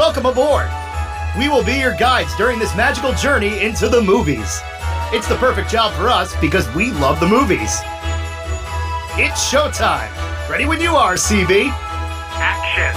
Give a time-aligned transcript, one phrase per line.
[0.00, 0.66] welcome aboard.
[1.38, 4.62] We will be your guides during this magical journey into the movies.
[5.12, 7.80] It's the perfect job for us because we love the movies.
[9.18, 10.08] It's showtime.
[10.48, 11.68] Ready when you are, CB.
[12.40, 12.94] Action.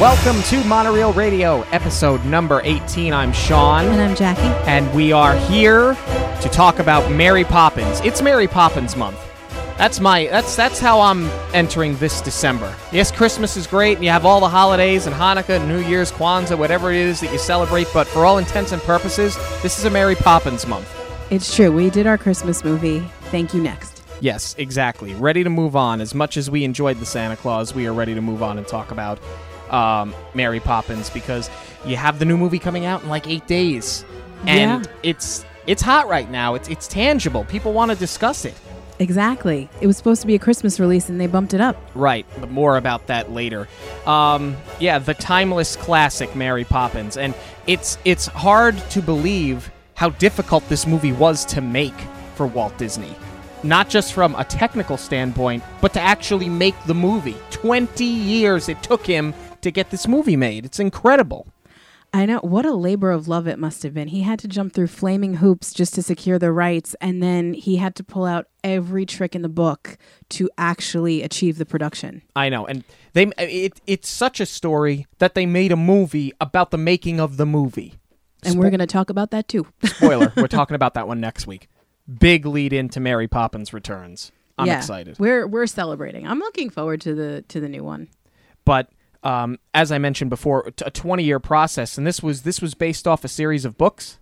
[0.00, 3.12] Welcome to Monorail Radio, episode number 18.
[3.12, 3.84] I'm Sean.
[3.84, 4.40] And I'm Jackie.
[4.66, 5.94] And we are here
[6.40, 8.00] to talk about Mary Poppins.
[8.00, 9.18] It's Mary Poppins month.
[9.76, 12.74] That's my that's that's how I'm entering this December.
[12.92, 16.56] Yes, Christmas is great and you have all the holidays and Hanukkah, New Year's, Kwanzaa,
[16.56, 19.90] whatever it is that you celebrate, but for all intents and purposes, this is a
[19.90, 20.88] Mary Poppins month.
[21.30, 21.72] It's true.
[21.72, 23.00] We did our Christmas movie.
[23.32, 24.02] Thank you next.
[24.20, 25.12] Yes, exactly.
[25.14, 26.00] Ready to move on.
[26.00, 28.66] As much as we enjoyed the Santa Claus, we are ready to move on and
[28.66, 29.18] talk about
[29.70, 31.50] um, Mary Poppins because
[31.84, 34.04] you have the new movie coming out in like eight days,
[34.46, 34.92] and Yeah.
[35.02, 36.54] it's it's hot right now.
[36.54, 37.44] It's it's tangible.
[37.44, 38.54] People want to discuss it.
[38.98, 39.68] Exactly.
[39.80, 41.76] It was supposed to be a Christmas release and they bumped it up.
[41.94, 43.68] Right, but more about that later.
[44.06, 47.34] Um, yeah, the timeless classic Mary Poppins, and
[47.66, 51.94] it's it's hard to believe how difficult this movie was to make
[52.34, 53.14] for Walt Disney.
[53.62, 57.36] Not just from a technical standpoint, but to actually make the movie.
[57.50, 60.64] Twenty years it took him to get this movie made.
[60.64, 61.46] It's incredible.
[62.14, 62.38] I know.
[62.38, 64.06] What a labor of love it must have been.
[64.06, 67.76] He had to jump through flaming hoops just to secure the rights, and then he
[67.76, 69.98] had to pull out every trick in the book
[70.28, 72.22] to actually achieve the production.
[72.36, 72.84] I know, and
[73.14, 77.36] they it, it's such a story that they made a movie about the making of
[77.36, 77.94] the movie.
[78.44, 79.66] And we're going to talk about that too.
[79.84, 81.68] Spoiler, we're talking about that one next week.
[82.20, 84.30] Big lead into Mary Poppins Returns.
[84.56, 84.78] I'm yeah.
[84.78, 85.18] excited.
[85.18, 86.28] We're we're celebrating.
[86.28, 88.08] I'm looking forward to the to the new one.
[88.64, 88.88] But
[89.24, 93.08] um, as I mentioned before, a 20 year process, and this was this was based
[93.08, 94.18] off a series of books.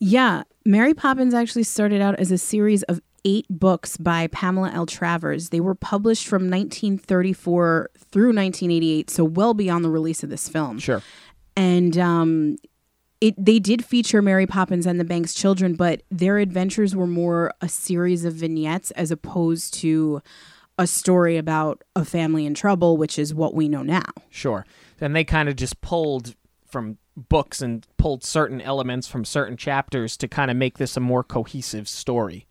[0.00, 4.86] Yeah, Mary Poppins actually started out as a series of eight books by Pamela L.
[4.86, 5.48] Travers.
[5.48, 10.78] They were published from 1934 through 1988, so well beyond the release of this film.
[10.78, 11.02] Sure.
[11.56, 12.56] And um,
[13.20, 17.52] it they did feature Mary Poppins and the Banks children, but their adventures were more
[17.60, 20.20] a series of vignettes as opposed to
[20.78, 24.04] a story about a family in trouble, which is what we know now.
[24.30, 24.66] Sure.
[25.00, 26.34] And they kind of just pulled
[26.66, 31.00] from books and pulled certain elements from certain chapters to kind of make this a
[31.00, 32.46] more cohesive story.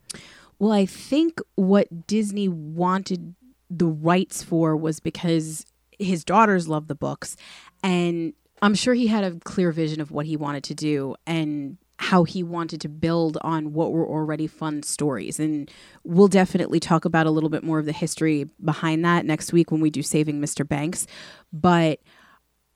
[0.59, 3.35] Well, I think what Disney wanted
[3.69, 5.65] the rights for was because
[5.99, 7.35] his daughters love the books
[7.81, 11.77] and I'm sure he had a clear vision of what he wanted to do and
[12.03, 15.39] how he wanted to build on what were already fun stories.
[15.39, 15.71] And
[16.03, 19.71] we'll definitely talk about a little bit more of the history behind that next week
[19.71, 20.67] when we do Saving Mr.
[20.67, 21.07] Banks.
[21.53, 22.01] But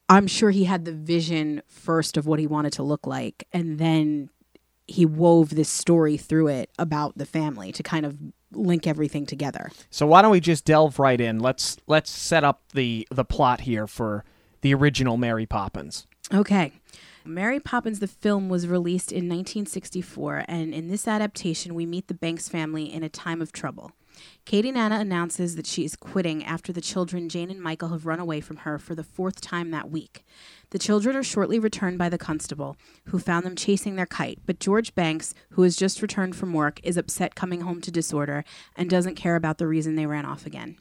[0.07, 3.45] I'm sure he had the vision first of what he wanted to look like.
[3.51, 4.29] And then
[4.87, 8.15] he wove this story through it about the family to kind of
[8.53, 9.69] link everything together.
[9.89, 11.39] So why don't we just delve right in?
[11.39, 14.23] Let's let's set up the the plot here for
[14.61, 16.07] the original Mary Poppins.
[16.33, 16.71] Okay.
[17.27, 22.13] Mary Poppins, the film, was released in 1964, and in this adaptation, we meet the
[22.13, 23.91] Banks family in a time of trouble.
[24.45, 28.19] Katie Nana announces that she is quitting after the children, Jane and Michael, have run
[28.19, 30.25] away from her for the fourth time that week.
[30.71, 32.77] The children are shortly returned by the constable,
[33.07, 36.79] who found them chasing their kite, but George Banks, who has just returned from work,
[36.81, 38.43] is upset coming home to disorder
[38.75, 40.77] and doesn't care about the reason they ran off again.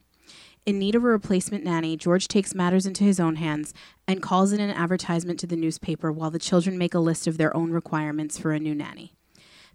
[0.66, 3.72] In need of a replacement nanny, George takes matters into his own hands
[4.08, 7.38] and calls in an advertisement to the newspaper while the children make a list of
[7.38, 9.14] their own requirements for a new nanny.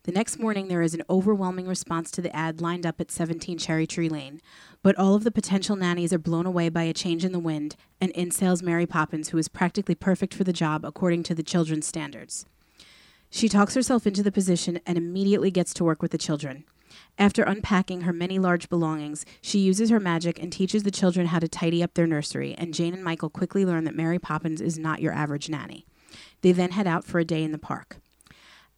[0.03, 3.57] The next morning, there is an overwhelming response to the ad lined up at 17
[3.57, 4.41] Cherry Tree Lane,
[4.83, 7.77] but all of the potential nannies are blown away by a change in the wind,
[8.01, 11.43] and in sails Mary Poppins, who is practically perfect for the job according to the
[11.43, 12.45] children's standards.
[13.29, 16.65] She talks herself into the position and immediately gets to work with the children.
[17.17, 21.39] After unpacking her many large belongings, she uses her magic and teaches the children how
[21.39, 24.77] to tidy up their nursery, and Jane and Michael quickly learn that Mary Poppins is
[24.77, 25.85] not your average nanny.
[26.41, 27.97] They then head out for a day in the park.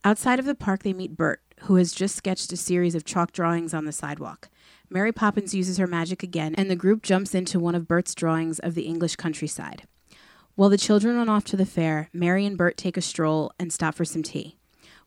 [0.04, 3.32] Outside of the park, they meet Bert, who has just sketched a series of chalk
[3.32, 4.50] drawings on the sidewalk.
[4.90, 8.60] Mary Poppins uses her magic again, and the group jumps into one of Bert's drawings
[8.60, 9.88] of the English countryside.
[10.56, 13.74] While the children run off to the fair, Mary and Bert take a stroll and
[13.74, 14.58] stop for some tea.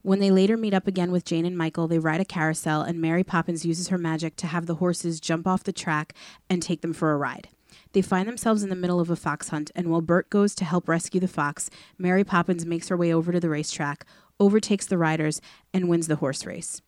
[0.06, 3.00] When they later meet up again with Jane and Michael, they ride a carousel, and
[3.00, 6.14] Mary Poppins uses her magic to have the horses jump off the track
[6.48, 7.48] and take them for a ride.
[7.90, 10.64] They find themselves in the middle of a fox hunt, and while Bert goes to
[10.64, 14.06] help rescue the fox, Mary Poppins makes her way over to the racetrack,
[14.38, 15.40] overtakes the riders,
[15.74, 16.82] and wins the horse race.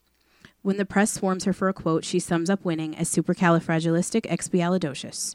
[0.62, 5.34] When the press swarms her for a quote, she sums up winning as supercalifragilisticexpialidocious.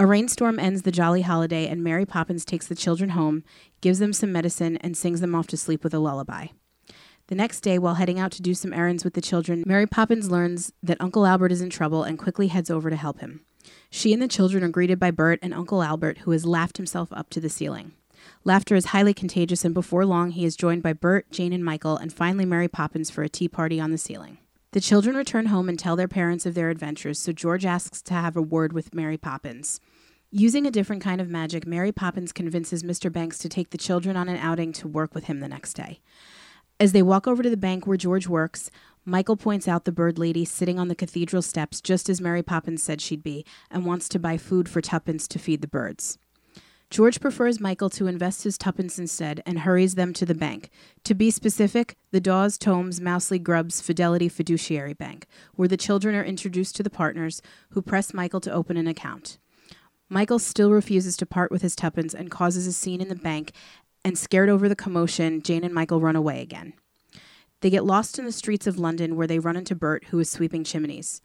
[0.00, 3.44] A rainstorm ends the jolly holiday, and Mary Poppins takes the children home,
[3.80, 6.48] gives them some medicine, and sings them off to sleep with a lullaby.
[7.28, 10.30] The next day, while heading out to do some errands with the children, Mary Poppins
[10.30, 13.40] learns that Uncle Albert is in trouble and quickly heads over to help him.
[13.90, 17.12] She and the children are greeted by Bert and Uncle Albert, who has laughed himself
[17.12, 17.92] up to the ceiling.
[18.44, 21.96] Laughter is highly contagious, and before long, he is joined by Bert, Jane, and Michael,
[21.96, 24.38] and finally Mary Poppins for a tea party on the ceiling.
[24.70, 28.14] The children return home and tell their parents of their adventures, so George asks to
[28.14, 29.80] have a word with Mary Poppins.
[30.30, 33.10] Using a different kind of magic, Mary Poppins convinces Mr.
[33.10, 36.00] Banks to take the children on an outing to work with him the next day.
[36.78, 38.70] As they walk over to the bank where George works,
[39.06, 42.82] Michael points out the bird lady sitting on the cathedral steps just as Mary Poppins
[42.82, 46.18] said she'd be and wants to buy food for tuppence to feed the birds.
[46.90, 50.70] George prefers Michael to invest his tuppence instead and hurries them to the bank.
[51.04, 56.22] To be specific, the Dawes, Tomes, Mousley, Grubbs Fidelity Fiduciary Bank, where the children are
[56.22, 57.40] introduced to the partners
[57.70, 59.38] who press Michael to open an account.
[60.08, 63.50] Michael still refuses to part with his tuppence and causes a scene in the bank,
[64.06, 66.74] and scared over the commotion, Jane and Michael run away again.
[67.60, 70.30] They get lost in the streets of London where they run into Bert, who is
[70.30, 71.20] sweeping chimneys.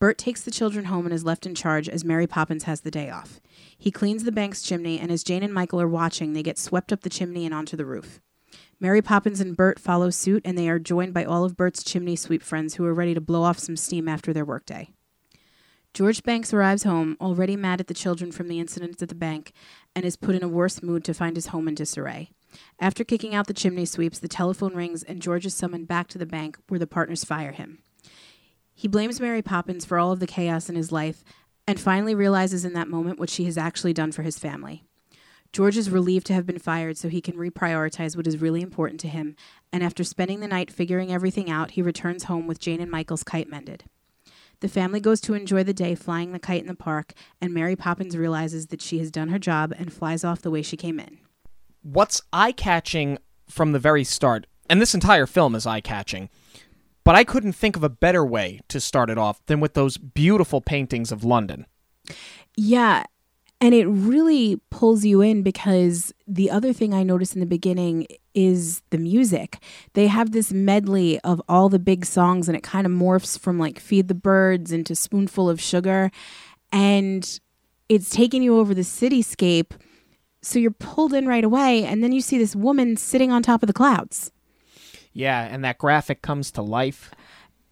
[0.00, 2.90] Bert takes the children home and is left in charge as Mary Poppins has the
[2.90, 3.40] day off.
[3.78, 6.92] He cleans the bank's chimney, and as Jane and Michael are watching, they get swept
[6.92, 8.20] up the chimney and onto the roof.
[8.80, 12.16] Mary Poppins and Bert follow suit, and they are joined by all of Bert's chimney
[12.16, 14.90] sweep friends who are ready to blow off some steam after their workday.
[15.94, 19.52] George Banks arrives home, already mad at the children from the incident at the bank,
[19.98, 22.30] and is put in a worse mood to find his home in disarray.
[22.78, 26.18] After kicking out the chimney sweeps, the telephone rings, and George is summoned back to
[26.18, 27.80] the bank where the partners fire him.
[28.76, 31.24] He blames Mary Poppins for all of the chaos in his life
[31.66, 34.84] and finally realizes in that moment what she has actually done for his family.
[35.52, 39.00] George is relieved to have been fired so he can reprioritize what is really important
[39.00, 39.34] to him,
[39.72, 43.24] and after spending the night figuring everything out, he returns home with Jane and Michael's
[43.24, 43.82] kite mended.
[44.60, 47.76] The family goes to enjoy the day flying the kite in the park, and Mary
[47.76, 50.98] Poppins realizes that she has done her job and flies off the way she came
[50.98, 51.18] in.
[51.82, 53.18] What's eye catching
[53.48, 56.28] from the very start, and this entire film is eye catching,
[57.04, 59.96] but I couldn't think of a better way to start it off than with those
[59.96, 61.64] beautiful paintings of London.
[62.56, 63.04] Yeah.
[63.60, 68.06] And it really pulls you in because the other thing I noticed in the beginning
[68.32, 69.58] is the music.
[69.94, 73.58] They have this medley of all the big songs, and it kind of morphs from
[73.58, 76.12] like Feed the Birds into Spoonful of Sugar.
[76.70, 77.40] And
[77.88, 79.72] it's taking you over the cityscape.
[80.40, 81.84] So you're pulled in right away.
[81.84, 84.30] And then you see this woman sitting on top of the clouds.
[85.12, 87.10] Yeah, and that graphic comes to life.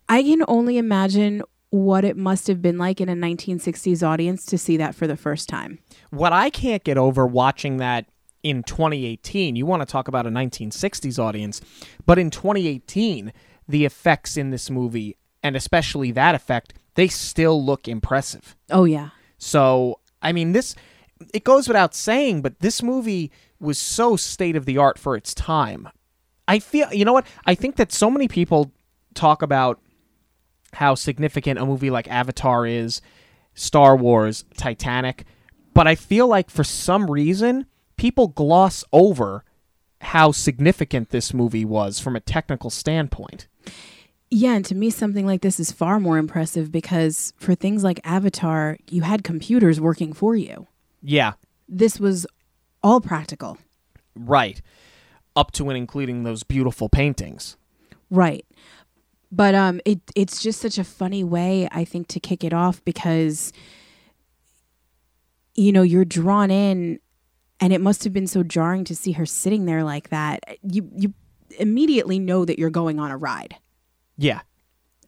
[0.08, 1.42] I can only imagine
[1.76, 5.16] what it must have been like in a 1960s audience to see that for the
[5.16, 5.78] first time.
[6.10, 8.06] What I can't get over watching that
[8.42, 11.60] in 2018, you want to talk about a 1960s audience,
[12.06, 13.32] but in 2018,
[13.68, 18.56] the effects in this movie, and especially that effect, they still look impressive.
[18.70, 19.10] Oh, yeah.
[19.36, 20.74] So, I mean, this,
[21.34, 23.30] it goes without saying, but this movie
[23.60, 25.88] was so state of the art for its time.
[26.48, 27.26] I feel, you know what?
[27.44, 28.72] I think that so many people
[29.14, 29.80] talk about
[30.76, 33.00] how significant a movie like Avatar is,
[33.54, 35.24] Star Wars, Titanic,
[35.74, 39.44] but I feel like for some reason people gloss over
[40.00, 43.48] how significant this movie was from a technical standpoint.
[44.30, 48.00] Yeah, and to me, something like this is far more impressive because for things like
[48.04, 50.66] Avatar, you had computers working for you.
[51.02, 51.34] Yeah.
[51.68, 52.26] This was
[52.82, 53.58] all practical.
[54.14, 54.60] Right.
[55.34, 57.56] Up to and including those beautiful paintings.
[58.10, 58.44] Right.
[59.32, 62.84] But um it it's just such a funny way I think to kick it off
[62.84, 63.52] because
[65.54, 66.98] you know, you're drawn in
[67.60, 70.40] and it must have been so jarring to see her sitting there like that.
[70.62, 71.14] You you
[71.58, 73.56] immediately know that you're going on a ride.
[74.18, 74.40] Yeah.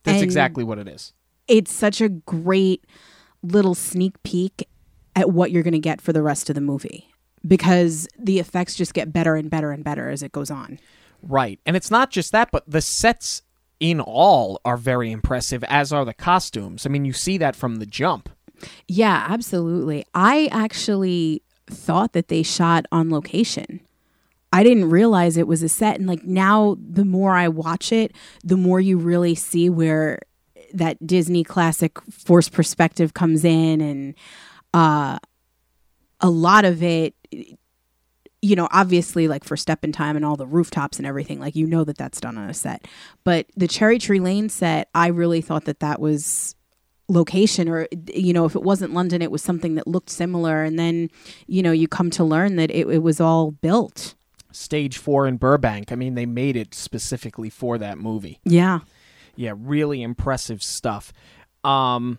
[0.04, 1.12] That's And- exactly what it is.
[1.46, 2.84] It's such a great
[3.42, 4.68] little sneak peek
[5.16, 7.08] at what you're going to get for the rest of the movie
[7.46, 10.78] because the effects just get better and better and better as it goes on.
[11.22, 11.58] Right.
[11.66, 13.42] And it's not just that, but the sets
[13.80, 16.84] in all are very impressive, as are the costumes.
[16.86, 18.28] I mean, you see that from the jump.
[18.86, 20.04] Yeah, absolutely.
[20.14, 23.80] I actually thought that they shot on location.
[24.52, 25.96] I didn't realize it was a set.
[25.98, 30.20] And like now, the more I watch it, the more you really see where
[30.72, 33.80] that Disney classic force perspective comes in.
[33.80, 34.14] And
[34.74, 35.18] uh,
[36.20, 37.14] a lot of it,
[38.40, 41.56] you know, obviously, like for Step in Time and all the rooftops and everything, like
[41.56, 42.86] you know that that's done on a set.
[43.24, 46.54] But the Cherry Tree Lane set, I really thought that that was
[47.10, 50.78] location or you know if it wasn't london it was something that looked similar and
[50.78, 51.08] then
[51.46, 54.14] you know you come to learn that it, it was all built
[54.50, 55.92] Stage four in Burbank.
[55.92, 58.40] I mean, they made it specifically for that movie.
[58.44, 58.80] yeah
[59.36, 61.12] Yeah, really impressive stuff.
[61.64, 62.18] Um,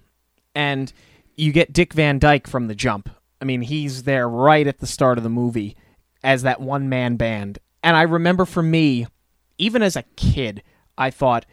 [0.53, 0.93] and
[1.35, 3.09] you get Dick Van Dyke from the jump.
[3.41, 5.75] I mean, he's there right at the start of the movie
[6.23, 7.59] as that one man band.
[7.83, 9.07] And I remember for me,
[9.57, 10.63] even as a kid,
[10.97, 11.45] I thought,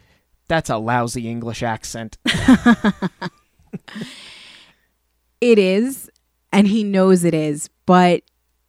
[0.47, 2.17] that's a lousy English accent.
[5.41, 6.09] it is
[6.51, 8.23] and he knows it is but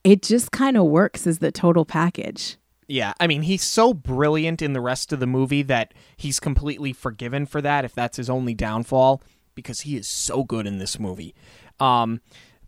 [0.04, 2.56] it just kind of works as the total package.
[2.86, 6.94] Yeah, I mean, he's so brilliant in the rest of the movie that he's completely
[6.94, 9.22] forgiven for that if that's his only downfall
[9.54, 11.34] because he is so good in this movie.
[11.78, 12.22] Um,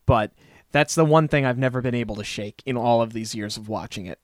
[0.05, 0.33] but
[0.73, 3.57] that's the one thing I've never been able to shake in all of these years
[3.57, 4.19] of watching it.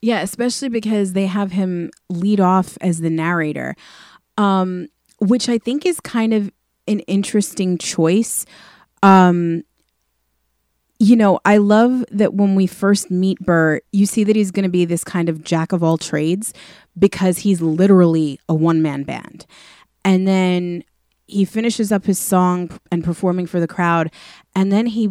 [0.00, 3.74] Yeah, especially because they have him lead off as the narrator,
[4.36, 6.50] um, which I think is kind of
[6.86, 8.44] an interesting choice.
[9.02, 9.62] Um,
[10.98, 14.64] you know, I love that when we first meet Bert, you see that he's going
[14.64, 16.52] to be this kind of jack of all trades
[16.98, 19.46] because he's literally a one man band.
[20.04, 20.84] And then
[21.26, 24.12] he finishes up his song and performing for the crowd,
[24.54, 25.10] and then he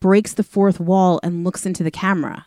[0.00, 2.46] breaks the fourth wall and looks into the camera.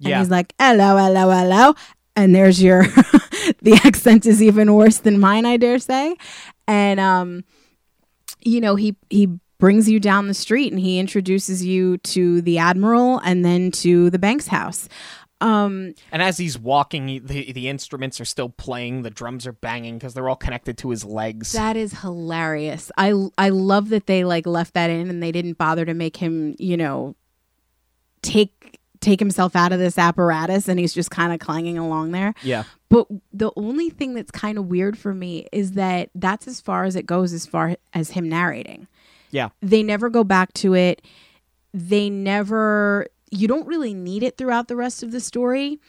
[0.00, 0.18] And Yeah.
[0.18, 1.74] he's like, hello, hello, hello.
[2.14, 2.82] And there's your,
[3.62, 6.16] the accent is even worse than mine, I dare say.
[6.66, 7.44] And, um,
[8.40, 12.58] you know, he, he brings you down the street and he introduces you to the
[12.58, 14.88] admiral and then to the Banks house.
[15.40, 19.98] Um, And as he's walking, the, the instruments are still playing, the drums are banging
[19.98, 21.52] because they're all connected to his legs.
[21.52, 22.90] that is hilarious.
[22.96, 26.16] I I love that they like left that in and they didn't bother to make
[26.16, 27.16] him, you know,
[28.22, 32.34] take take himself out of this apparatus and he's just kind of clanging along there.
[32.42, 32.64] yeah.
[32.88, 36.84] But the only thing that's kind of weird for me is that that's as far
[36.84, 38.86] as it goes as far as him narrating.
[39.32, 39.50] Yeah.
[39.60, 41.02] They never go back to it.
[41.74, 45.80] They never you don't really need it throughout the rest of the story.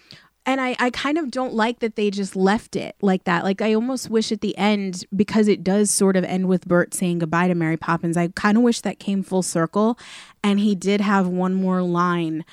[0.45, 3.43] And I, I kind of don't like that they just left it like that.
[3.43, 6.93] Like I almost wish at the end, because it does sort of end with Bert
[6.93, 9.99] saying goodbye to Mary Poppins, I kind of wish that came full circle
[10.41, 12.45] and he did have one more line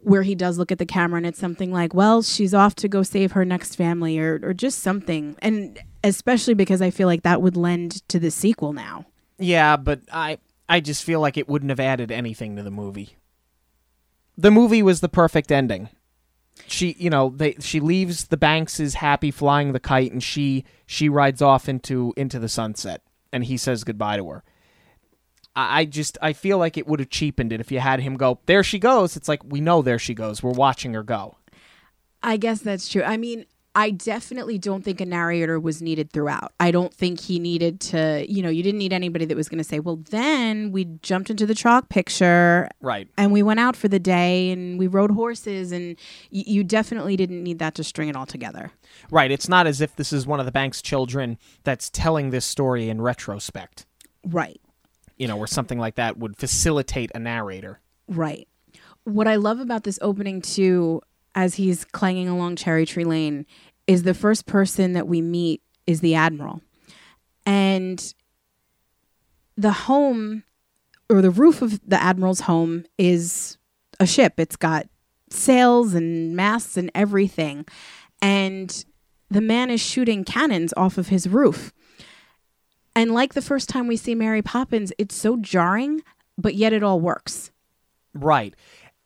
[0.00, 2.88] where he does look at the camera and it's something like, well, she's off to
[2.88, 5.36] go save her next family or or just something.
[5.40, 9.04] And especially because I feel like that would lend to the sequel now.
[9.38, 13.16] Yeah, but I I just feel like it wouldn't have added anything to the movie.
[14.36, 15.88] The movie was the perfect ending.
[16.66, 20.64] She, you know, they she leaves the Banks is happy flying the kite and she
[20.86, 23.02] she rides off into into the sunset
[23.32, 24.44] and he says goodbye to her.
[25.54, 28.16] I, I just I feel like it would have cheapened it if you had him
[28.16, 29.16] go, there she goes.
[29.16, 30.42] It's like we know there she goes.
[30.42, 31.36] We're watching her go.
[32.22, 33.02] I guess that's true.
[33.02, 36.52] I mean, I definitely don't think a narrator was needed throughout.
[36.58, 39.58] I don't think he needed to, you know, you didn't need anybody that was going
[39.58, 43.06] to say, well, then we jumped into the chalk picture Right.
[43.18, 45.96] and we went out for the day and we rode horses and
[46.32, 48.72] y- you definitely didn't need that to string it all together.
[49.10, 49.30] Right.
[49.30, 52.88] It's not as if this is one of the Banks children that's telling this story
[52.88, 53.84] in retrospect.
[54.24, 54.58] Right.
[55.18, 57.80] You know, or something like that would facilitate a narrator.
[58.08, 58.48] Right.
[59.04, 61.02] What I love about this opening too,
[61.34, 63.44] as he's clanging along Cherry Tree Lane,
[63.86, 66.60] is the first person that we meet is the Admiral.
[67.44, 68.14] And
[69.56, 70.42] the home
[71.08, 73.58] or the roof of the Admiral's home is
[74.00, 74.34] a ship.
[74.38, 74.86] It's got
[75.30, 77.64] sails and masts and everything.
[78.20, 78.84] And
[79.30, 81.72] the man is shooting cannons off of his roof.
[82.94, 86.02] And like the first time we see Mary Poppins, it's so jarring,
[86.38, 87.50] but yet it all works.
[88.14, 88.54] Right.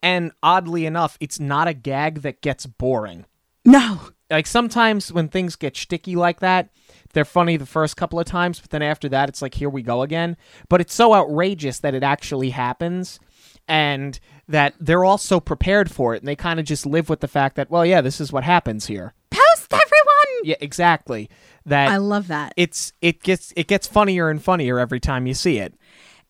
[0.02, 3.26] And oddly enough, it's not a gag that gets boring.
[3.64, 4.00] No.
[4.30, 6.70] Like sometimes when things get sticky like that,
[7.12, 9.82] they're funny the first couple of times, but then after that, it's like, here we
[9.82, 10.36] go again.
[10.68, 13.18] But it's so outrageous that it actually happens
[13.66, 14.18] and
[14.48, 16.22] that they're all so prepared for it.
[16.22, 18.44] And they kind of just live with the fact that, well, yeah, this is what
[18.44, 19.14] happens here.
[19.30, 20.44] Post everyone.
[20.44, 21.28] Yeah, exactly.
[21.66, 22.54] That I love that.
[22.56, 25.74] it's it gets it gets funnier and funnier every time you see it.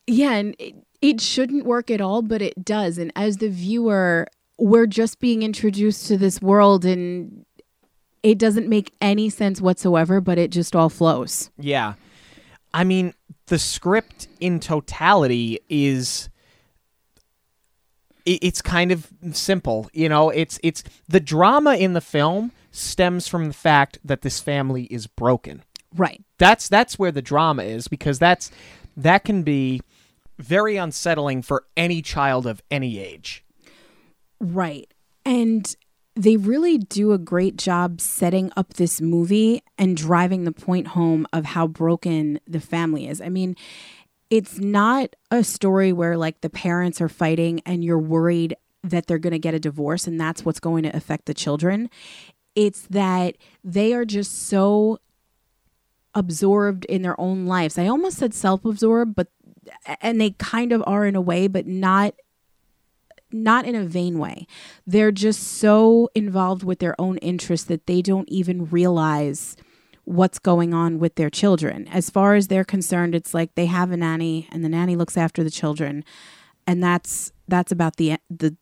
[0.06, 2.98] Yeah, and it, it shouldn't work at all, but it does.
[2.98, 4.26] And as the viewer,
[4.58, 7.46] we're just being introduced to this world and
[8.22, 11.50] it doesn't make any sense whatsoever, but it just all flows.
[11.58, 11.94] Yeah.
[12.72, 13.14] I mean,
[13.46, 16.28] the script in totality is
[18.26, 23.46] it's kind of simple, you know, it's it's the drama in the film stems from
[23.46, 25.64] the fact that this family is broken.
[25.96, 26.22] Right.
[26.38, 28.50] That's that's where the drama is because that's
[28.96, 29.80] that can be
[30.38, 33.44] very unsettling for any child of any age.
[34.38, 34.92] Right.
[35.24, 35.74] And
[36.16, 41.26] they really do a great job setting up this movie and driving the point home
[41.32, 43.20] of how broken the family is.
[43.20, 43.56] I mean,
[44.28, 49.18] it's not a story where like the parents are fighting and you're worried that they're
[49.18, 51.90] going to get a divorce and that's what's going to affect the children.
[52.54, 54.98] It's that they are just so
[56.14, 57.78] absorbed in their own lives.
[57.78, 59.28] I almost said self-absorbed, but
[60.00, 62.14] and they kind of are in a way, but not
[63.32, 64.46] not in a vain way.
[64.86, 69.56] They're just so involved with their own interests that they don't even realize
[70.04, 71.86] what's going on with their children.
[71.88, 75.16] As far as they're concerned, it's like they have a nanny and the nanny looks
[75.16, 76.04] after the children
[76.66, 78.56] and that's that's about the the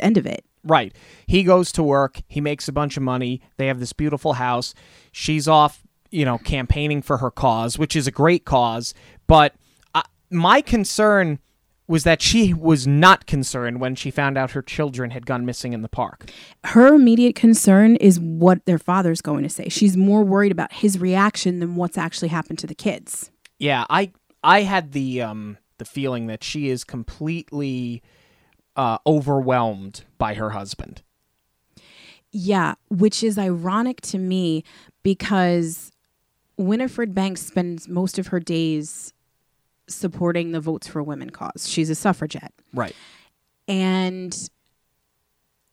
[0.00, 0.44] end of it.
[0.64, 0.94] Right.
[1.26, 4.74] He goes to work, he makes a bunch of money, they have this beautiful house.
[5.12, 8.94] She's off, you know, campaigning for her cause, which is a great cause,
[9.26, 9.54] but
[9.94, 11.38] uh, my concern
[11.88, 15.72] was that she was not concerned when she found out her children had gone missing
[15.72, 16.30] in the park.
[16.64, 19.68] Her immediate concern is what their father's going to say.
[19.70, 23.30] She's more worried about his reaction than what's actually happened to the kids.
[23.58, 24.12] Yeah, I
[24.44, 28.02] I had the um the feeling that she is completely
[28.76, 31.02] uh, overwhelmed by her husband.
[32.30, 34.62] Yeah, which is ironic to me
[35.02, 35.90] because
[36.56, 39.12] Winifred Banks spends most of her days
[39.88, 41.68] supporting the Votes for Women cause.
[41.68, 42.52] She's a suffragette.
[42.74, 42.94] Right.
[43.66, 44.36] And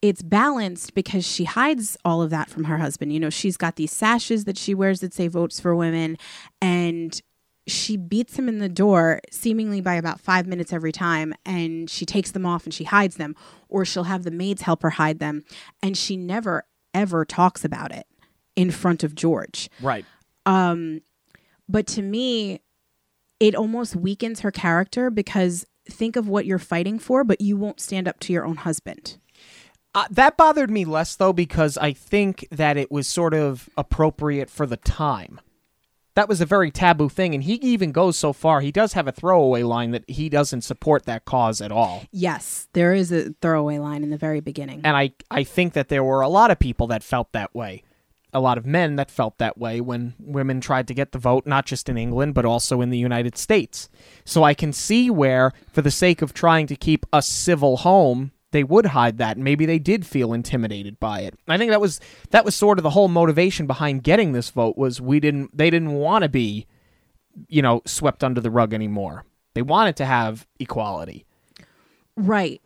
[0.02, 3.12] it's balanced because she hides all of that from her husband.
[3.14, 6.18] You know, she's got these sashes that she wears that say Votes for Women,
[6.62, 7.20] and
[7.68, 12.06] she beats him in the door seemingly by about five minutes every time and she
[12.06, 13.36] takes them off and she hides them
[13.70, 15.44] or she'll have the maids help her hide them
[15.82, 18.06] and she never ever talks about it
[18.56, 20.06] in front of george Right.
[20.46, 21.02] um
[21.68, 22.62] but to me
[23.40, 27.80] it almost weakens her character because think of what you're fighting for but you won't
[27.80, 29.18] stand up to your own husband
[29.94, 34.50] Uh, that bothered me less though because I think that it was sort of appropriate
[34.50, 35.40] for the time.
[36.16, 38.62] That was a very taboo thing, and he even goes so far.
[38.62, 42.04] He does have a throwaway line that he doesn't support that cause at all.
[42.12, 45.88] yes there is a throwaway line in the very beginning And I, I think that
[45.88, 47.84] there were a lot of people that felt that way.
[48.36, 51.48] A lot of men that felt that way when women tried to get the vote,
[51.48, 53.90] not just in England, but also in the United States.
[54.26, 58.34] So I can see where, for the sake of trying to keep a civil home,
[58.52, 59.38] they would hide that.
[59.38, 61.40] Maybe they did feel intimidated by it.
[61.48, 62.02] I think that was
[62.32, 65.70] that was sort of the whole motivation behind getting this vote was we didn't they
[65.70, 66.68] didn't want to be,
[67.48, 69.24] you know, swept under the rug anymore.
[69.54, 71.26] They wanted to have equality.
[72.18, 72.62] Right.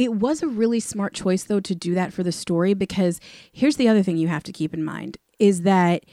[0.00, 3.20] It was a really smart choice, though, to do that for the story because
[3.52, 6.04] here's the other thing you have to keep in mind is that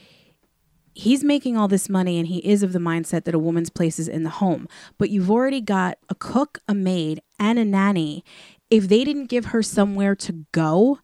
[0.92, 3.98] he's making all this money and he is of the mindset that a woman's place
[3.98, 4.68] is in the home.
[4.98, 8.24] But you've already got a cook, a maid, and a nanny.
[8.68, 10.98] If they didn't give her somewhere to go,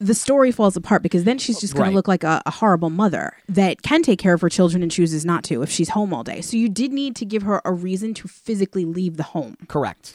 [0.00, 1.90] the story falls apart because then she's just going Right.
[1.90, 4.90] to look like a, a horrible mother that can take care of her children and
[4.90, 6.40] chooses not to if she's home all day.
[6.40, 10.14] So you did need to give her a reason to physically leave the home Correct.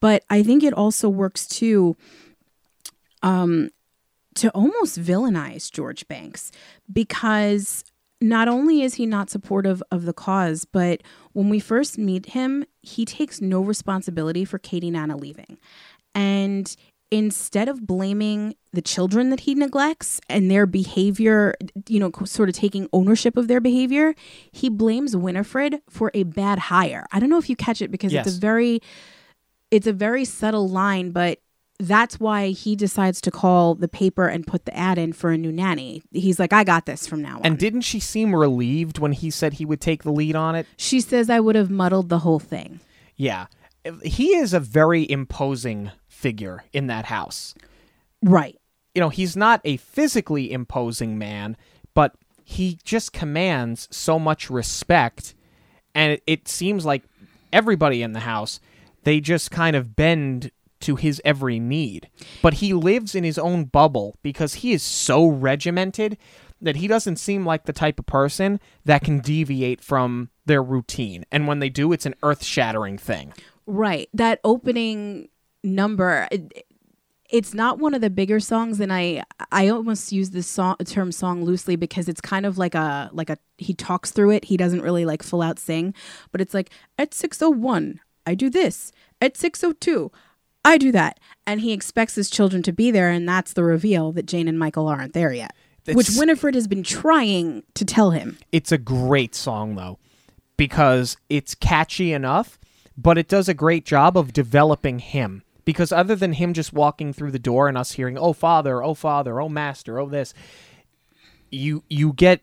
[0.00, 1.96] But I think it also works too
[3.22, 3.70] um
[4.34, 6.52] to almost villainize George Banks
[6.92, 7.84] because
[8.20, 12.64] not only is he not supportive of the cause, but when we first meet him,
[12.82, 15.58] he takes no responsibility for Katie Nana leaving.
[16.14, 16.74] And
[17.10, 21.54] instead of blaming the children that he neglects and their behavior,
[21.88, 24.14] you know, sort of taking ownership of their behavior,
[24.52, 27.06] he blames Winifred for a bad hire.
[27.12, 28.82] I don't know if you catch it because it's a very
[29.70, 31.40] it's a very subtle line, but
[31.80, 35.38] that's why he decides to call the paper and put the ad in for a
[35.38, 36.02] new nanny.
[36.10, 37.42] He's like, I got this from now on.
[37.44, 40.66] And didn't she seem relieved when he said he would take the lead on it?
[40.76, 42.80] she says I would have muddled the whole thing.
[43.16, 43.46] Yeah.
[44.02, 47.54] He is a very imposing figure in that house.
[48.22, 48.58] Right.
[48.94, 51.56] You know, he's not a physically imposing man,
[51.94, 55.34] but he just commands so much respect.
[55.94, 57.04] And it, it seems like
[57.52, 58.58] everybody in the house,
[59.08, 62.10] they just kind of bend to his every need.
[62.42, 66.18] But he lives in his own bubble because he is so regimented
[66.60, 71.24] that he doesn't seem like the type of person that can deviate from their routine.
[71.32, 73.32] And when they do, it's an earth shattering thing.
[73.66, 74.10] Right.
[74.12, 75.30] That opening
[75.64, 76.66] number it,
[77.30, 81.12] it's not one of the bigger songs and I I almost use this song term
[81.12, 84.44] song loosely because it's kind of like a like a he talks through it.
[84.44, 85.94] He doesn't really like full out sing,
[86.30, 88.92] but it's like at 601 I do this.
[89.20, 90.12] At 602
[90.64, 91.18] I do that.
[91.46, 94.58] And he expects his children to be there and that's the reveal that Jane and
[94.58, 95.54] Michael aren't there yet.
[95.86, 98.36] which It's- Winifred has been trying to tell him.
[98.52, 99.98] It's a great song though,
[100.58, 102.58] because it's catchy enough,
[102.94, 105.42] but it does a great job of developing him.
[105.64, 108.92] Because other than him just walking through the door and us hearing "Oh Father, Oh
[108.94, 110.34] Father, Oh Master, Oh this,"
[111.50, 112.42] you you get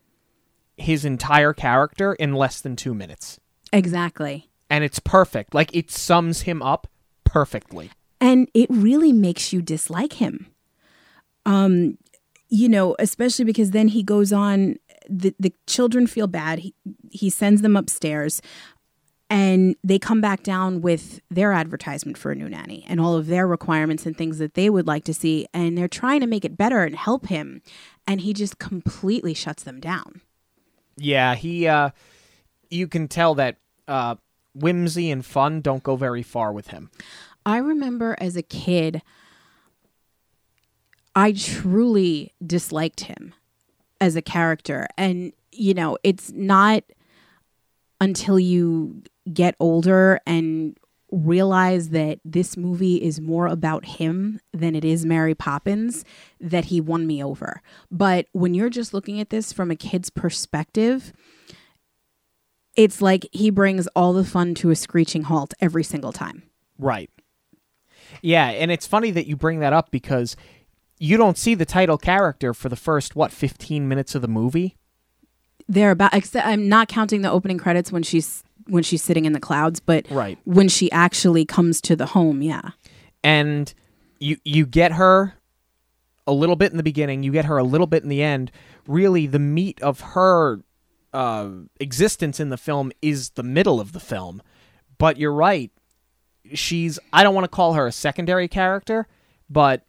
[0.77, 3.39] his entire character in less than two minutes,
[3.71, 4.49] Exactly.
[4.69, 5.53] And it's perfect.
[5.53, 6.87] Like it sums him up
[7.23, 7.91] perfectly.
[8.21, 10.47] and it really makes you dislike him
[11.45, 11.97] um
[12.49, 14.77] you know especially because then he goes on
[15.09, 16.73] the the children feel bad he
[17.11, 18.41] he sends them upstairs
[19.29, 23.27] and they come back down with their advertisement for a new nanny and all of
[23.27, 26.45] their requirements and things that they would like to see and they're trying to make
[26.45, 27.61] it better and help him
[28.07, 30.21] and he just completely shuts them down
[30.97, 31.67] Yeah, he.
[31.67, 31.89] uh
[32.69, 34.15] You can tell that uh
[34.55, 36.89] whimsy and fun don't go very far with him.
[37.45, 39.01] I remember as a kid
[41.15, 43.33] I truly disliked him
[44.01, 44.87] as a character.
[44.97, 46.83] And, you know, it's not
[48.01, 49.01] until you
[49.33, 50.77] get older and
[51.11, 56.03] realize that this movie is more about him than it is Mary Poppins
[56.41, 57.61] that he won me over.
[57.89, 61.13] But when you're just looking at this from a kid's perspective,
[62.75, 66.43] it's like he brings all the fun to a screeching halt every single time.
[66.77, 67.09] Right.
[68.21, 70.35] Yeah, and it's funny that you bring that up because
[70.99, 74.77] you don't see the title character for the first what 15 minutes of the movie.
[75.67, 79.33] They're about except I'm not counting the opening credits when she's when she's sitting in
[79.33, 80.37] the clouds, but Right.
[80.45, 82.71] when she actually comes to the home, yeah.
[83.23, 83.73] and
[84.19, 85.33] you you get her
[86.27, 88.51] a little bit in the beginning, you get her a little bit in the end.
[88.87, 90.61] Really, the meat of her
[91.15, 91.49] uh,
[91.79, 94.41] existence in the film is the middle of the film.
[94.97, 95.71] But you're right;
[96.53, 99.07] she's I don't want to call her a secondary character,
[99.49, 99.85] but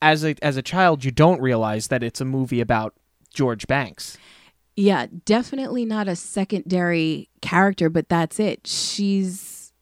[0.00, 2.94] as a as a child, you don't realize that it's a movie about
[3.32, 4.18] George Banks.
[4.74, 8.66] Yeah, definitely not a secondary character, but that's it.
[8.66, 9.72] She's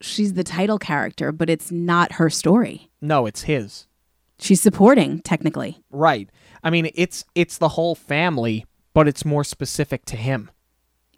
[0.00, 2.90] she's the title character, but it's not her story.
[3.00, 3.86] No, it's his.
[4.38, 5.78] She's supporting technically.
[5.90, 6.28] Right.
[6.64, 10.50] I mean, it's it's the whole family, but it's more specific to him.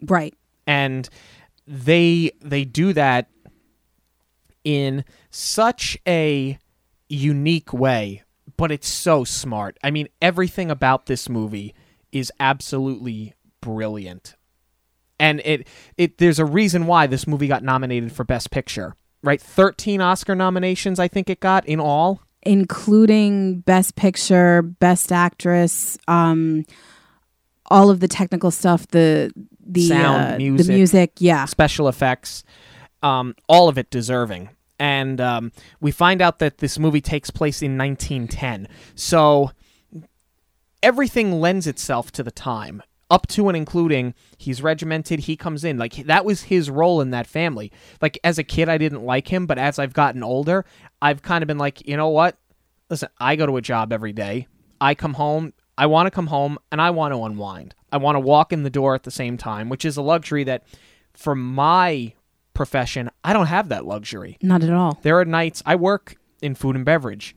[0.01, 0.33] Right.
[0.67, 1.07] and
[1.67, 3.29] they they do that
[4.63, 6.59] in such a
[7.09, 8.23] unique way
[8.57, 11.73] but it's so smart i mean everything about this movie
[12.11, 14.35] is absolutely brilliant
[15.19, 19.41] and it it there's a reason why this movie got nominated for best picture right
[19.41, 26.63] 13 oscar nominations i think it got in all Including best picture, best actress, um
[27.67, 29.31] all of the technical stuff, the
[29.65, 30.67] the Sound, uh, music.
[30.67, 31.45] the music, yeah.
[31.45, 32.43] special effects,
[33.01, 34.49] um, all of it deserving.
[34.79, 38.67] And um, we find out that this movie takes place in 1910.
[38.93, 39.51] So
[40.83, 45.77] everything lends itself to the time, up to and including he's regimented, he comes in.
[45.77, 47.71] Like, that was his role in that family.
[48.01, 50.65] Like, as a kid, I didn't like him, but as I've gotten older,
[51.01, 52.37] I've kind of been like, you know what?
[52.89, 54.47] Listen, I go to a job every day.
[54.79, 55.53] I come home.
[55.77, 57.75] I want to come home and I want to unwind.
[57.91, 60.43] I want to walk in the door at the same time, which is a luxury
[60.45, 60.63] that
[61.13, 62.13] for my
[62.53, 64.37] profession, I don't have that luxury.
[64.41, 64.99] Not at all.
[65.01, 67.35] There are nights I work in food and beverage.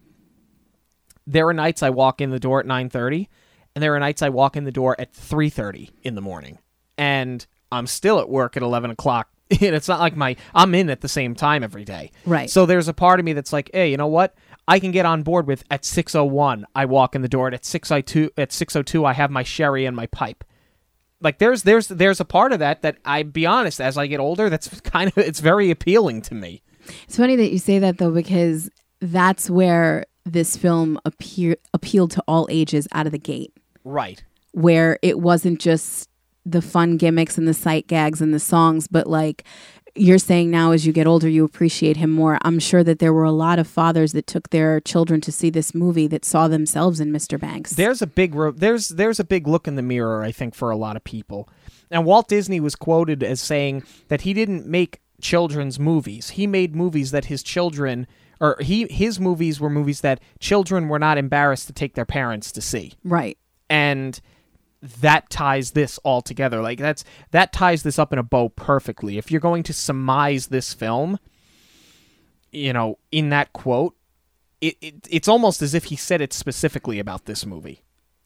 [1.26, 3.28] There are nights I walk in the door at 9:30
[3.74, 6.58] and there are nights I walk in the door at 3:30 in the morning.
[6.96, 9.28] And I'm still at work at 11 o'clock.
[9.50, 12.10] And it's not like my I'm in at the same time every day.
[12.26, 12.50] Right.
[12.50, 14.34] So there's a part of me that's like, hey, you know what?
[14.68, 17.64] I can get on board with at 6:01 I walk in the door and at
[17.64, 20.44] 6:02 at 6:02 I have my sherry and my pipe.
[21.20, 24.20] Like there's there's there's a part of that that I be honest as I get
[24.20, 26.62] older that's kind of it's very appealing to me.
[27.04, 32.22] It's funny that you say that though, because that's where this film appear appealed to
[32.28, 33.52] all ages out of the gate.
[33.84, 34.22] Right.
[34.52, 36.10] where it wasn't just
[36.44, 39.44] the fun gimmicks and the sight gags and the songs, but like
[39.94, 42.38] you're saying now as you get older, you appreciate him more.
[42.42, 45.50] I'm sure that there were a lot of fathers that took their children to see
[45.50, 47.38] this movie that saw themselves in Mr.
[47.38, 47.72] Banks.
[47.72, 50.70] There's a big ro- there's there's a big look in the mirror I think for
[50.70, 51.48] a lot of people.
[51.90, 56.30] And Walt Disney was quoted as saying that he didn't make children's movies.
[56.30, 58.06] He made movies that his children
[58.40, 62.52] or he his movies were movies that children were not embarrassed to take their parents
[62.52, 62.92] to see.
[63.04, 63.38] right.
[63.68, 64.20] and
[65.00, 66.60] that ties this all together.
[66.60, 69.18] Like that's that ties this up in a bow perfectly.
[69.18, 71.18] If you're going to surmise this film
[72.52, 73.94] you know in that quote
[74.60, 77.82] it, it it's almost as if he said it specifically about this movie.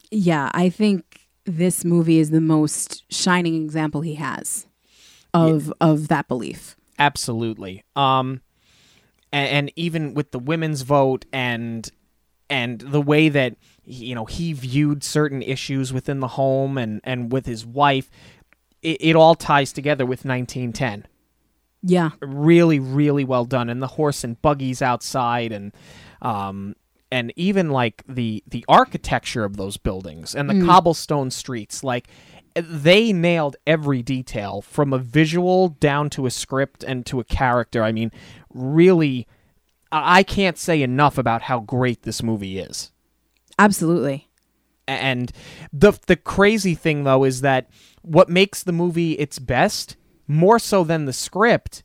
[0.09, 4.65] Yeah, I think this movie is the most shining example he has
[5.33, 6.75] of of that belief.
[6.99, 7.83] absolutely.
[7.95, 8.41] Um
[9.31, 11.89] and, and even with the women's vote and
[12.49, 17.31] and the way that you know he viewed certain issues within the home and and
[17.31, 18.09] with his wife.
[18.81, 21.07] It, it all ties together with 1910
[21.83, 22.11] Yeah.
[22.21, 23.69] really really well done.
[23.69, 25.71] And the horse and buggies outside and
[26.21, 26.75] um
[27.11, 32.07] and even like the the architecture of those buildings and the cobblestone streets like
[32.55, 37.83] they nailed every detail from a visual down to a script and to a character.
[37.83, 38.11] I mean
[38.53, 39.27] really
[39.91, 42.91] I can't say enough about how great this movie is
[43.59, 44.27] Absolutely.
[44.87, 45.31] and
[45.71, 47.69] the the crazy thing though is that
[48.01, 49.95] what makes the movie its best
[50.27, 51.83] more so than the script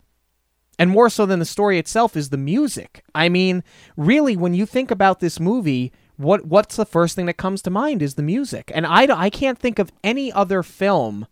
[0.78, 3.02] and more so than the story itself is the music.
[3.14, 3.64] I mean,
[3.96, 7.70] really when you think about this movie, what what's the first thing that comes to
[7.70, 8.70] mind is the music.
[8.74, 11.26] And I I can't think of any other film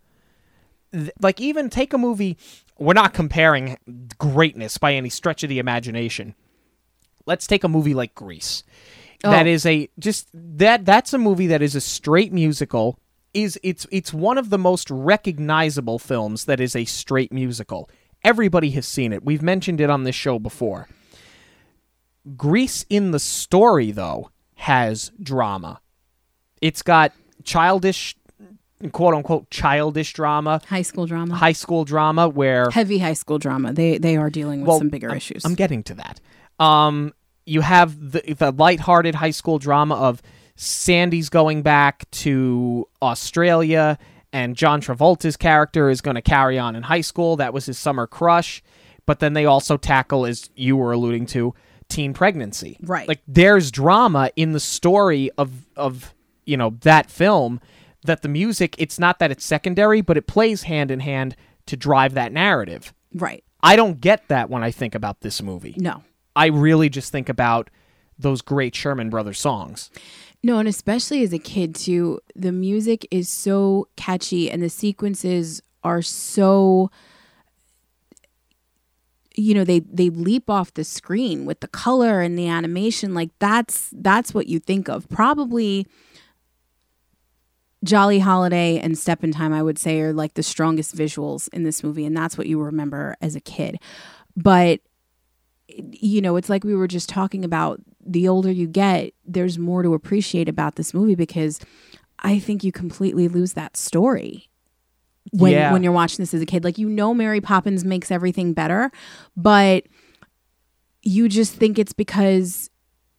[1.21, 2.37] like even take a movie
[2.79, 3.77] we're not comparing
[4.17, 6.35] greatness by any stretch of the imagination.
[7.25, 8.63] Let's take a movie like Grease
[9.23, 9.49] that Oh.
[9.49, 12.99] is a just that that's a movie that is a straight musical.
[13.33, 17.89] Is it's it's one of the most recognizable films that is a straight musical.
[18.23, 19.23] Everybody has seen it.
[19.23, 20.87] We've mentioned it on this show before.
[22.35, 25.79] Grease in the story though has drama.
[26.61, 28.15] It's got childish
[28.91, 31.35] quote unquote childish drama, High school drama.
[31.35, 33.71] high school drama where Heavy high school drama.
[33.73, 35.45] They they are dealing with Well, some bigger I'm- issues.
[35.45, 36.19] I'm getting to that.
[36.59, 37.13] Um,
[37.47, 40.21] you have the the lighthearted high school drama of
[40.55, 43.97] Sandy's going back to Australia,
[44.33, 47.35] and John Travolta's character is going to carry on in high school.
[47.37, 48.61] That was his summer crush.
[49.05, 51.53] But then they also tackle, as you were alluding to,
[51.87, 52.77] teen pregnancy.
[52.81, 53.07] Right.
[53.07, 56.13] Like there's drama in the story of of
[56.45, 57.61] you know that film
[58.03, 58.75] that the music.
[58.77, 61.35] It's not that it's secondary, but it plays hand in hand
[61.67, 62.93] to drive that narrative.
[63.13, 63.43] right.
[63.63, 65.73] I don't get that when I think about this movie.
[65.77, 66.03] No.
[66.37, 67.69] I really just think about
[68.19, 69.89] those great Sherman Brothers songs.
[70.43, 75.61] No, and especially as a kid too, the music is so catchy and the sequences
[75.83, 76.91] are so
[79.39, 83.29] you know, they they leap off the screen with the color and the animation like
[83.39, 85.07] that's that's what you think of.
[85.09, 85.85] Probably
[87.83, 91.63] Jolly Holiday and Step in Time I would say are like the strongest visuals in
[91.63, 93.77] this movie and that's what you remember as a kid.
[94.35, 94.81] But
[95.67, 99.83] you know, it's like we were just talking about the older you get, there's more
[99.83, 101.59] to appreciate about this movie because
[102.19, 104.49] I think you completely lose that story
[105.33, 105.73] when Yeah.
[105.73, 106.63] when you're watching this as a kid.
[106.63, 108.91] Like you know Mary Poppins makes everything better,
[109.35, 109.83] but
[111.03, 112.69] you just think it's because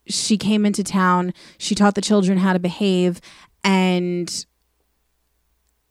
[0.07, 3.21] she came into town, she taught the children how to behave
[3.63, 4.47] and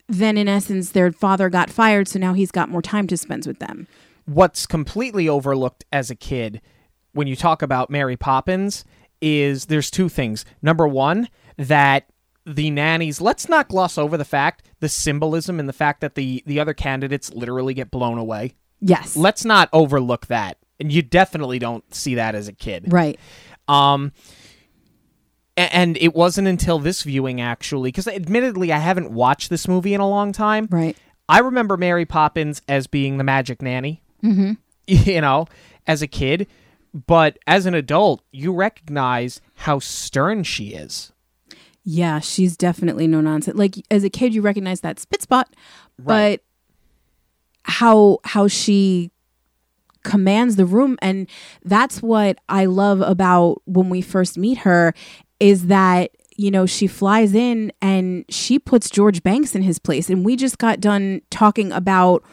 [0.08, 3.46] then in essence their father got fired so now he's got more time to spend
[3.46, 3.88] with them.
[4.28, 6.62] What's completely overlooked as a kid
[7.14, 8.86] when you talk about Mary Poppins
[9.22, 10.46] is there's two things.
[10.62, 12.10] Number one, that
[12.46, 16.42] the nannies let's not gloss over the fact the symbolism and the fact that the
[16.46, 19.18] the other candidates literally get blown away Yes.
[19.18, 23.20] let's not overlook that and you definitely don't see that as a kid right.
[23.68, 24.14] Um,
[25.58, 30.00] and it wasn't until this viewing actually, because admittedly I haven't watched this movie in
[30.00, 30.68] a long time.
[30.72, 30.96] Right.
[31.28, 34.04] I remember Mary Poppins as being the magic nanny.
[34.24, 34.54] Mm-hmm.
[34.88, 35.48] You know,
[35.86, 36.48] as a kid,
[37.06, 41.12] but as an adult, you recognize how stern she is.
[41.84, 43.58] Yeah, she's definitely no nonsense.
[43.58, 45.54] Like as a kid, you recognize that spit spot,
[45.98, 46.40] Right.
[46.40, 49.12] but how how she
[50.04, 51.28] commands the room, and
[51.66, 54.94] that's what I love about when we first meet her,
[55.42, 60.10] is that you know she flies in and she puts George Banks in his place,
[60.10, 62.24] and we just got done talking about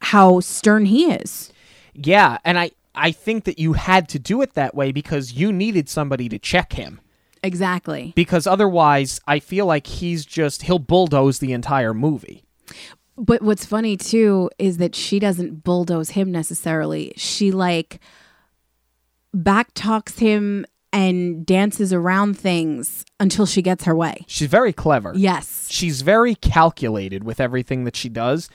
[0.00, 1.52] how stern he is.
[1.94, 5.52] Yeah, and I I think that you had to do it that way because you
[5.52, 7.00] needed somebody to check him.
[7.42, 8.12] Exactly.
[8.14, 12.44] Because otherwise, I feel like he's just he'll bulldoze the entire movie.
[13.16, 17.12] But what's funny too is that she doesn't bulldoze him necessarily.
[17.16, 18.00] She like
[19.32, 24.24] back talks him and dances around things until she gets her way.
[24.26, 25.12] She's very clever.
[25.14, 25.68] Yes.
[25.70, 28.48] she's very calculated with everything that she does,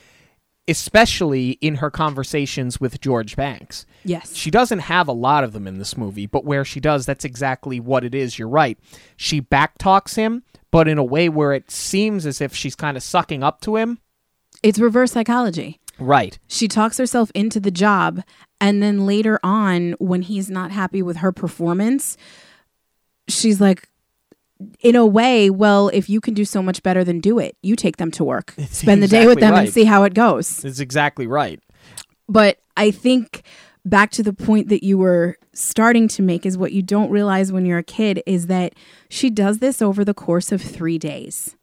[0.68, 3.86] especially in her conversations with George Banks.
[4.04, 4.36] Yes.
[4.36, 7.26] She doesn't have a lot of them in this movie, but where she does, that's
[7.26, 8.40] exactly what it is.
[8.40, 8.78] You're right.
[9.16, 13.04] She backtalks him, but in a way where it seems as if she's kind of
[13.04, 14.00] sucking up to him.
[14.64, 15.80] It's reverse psychology.
[16.00, 16.38] Right.
[16.48, 18.24] She talks herself into the job
[18.60, 22.18] and then later on when he's not happy with her performance,
[23.28, 23.88] she's like
[24.80, 27.76] in a way, well, if you can do so much better than do it, you
[27.76, 28.54] take them to work.
[28.70, 30.58] Spend the day with exactly them and see how it goes.
[30.58, 31.60] That's exactly right.
[32.28, 33.44] But I think
[33.86, 37.52] back to the point that you were starting to make is what you don't realize
[37.52, 38.74] when you're a kid is that
[39.10, 41.56] she does this over the course of three days.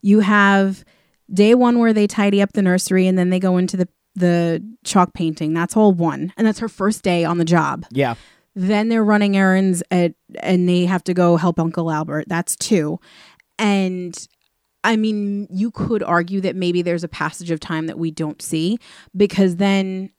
[0.00, 0.84] You have
[1.32, 4.62] day one where they tidy up the nursery and then they go into the the
[4.84, 5.54] chalk painting.
[5.54, 6.34] That's all one.
[6.36, 7.86] And that's her first day on the job.
[7.90, 8.14] Yeah.
[8.54, 12.26] Then they're running errands at and they have to go help Uncle Albert.
[12.28, 13.00] That's two.
[13.58, 14.16] And
[14.84, 18.42] I mean, you could argue that maybe there's a passage of time that we don't
[18.42, 18.78] see
[19.16, 20.10] because then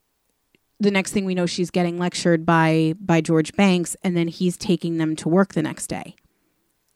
[0.79, 4.57] the next thing we know she's getting lectured by by George Banks and then he's
[4.57, 6.15] taking them to work the next day.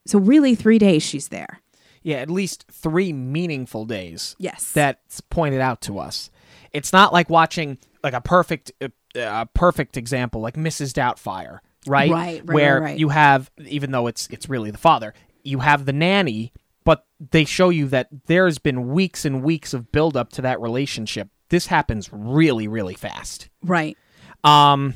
[0.06, 1.62] So really 3 days she's there.
[2.02, 4.36] Yeah, at least three meaningful days.
[4.40, 4.72] Yes.
[4.72, 6.30] that's pointed out to us.
[6.72, 10.94] It's not like watching like a perfect uh, uh, a perfect example like Mrs.
[10.94, 12.10] Doubtfire, right?
[12.12, 13.00] Right, right, Where right, right.
[13.00, 17.46] you have even though it's it's really the father, you have the nanny, but they
[17.46, 21.30] show you that there's been weeks and weeks of build up to that relationship.
[21.50, 23.50] This happens really really fast.
[23.64, 23.98] right.
[24.44, 24.96] Um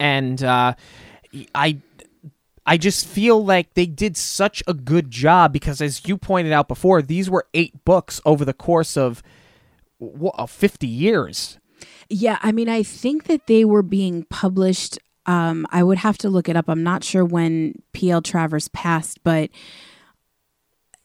[0.00, 0.74] and uh
[1.54, 1.80] I
[2.68, 6.66] I just feel like they did such a good job because, as you pointed out
[6.66, 9.22] before, these were eight books over the course of
[9.98, 11.58] what, 50 years.
[12.08, 14.98] Yeah, I mean, I think that they were being published.
[15.26, 16.66] Um, I would have to look it up.
[16.68, 18.22] I'm not sure when P.L.
[18.22, 19.50] Travers passed, but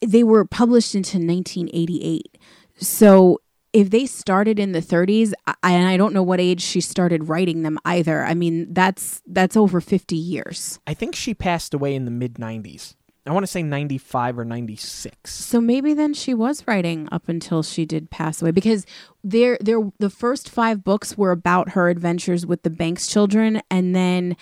[0.02, 2.38] they were published into 1988.
[2.78, 3.40] So
[3.74, 7.30] if they started in the 30s, I, and I don't know what age she started
[7.30, 8.24] writing them either.
[8.24, 10.80] I mean, that's that's over 50 years.
[10.86, 12.96] I think she passed away in the mid 90s.
[13.26, 15.34] I want to say 95 or 96.
[15.34, 18.86] So maybe then she was writing up until she did pass away because
[19.24, 23.96] there there the first 5 books were about her adventures with the Banks children and
[23.96, 24.36] then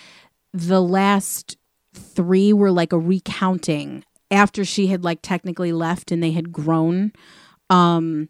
[0.53, 1.57] the last
[1.93, 7.11] 3 were like a recounting after she had like technically left and they had grown.
[7.69, 8.29] Um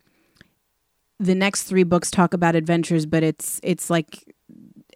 [1.20, 4.34] the next 3 books talk about adventures but it's it's like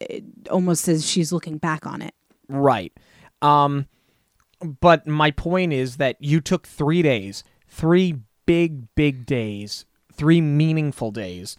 [0.02, 2.16] it almost as she's looking back on it.
[2.50, 2.92] Right.
[3.44, 3.86] Um
[4.82, 11.12] but my point is that you took three days, three big, big days, three meaningful
[11.12, 11.58] days,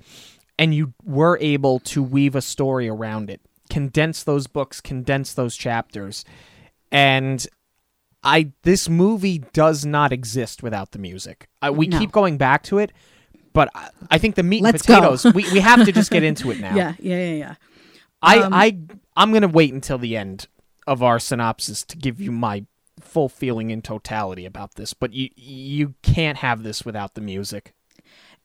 [0.58, 3.40] and you were able to weave a story around it,
[3.70, 6.24] condense those books, condense those chapters.
[6.92, 7.46] And
[8.22, 11.48] I this movie does not exist without the music.
[11.60, 11.98] I, we No.
[11.98, 12.92] keep going back to it,
[13.52, 15.24] but I, I think the meat Let's and potatoes.
[15.34, 16.74] we we have to just get into it now.
[16.74, 17.54] Yeah, yeah, yeah, yeah.
[18.22, 18.78] I, Um, I
[19.16, 20.46] I'm gonna wait until the end
[20.86, 22.64] of our synopsis to give you my
[23.00, 27.74] full feeling in totality about this, but you you can't have this without the music.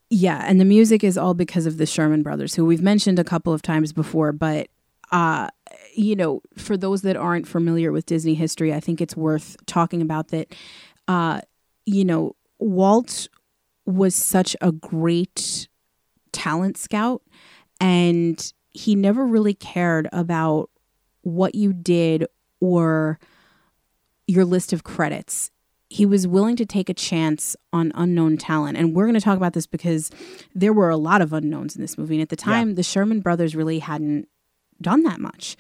[0.10, 3.24] Yeah, and the music is all because of the Sherman brothers, who we've mentioned a
[3.24, 4.32] couple of times before.
[4.32, 4.70] But,
[5.12, 5.50] uh,
[5.96, 10.02] you know, for those that aren't familiar with Disney history, I think it's worth talking
[10.02, 10.56] about that.
[11.08, 11.42] Uh,
[11.86, 13.28] you know, Walt
[13.86, 15.68] was such a great
[16.32, 17.22] talent scout,
[17.80, 20.72] and he never really cared about
[21.22, 22.26] what you did
[22.60, 23.20] or
[24.30, 25.52] your list of credits
[25.90, 28.78] he was willing to take a chance on unknown talent.
[28.78, 30.12] And we're going to talk about this because
[30.54, 32.16] there were a lot of unknowns in this movie.
[32.16, 34.28] And at the time, the Sherman brothers really hadn't
[34.80, 35.58] done that much.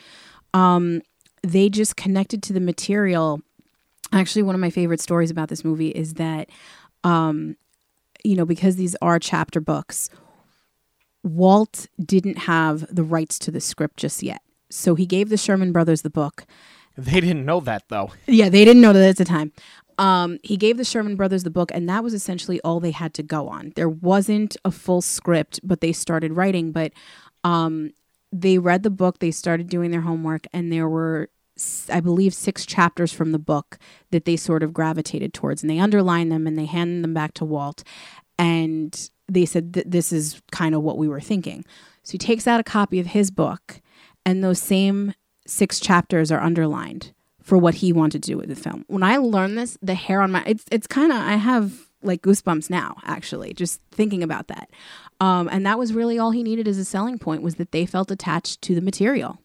[0.54, 1.02] Um,
[1.42, 3.42] they just connected to the material.
[4.14, 6.50] Actually, one of my favorite stories about this movie is that,
[7.04, 7.58] um,
[8.24, 10.12] you know, because these are chapter books,
[11.24, 14.42] Walt didn't have the rights to the script just yet.
[14.70, 16.46] So he gave the Sherman brothers the book.
[17.00, 18.12] They didn't know that though.
[18.28, 19.52] Yeah, they didn't know that at the time.
[19.98, 23.14] Um, he gave the Sherman brothers the book, and that was essentially all they had
[23.16, 23.74] to go on.
[23.76, 26.72] There wasn't a full script, but they started writing.
[26.72, 26.94] But
[27.44, 27.92] um,
[28.32, 31.30] they read the book, they started doing their homework, and there were,
[31.92, 33.78] I believe, six chapters from the book
[34.12, 37.34] that they sort of gravitated towards, and they underlined them and they handed them back
[37.36, 37.84] to Walt,
[38.38, 41.66] and they said that this is kind of what we were thinking.
[42.04, 43.82] So he takes out a copy of his book,
[44.26, 45.14] and those same
[45.50, 48.86] six chapters are underlined for what he wanted to do with the film.
[48.88, 52.22] When I learned this, the hair on my it's it's kind of I have like
[52.22, 54.70] goosebumps now actually just thinking about that.
[55.20, 57.86] Um, and that was really all he needed as a selling point was that they
[57.86, 59.40] felt attached to the material.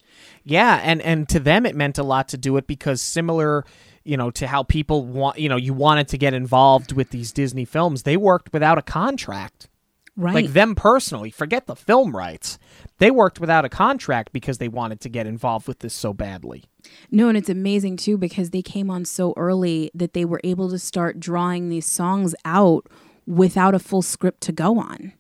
[0.44, 3.64] Yeah, and and to them it meant a lot to do it because similar,
[4.04, 7.32] you know, to how people want, you know, you wanted to get involved with these
[7.32, 9.68] Disney films, they worked without a contract.
[10.16, 10.34] Right.
[10.34, 12.58] Like them personally, forget the film rights.
[12.98, 16.64] They worked without a contract because they wanted to get involved with this so badly.
[17.10, 20.70] No, and it's amazing too because they came on so early that they were able
[20.70, 22.86] to start drawing these songs out
[23.26, 25.12] without a full script to go on.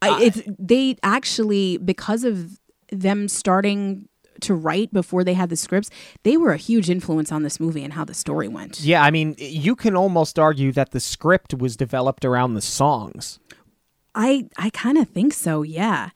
[0.00, 2.58] I, it's they actually because of
[2.90, 4.08] them starting
[4.40, 5.90] to write before they had the scripts,
[6.22, 8.80] they were a huge influence on this movie and how the story went.
[8.80, 13.40] Yeah, I mean, you can almost argue that the script was developed around the songs.
[14.18, 16.10] I I kind of think so, yeah.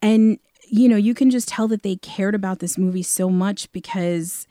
[0.00, 0.38] And
[0.68, 4.46] you know, you can just tell that they cared about this movie so much because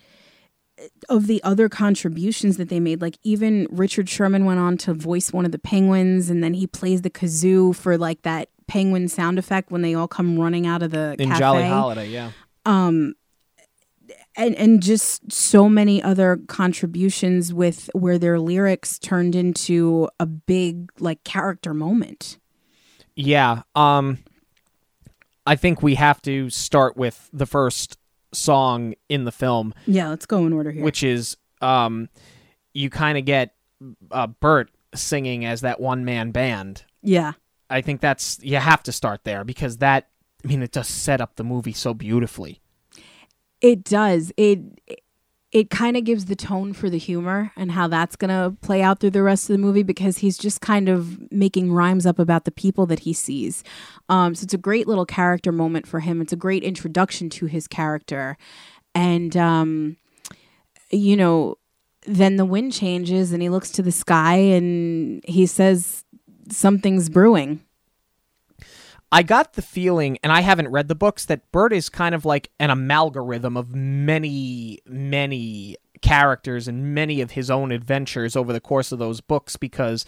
[1.08, 3.02] of the other contributions that they made.
[3.02, 6.68] Like even Richard Sherman went on to voice one of the penguins and then he
[6.68, 10.82] plays the kazoo for like that penguin sound effect when they all come running out
[10.82, 11.40] of the In cafe.
[11.40, 12.32] Jolly Holiday, yeah.
[12.66, 13.14] Um
[14.36, 20.92] and and just so many other contributions with where their lyrics turned into a big
[21.00, 22.38] like character moment.
[23.16, 23.64] Yeah.
[23.76, 24.20] Um
[25.48, 27.98] I think we have to start with the first
[28.34, 30.84] song in the film, Yeah, let's go in order here.
[30.84, 32.10] which is um
[32.74, 33.54] you kind of get
[34.12, 36.84] uh, Bert singing as that one man band.
[37.02, 37.34] yeah.
[37.70, 40.10] I think that's you have to start there because that
[40.44, 42.62] I mean it does set up the movie so beautifully.
[43.62, 44.32] It does.
[44.38, 44.60] It
[45.56, 48.82] it kind of gives the tone for the humor and how that's going to play
[48.82, 52.20] out through the rest of the movie because he's just kind of making rhymes up
[52.20, 53.64] about the people that he sees.
[54.10, 56.20] Um, so it's a great little character moment for him.
[56.20, 58.38] It's a great introduction to his character.
[58.94, 59.96] And um,
[60.90, 61.56] you know,
[62.06, 66.04] then the wind changes and he looks to the sky and he says
[66.50, 67.65] something's brewing.
[69.16, 72.26] I got the feeling, and I haven't read the books, that Bert is kind of
[72.26, 78.60] like an amalgam of many, many characters and many of his own adventures over the
[78.60, 80.06] course of those books because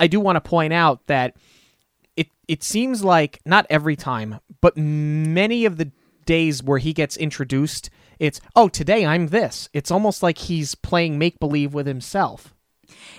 [0.00, 1.36] I do want to point out that
[2.16, 5.92] it it seems like not every time, but many of the
[6.26, 9.68] days where he gets introduced, it's oh, today I'm this.
[9.72, 12.56] It's almost like he's playing make believe with himself.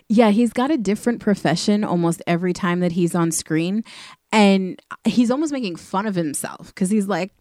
[0.07, 3.83] Yeah, he's got a different profession almost every time that he's on screen.
[4.31, 7.33] And he's almost making fun of himself because he's like,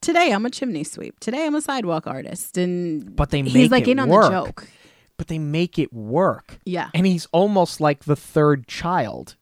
[0.00, 1.18] today I'm a chimney sweep.
[1.20, 2.56] Today I'm a sidewalk artist.
[2.56, 4.24] And But they make he's like it in on work.
[4.24, 4.68] the joke.
[5.16, 6.58] But they make it work.
[6.64, 6.90] Yeah.
[6.94, 9.36] And he's almost like the third child.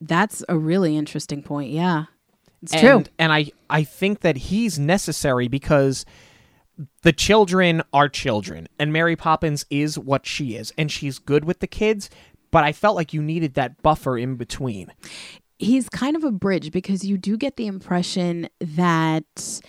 [0.00, 1.72] That's a really interesting point.
[1.72, 2.04] Yeah.
[2.62, 3.12] It's and, true.
[3.18, 6.06] And I, I think that he's necessary because
[7.02, 11.60] the children are children, and Mary Poppins is what she is, and she's good with
[11.60, 12.10] the kids.
[12.50, 14.92] But I felt like you needed that buffer in between.
[15.58, 19.60] He's kind of a bridge because you do get the impression that.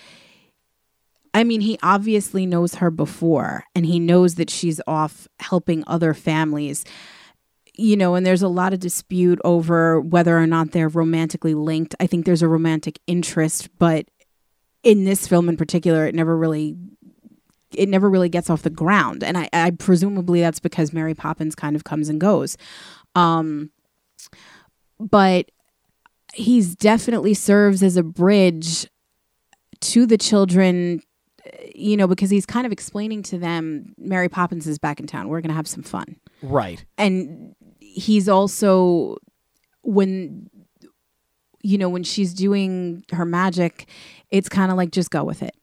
[1.33, 6.13] I mean, he obviously knows her before, and he knows that she's off helping other
[6.13, 6.83] families.
[7.75, 11.93] You know, and there's a lot of dispute over whether or not they're romantically linked.
[11.99, 14.07] I think there's a romantic interest, but
[14.81, 16.75] in this film in particular, it never really
[17.73, 19.23] it never really gets off the ground.
[19.23, 22.57] And I, I presumably that's because Mary Poppins kind of comes and goes.
[23.15, 23.71] Um,
[24.99, 25.51] but
[26.38, 28.88] he's definitely serves as a bridge
[29.81, 31.01] to the children,
[31.75, 35.27] you know, because he's kind of explaining to them Mary Poppins is back in town.
[35.29, 36.17] We're going to have some fun.
[36.41, 36.85] Right.
[36.97, 39.17] And he's also,
[39.81, 40.49] when,
[41.63, 43.88] you know, when she's doing her magic,
[44.29, 45.55] it's kind of like just go with it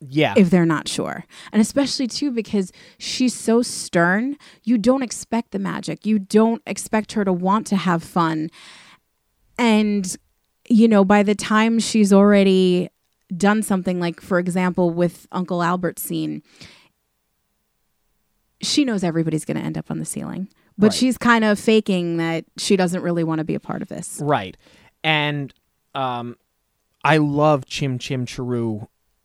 [0.00, 0.34] Yeah.
[0.36, 1.24] if they're not sure.
[1.52, 6.04] And especially too because she's so stern, you don't expect the magic.
[6.06, 8.50] You don't expect her to want to have fun.
[9.58, 10.16] And
[10.68, 12.88] you know, by the time she's already
[13.36, 16.42] done something like for example with Uncle Albert's scene,
[18.60, 20.48] she knows everybody's going to end up on the ceiling.
[20.78, 20.94] But Right.
[20.94, 24.20] she's kind of faking that she doesn't really want to be a part of this.
[24.22, 24.56] Right.
[25.04, 25.52] And
[25.94, 26.36] um
[27.04, 28.80] I love Chim Chim Cher-ee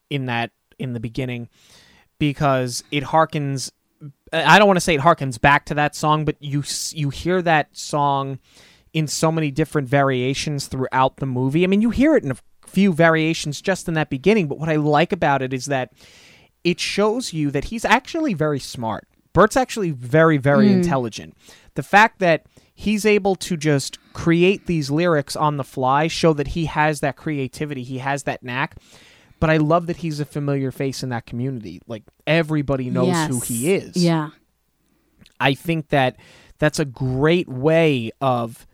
[0.09, 1.47] in that in the beginning
[2.19, 3.71] because it harkens
[4.33, 7.41] I don't want to say it harkens back to that song, but you you hear
[7.43, 8.39] that song
[8.93, 11.63] in so many different variations throughout the movie.
[11.63, 14.69] I mean, you hear it in a few variations just in that beginning, but what
[14.69, 15.93] I like about it is that
[16.63, 19.07] it shows you that he's actually very smart.
[19.33, 20.75] Bert's actually very, very hmm.
[20.75, 21.37] intelligent.
[21.75, 26.49] The fact that he's able to just create these lyrics on the fly show that
[26.49, 28.75] he has that creativity, he has that knack.
[29.39, 31.81] But I love that he's a familiar face in that community.
[31.87, 33.95] Like everybody knows who he is.
[33.95, 34.29] Yeah.
[35.39, 36.17] I think that
[36.57, 38.65] that's a great way of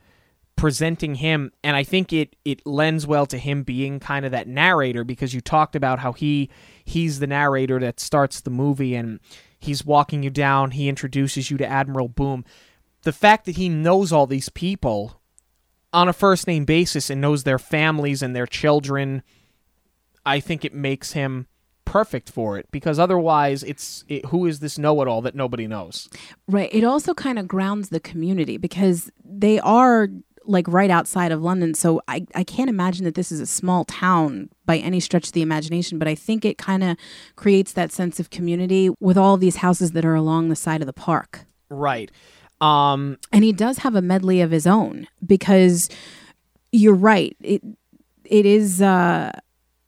[0.56, 4.48] presenting him and I think it it lends well to him being kind of that
[4.48, 6.50] narrator because you talked about how he
[6.86, 9.20] he's the narrator that starts the movie and
[9.64, 12.46] he's walking you down, he introduces you to Admiral Boom.
[13.04, 15.22] The fact that he knows all these people
[15.92, 19.24] on a first name basis and knows their families and their children,
[20.26, 21.48] I think it makes him
[21.86, 26.10] perfect for it because otherwise it's it, who is this know-it-all that nobody knows.
[26.48, 26.74] Right.
[26.74, 30.10] It also kind of grounds the community because they are
[30.46, 31.74] like right outside of London.
[31.74, 35.32] So I, I can't imagine that this is a small town by any stretch of
[35.34, 36.98] the imagination, but I think it kind of
[37.36, 40.88] creates that sense of community with all these houses that are along the side of
[40.88, 41.46] the park.
[41.70, 42.12] Right.
[42.62, 45.90] Um And he does have a medley of his own because
[46.72, 47.36] you're right.
[47.42, 47.62] It
[48.26, 49.32] it is uh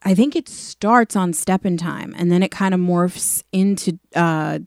[0.03, 3.99] I think it starts on Step in Time and then it kind of morphs into
[4.16, 4.60] uh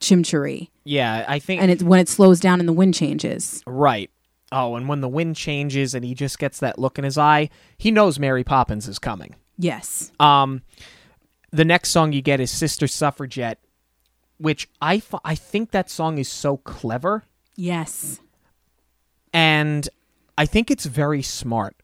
[0.00, 0.70] Chim Chim Cher-ee.
[0.84, 3.62] yeah, I think And it's when it slows down and the wind changes.
[3.66, 4.10] right.
[4.56, 7.50] Oh, and when the wind changes and he just gets that look in his eye,
[7.76, 9.34] he knows Mary Poppins is coming.
[9.58, 10.12] Yes.
[10.20, 10.62] Um
[11.50, 13.58] the next song you get is Sister Suffragette,
[14.38, 17.24] which I f- I think that song is so clever
[17.56, 18.20] Yes.
[19.32, 19.88] and
[20.36, 21.76] I think it's very smart.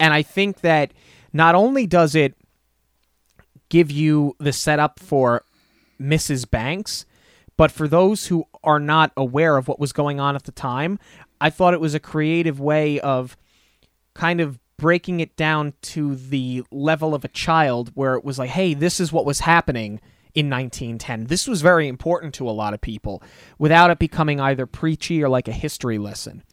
[0.00, 0.92] And I think that
[1.32, 2.34] not only does it
[3.68, 5.44] give you the setup for
[6.00, 6.48] Mrs.
[6.50, 7.04] Banks,
[7.56, 10.98] but for those who are not aware of what was going on at the time,
[11.40, 13.36] I thought it was a creative way of
[14.14, 18.50] kind of breaking it down to the level of a child where it was like,
[18.50, 20.00] hey, this is what was happening
[20.34, 21.24] in 1910.
[21.26, 23.22] This was very important to a lot of people
[23.58, 26.44] without it becoming either preachy or like a history lesson.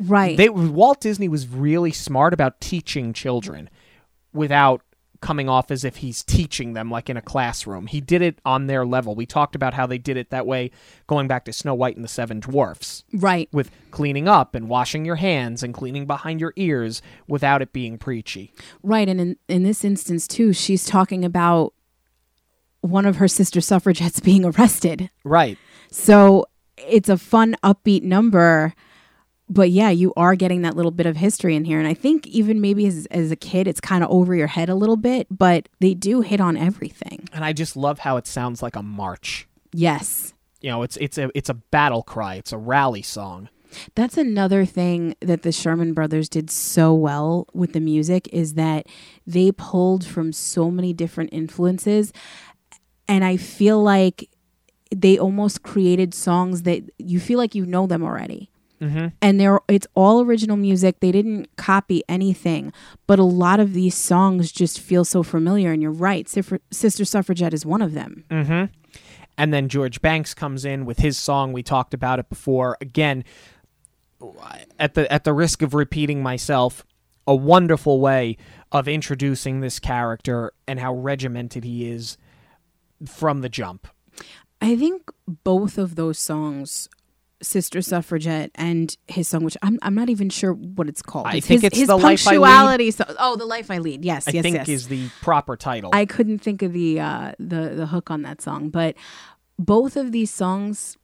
[0.00, 0.36] Right.
[0.36, 3.70] They Walt Disney was really smart about teaching children
[4.32, 4.82] without
[5.24, 7.86] coming off as if he's teaching them like in a classroom.
[7.86, 9.14] He did it on their level.
[9.14, 10.70] We talked about how they did it that way
[11.06, 13.48] going back to Snow White and the Seven Dwarfs Right.
[13.50, 17.96] with cleaning up and washing your hands and cleaning behind your ears without it being
[17.96, 18.52] preachy.
[18.82, 19.08] Right.
[19.08, 21.72] And in, in this instance, too, she's talking about
[22.82, 25.08] one of her sister suffragettes being arrested.
[25.24, 25.56] Right.
[25.90, 26.44] So
[26.76, 28.74] it's a fun, upbeat number.
[29.48, 31.78] But yeah, you are getting that little bit of history in here.
[31.78, 34.68] And I think even maybe as, as a kid, it's kind of over your head
[34.68, 37.28] a little bit, but they do hit on everything.
[37.32, 39.46] And I just love how it sounds like a march.
[39.72, 40.32] Yes.
[40.60, 42.36] You know, it's it's a it's a battle cry.
[42.36, 43.50] It's a rally song.
[43.94, 48.86] That's another thing that the Sherman brothers did so well with the music is that
[49.26, 52.12] they pulled from so many different influences.
[53.08, 54.30] And I feel like
[54.94, 58.50] they almost created songs that you feel like you know them already.
[58.84, 59.06] Mm-hmm.
[59.22, 61.00] And they're it's all original music.
[61.00, 62.72] They didn't copy anything,
[63.06, 65.72] but a lot of these songs just feel so familiar.
[65.72, 68.24] And you're right, Sif- Sister Suffragette is one of them.
[68.30, 68.72] Mm-hmm.
[69.36, 71.52] And then George Banks comes in with his song.
[71.52, 72.76] We talked about it before.
[72.80, 73.24] Again,
[74.78, 76.84] at the at the risk of repeating myself,
[77.26, 78.36] a wonderful way
[78.70, 82.16] of introducing this character and how regimented he is
[83.06, 83.88] from the jump.
[84.60, 86.88] I think both of those songs,
[87.44, 91.26] Sister Suffragette and his song, which I'm I'm not even sure what it's called.
[91.26, 92.40] I It's think his, it's his The Life I Lead.
[92.40, 92.90] punctuality.
[92.90, 94.04] So, oh, the life I lead.
[94.04, 94.68] Yes, I yes, think yes.
[94.68, 95.90] is the proper title.
[95.92, 98.96] I couldn't think of the uh, the the hook on that song, but
[99.58, 100.96] both of these songs,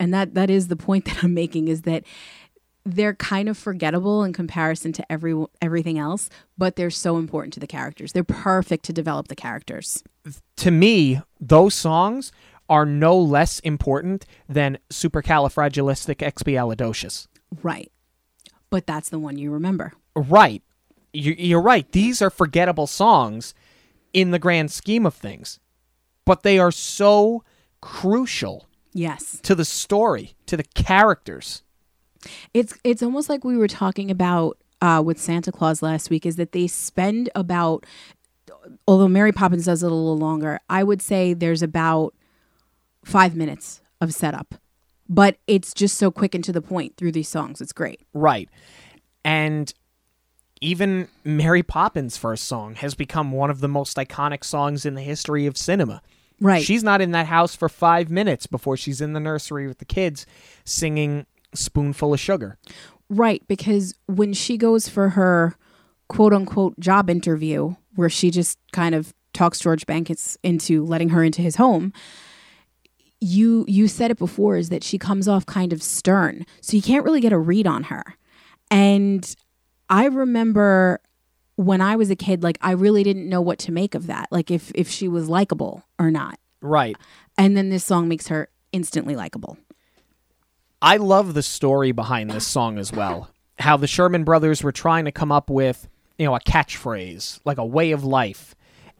[0.00, 2.04] and that that is the point that I'm making is that
[2.84, 7.60] they're kind of forgettable in comparison to every everything else, but they're so important to
[7.60, 8.12] the characters.
[8.12, 10.02] They're perfect to develop the characters.
[10.56, 12.32] to me, those songs
[12.68, 17.26] are no less important than Supercalifragilisticexpialidocious.
[17.62, 17.90] Right.
[18.70, 19.92] But that's the one you remember.
[20.14, 20.62] Right.
[21.12, 21.90] You- You're right.
[21.92, 23.54] These are forgettable songs
[24.12, 25.58] in the grand scheme of things,
[26.24, 27.44] but they are so
[27.80, 29.38] crucial Yes.
[29.42, 31.62] to the story, to the characters.
[32.52, 36.36] It's it's almost like we were talking about uh, with Santa Claus last week is
[36.36, 37.86] that they spend about
[38.88, 42.12] although Mary Poppins does it a little longer, I would say there's about
[43.08, 44.54] five minutes of setup.
[45.08, 47.60] But it's just so quick and to the point through these songs.
[47.60, 48.02] It's great.
[48.12, 48.48] Right.
[49.24, 49.72] And
[50.60, 55.00] even Mary Poppins' first song has become one of the most iconic songs in the
[55.00, 56.02] history of cinema.
[56.40, 56.62] Right.
[56.62, 59.84] She's not in that house for five minutes before she's in the nursery with the
[59.84, 60.26] kids
[60.64, 62.58] singing Spoonful of Sugar.
[63.08, 65.56] Right, because when she goes for her
[66.08, 71.24] quote unquote job interview, where she just kind of talks George Banks into letting her
[71.24, 71.92] into his home,
[73.20, 76.46] you you said it before is that she comes off kind of stern.
[76.60, 78.04] So you can't really get a read on her.
[78.70, 79.34] And
[79.88, 81.00] I remember
[81.56, 84.28] when I was a kid, like I really didn't know what to make of that.
[84.30, 86.38] Like if if she was likable or not.
[86.60, 86.96] Right.
[87.36, 89.56] And then this song makes her instantly likable.
[90.80, 93.30] I love the story behind this song as well.
[93.58, 95.88] How the Sherman brothers were trying to come up with,
[96.18, 98.54] you know, a catchphrase, like a way of life.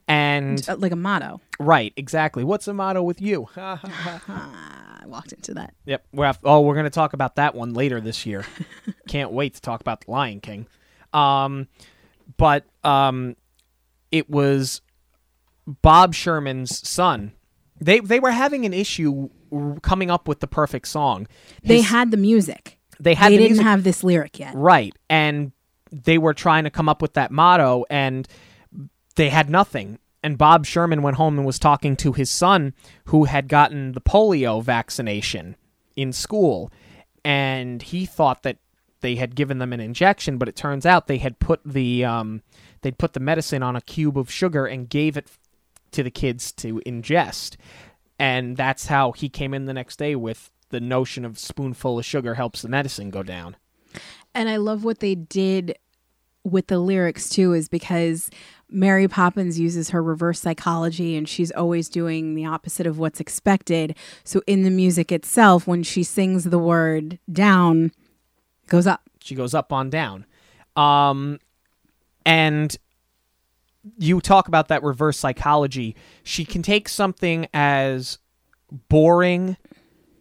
[0.08, 1.40] And Uh, Like a motto.
[1.58, 2.42] right, exactly.
[2.44, 3.48] What's the motto with you?
[3.56, 5.74] I walked into that.
[5.86, 6.06] Yep.
[6.12, 8.44] We're af- oh, we're going to talk about that one later this year.
[9.08, 10.66] Can't wait to talk about the Lion King.
[11.12, 11.68] Um,
[12.36, 13.36] but um,
[14.12, 14.80] it was
[15.66, 17.32] Bob Sherman's son.
[17.80, 19.28] They they were having an issue
[19.82, 21.26] coming up with the perfect song.
[21.62, 22.78] They had the music.
[22.98, 24.54] they had they the didn't music- have this lyric yet.
[24.56, 25.52] right, and
[25.92, 28.26] they were trying to come up with that motto, and
[29.18, 29.98] they had nothing.
[30.22, 32.72] And Bob Sherman went home and was talking to his son,
[33.06, 35.56] who had gotten the polio vaccination
[35.96, 36.72] in school,
[37.24, 38.58] and he thought that
[39.00, 42.42] they had given them an injection, but it turns out they had put the um,
[42.82, 45.28] they'd put the medicine on a cube of sugar and gave it
[45.92, 47.56] to the kids to ingest,
[48.18, 52.04] and that's how he came in the next day with the notion of spoonful of
[52.04, 53.56] sugar helps the medicine go down.
[54.34, 55.76] And I love what they did
[56.44, 58.30] with the lyrics too, is because
[58.70, 63.96] Mary Poppins uses her reverse psychology and she's always doing the opposite of what's expected.
[64.24, 67.86] So in the music itself, when she sings the word down,
[68.64, 69.02] it goes up.
[69.22, 70.26] she goes up on down
[70.76, 71.38] um
[72.26, 72.76] and
[73.98, 78.18] you talk about that reverse psychology she can take something as
[78.88, 79.56] boring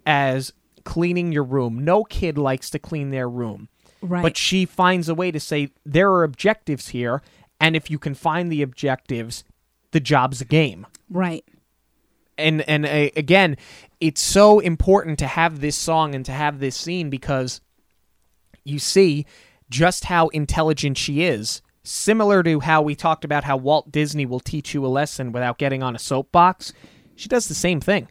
[0.06, 0.54] as
[0.86, 3.68] cleaning your room no kid likes to clean their room
[4.02, 4.22] Right.
[4.22, 7.22] but she finds a way to say there are objectives here
[7.60, 9.44] and if you can find the objectives
[9.92, 11.46] the job's a game right.
[12.38, 13.58] and and uh, again
[14.00, 17.62] it's so important to have this song and to have this scene because
[18.64, 19.26] you see
[19.70, 24.42] just how intelligent she is similar to how we talked about how Walt Disney will
[24.42, 26.74] teach you a lesson without getting on a soapbox.
[27.16, 28.10] She does the same thing.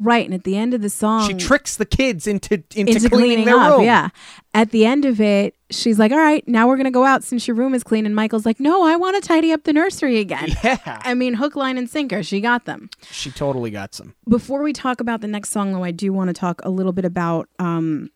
[0.00, 3.08] Right, and at the end of the song, She tricks the kids into into, into
[3.08, 3.72] cleaning, cleaning their up.
[3.78, 3.84] room.
[3.84, 4.10] Yeah.
[4.54, 7.48] At the end of it, she's like, "All right, now we're gonna go out since
[7.48, 10.18] your room is clean." And Michael's like, "No, I want to tidy up the nursery
[10.18, 10.78] again." Yeah.
[11.04, 12.22] I mean, hook, line, and sinker.
[12.22, 12.90] She got them.
[13.10, 14.14] She totally got some.
[14.28, 16.92] Before we talk about the next song, though, I do want to talk a little
[16.92, 18.10] bit about um,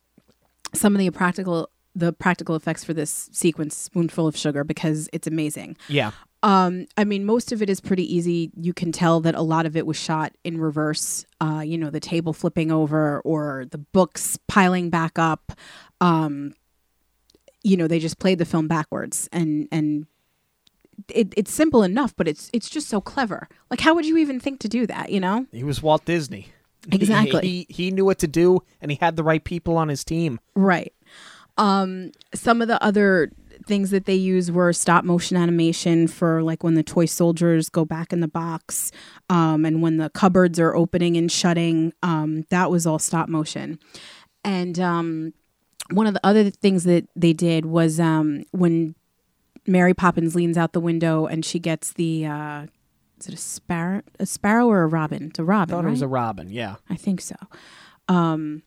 [0.74, 5.26] some of the practical the practical effects for this sequence, "Spoonful of Sugar," because it's
[5.26, 5.76] amazing.
[5.88, 6.12] Yeah.
[6.42, 8.50] Um, I mean, most of it is pretty easy.
[8.56, 11.24] You can tell that a lot of it was shot in reverse.
[11.40, 15.52] Uh, you know, the table flipping over or the books piling back up.
[16.00, 16.54] Um,
[17.62, 20.06] you know, they just played the film backwards, and and
[21.08, 23.48] it, it's simple enough, but it's it's just so clever.
[23.70, 25.10] Like, how would you even think to do that?
[25.10, 25.46] You know?
[25.52, 26.48] He was Walt Disney.
[26.90, 27.40] Exactly.
[27.42, 30.40] He, he knew what to do and he had the right people on his team.
[30.54, 30.92] Right.
[31.56, 33.30] Um, some of the other
[33.66, 37.84] things that they use were stop motion animation for like when the toy soldiers go
[37.84, 38.90] back in the box,
[39.30, 41.92] um, and when the cupboards are opening and shutting.
[42.02, 43.78] Um, that was all stop motion.
[44.44, 45.34] And um,
[45.90, 48.94] one of the other things that they did was um, when
[49.66, 52.66] Mary Poppins leans out the window and she gets the uh,
[53.20, 55.28] is it a sparrow, a sparrow or a robin?
[55.28, 55.74] It's a robin.
[55.74, 55.88] Thought right?
[55.88, 56.50] it was a Robin.
[56.50, 56.76] Yeah.
[56.90, 57.36] I think so.
[58.08, 58.62] Um,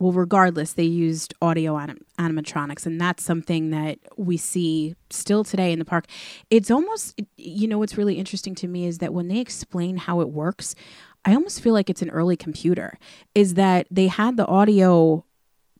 [0.00, 5.72] well, regardless, they used audio anim- animatronics, and that's something that we see still today
[5.72, 6.06] in the park.
[6.48, 10.22] It's almost, you know, what's really interesting to me is that when they explain how
[10.22, 10.74] it works,
[11.26, 12.98] I almost feel like it's an early computer.
[13.34, 15.26] Is that they had the audio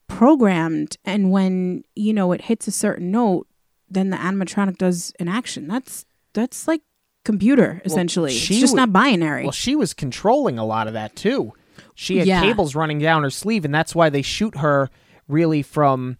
[0.06, 3.46] programmed, and when you know it hits a certain note,
[3.88, 5.66] then the animatronic does an action.
[5.66, 6.04] That's
[6.34, 6.82] that's like
[7.24, 8.32] computer essentially.
[8.32, 9.44] she it's just not binary.
[9.44, 11.54] Well, she was controlling a lot of that too.
[12.00, 12.40] She had Yeah.
[12.40, 14.88] cables running down her sleeve, and that's why they shoot her
[15.28, 16.16] really from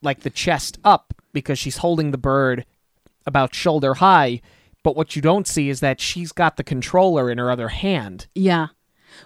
[0.00, 2.64] like the chest up because she's holding the bird
[3.26, 4.40] about shoulder high.
[4.84, 8.28] But what you don't see is that she's got the controller in her other hand.
[8.36, 8.68] Yeah.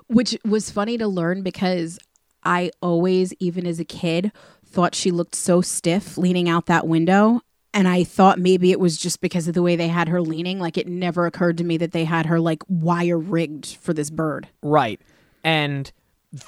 [0.06, 1.98] Which was funny to learn because
[2.42, 4.32] I always, even as a kid,
[4.64, 7.42] thought she looked so stiff leaning out that window.
[7.74, 10.58] And I thought maybe it was just because of the way they had her leaning.
[10.60, 14.08] Like it never occurred to me that they had her like wire rigged for this
[14.08, 14.48] bird.
[14.62, 14.98] Right.
[15.44, 15.90] And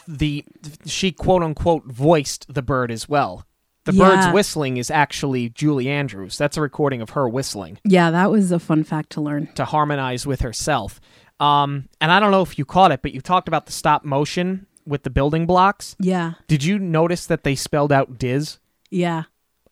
[0.06, 0.44] the
[0.86, 3.44] she quote unquote voiced the bird as well.
[3.84, 4.04] The Yeah.
[4.10, 6.38] bird's whistling is actually Julie Andrews.
[6.38, 9.48] That's a recording of her whistling Yeah, that was a fun fact to learn.
[9.54, 11.00] to harmonize with herself.
[11.40, 14.04] Um, and I don't know if you caught it, but you talked about the stop
[14.04, 15.96] motion with the building blocks.
[15.98, 16.34] Yeah.
[16.46, 18.58] Did you notice that they spelled out Diz?
[18.90, 19.24] Yeah.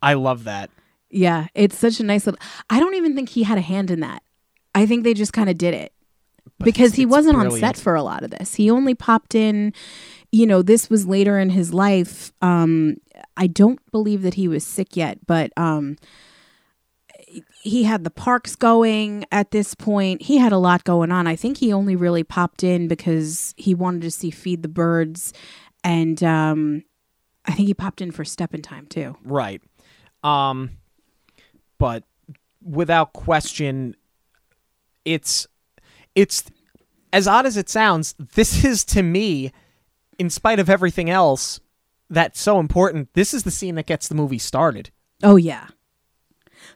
[0.02, 0.70] I love that.
[1.10, 1.46] Yeah.
[1.54, 2.40] It's such a nice little.
[2.68, 4.22] I don't even think he had a hand in that.
[4.74, 5.92] I think they just kind of did it.
[6.64, 8.54] Because he wasn't on set for a lot of this.
[8.54, 9.72] He only popped in,
[10.30, 12.32] you know, this was later in his life.
[12.40, 12.96] Um,
[13.36, 15.96] I don't believe that he was sick yet, but um,
[17.62, 20.22] he had the parks going at this point.
[20.22, 21.26] He had a lot going on.
[21.26, 25.32] I think he only really popped in because he wanted to see Feed the Birds,
[25.82, 26.84] and um,
[27.44, 29.16] I think he popped in for Step in Time too.
[29.24, 29.62] Right.
[30.22, 30.70] Um
[31.78, 32.04] but
[32.62, 33.96] without question
[35.04, 35.46] it's
[36.20, 36.44] it's
[37.12, 39.52] as odd as it sounds, this is to me
[40.18, 41.60] in spite of everything else
[42.10, 44.90] that's so important, this is the scene that gets the movie started.
[45.22, 45.68] Oh yeah.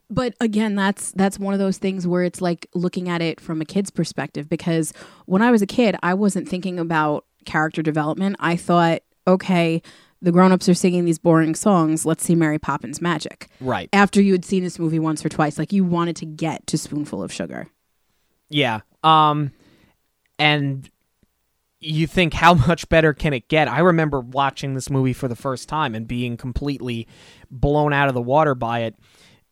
[0.09, 3.61] But again, that's that's one of those things where it's like looking at it from
[3.61, 4.93] a kid's perspective because
[5.27, 8.37] when I was a kid, I wasn't thinking about character development.
[8.39, 9.83] I thought, okay,
[10.23, 13.49] the grown-ups are singing these boring songs, let's see Mary Poppins magic.
[13.61, 13.91] Right.
[13.93, 16.79] After you had seen this movie once or twice, like you wanted to get to
[16.79, 17.69] Spoonful of Sugar.
[18.49, 18.81] Yeah.
[19.05, 19.53] Um
[20.39, 20.91] and
[21.81, 23.69] you think how much better can it get?
[23.69, 27.07] I remember watching this movie for the first time and being completely
[27.51, 28.97] blown out of the water by it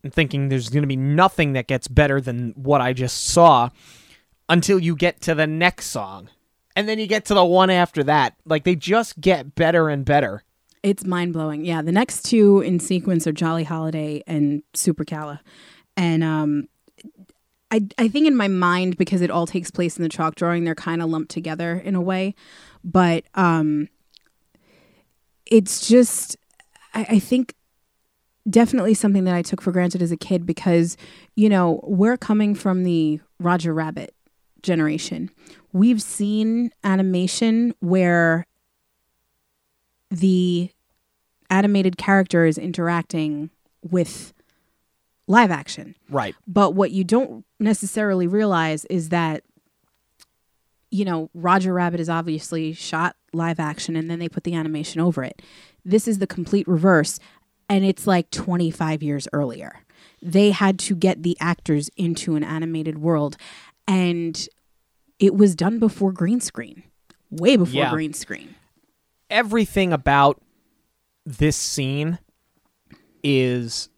[0.02, 3.70] and thinking there's going to be nothing that gets better than what I just saw
[4.48, 6.28] until you get to the next song.
[6.74, 8.34] And then you get to the one after that.
[8.44, 10.42] Like they just get better and better.
[10.82, 11.64] It's mind blowing.
[11.64, 15.38] Yeah, the next two in sequence are Jolly Holiday and Supercala,
[15.96, 16.68] and um,
[17.72, 20.64] I I think in my mind because it all takes place in the chalk drawing,
[20.64, 22.34] they're kind of lumped together in a way,
[22.84, 23.88] but um,
[25.46, 26.36] it's just
[26.94, 27.54] I, I think
[28.48, 30.96] definitely something that I took for granted as a kid because
[31.34, 34.14] you know we're coming from the Roger Rabbit
[34.62, 35.30] generation.
[35.72, 38.46] We've seen animation where
[40.10, 40.70] the
[41.48, 43.48] animated character is interacting
[43.82, 44.34] with
[45.26, 45.94] live action.
[46.08, 46.34] Right.
[46.46, 49.44] But what you don't necessarily realize is that,
[50.90, 55.00] you know, Roger Rabbit is obviously shot live action and then they put the animation
[55.00, 55.40] over it.
[55.84, 57.18] This is the complete reverse.
[57.68, 59.80] And it's like 25 years earlier.
[60.20, 63.36] They had to get the actors into an animated world.
[63.88, 64.46] And
[65.18, 66.82] it was done before green screen,
[67.30, 67.90] way before Yeah.
[67.90, 68.54] green screen.
[69.30, 70.42] everything about
[71.24, 72.18] this scene
[73.24, 73.88] is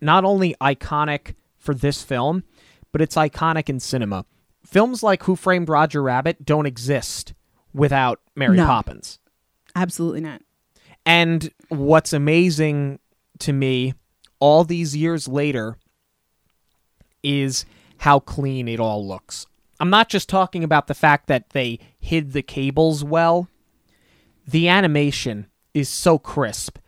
[0.00, 2.44] not only iconic for this film,
[2.92, 4.24] but it's iconic in cinema.
[4.64, 7.34] Films like Who Framed Roger Rabbit don't exist
[7.72, 8.66] without Mary No.
[8.66, 9.18] Poppins.
[9.74, 10.42] Absolutely not.
[11.04, 12.98] And what's amazing
[13.40, 13.94] to me
[14.40, 15.76] all these years later
[17.22, 17.64] is
[17.98, 19.46] how clean it all looks.
[19.78, 23.48] I'm not just talking about the fact that they hid the cables well.
[24.46, 26.78] The animation is so crisp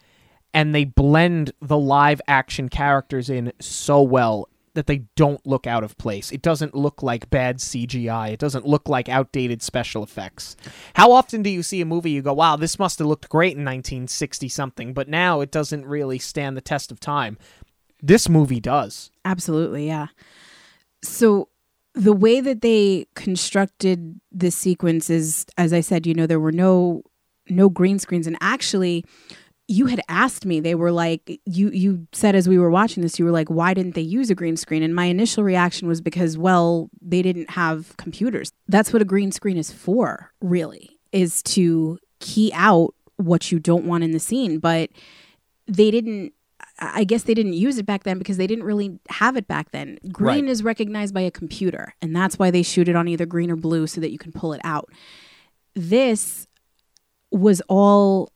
[0.54, 5.82] and they blend the live action characters in so well that they don't look out
[5.82, 6.30] of place.
[6.30, 8.30] It doesn't look like bad CGI.
[8.30, 10.56] It doesn't look like outdated special effects.
[10.94, 13.56] How often do you see a movie you go, "Wow, this must have looked great
[13.56, 17.38] in 1960 something," but now it doesn't really stand the test of time.
[18.00, 19.10] This movie does.
[19.24, 20.08] Absolutely, yeah.
[21.02, 21.48] So
[21.94, 26.52] the way that they constructed this sequence is, as I said, you know, there were
[26.52, 27.02] no
[27.50, 29.04] no green screens, and actually,
[29.70, 30.60] you had asked me.
[30.60, 33.74] They were like, you you said as we were watching this, you were like, why
[33.74, 34.82] didn't they use a green screen?
[34.82, 38.50] And my initial reaction was because, well, they didn't have computers.
[38.66, 43.84] That's what a green screen is for, really, is to key out what you don't
[43.84, 44.90] want in the scene, but
[45.66, 46.32] they didn't
[46.80, 49.72] I guess they didn't use it back then because they didn't really have it back
[49.72, 49.98] then.
[50.12, 50.50] Green Right.
[50.50, 53.56] is recognized by a computer, and that's why they shoot it on either green or
[53.56, 54.88] blue so that you can pull it out.
[55.74, 56.46] This
[57.32, 58.30] was all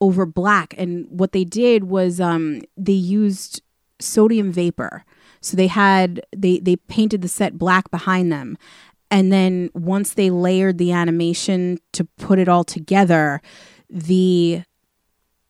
[0.00, 3.62] over black, and what they did was um, they used
[3.98, 5.04] sodium vapor.
[5.40, 8.58] So they had they they painted the set black behind them,
[9.10, 13.40] and then once they layered the animation to put it all together,
[13.88, 14.62] the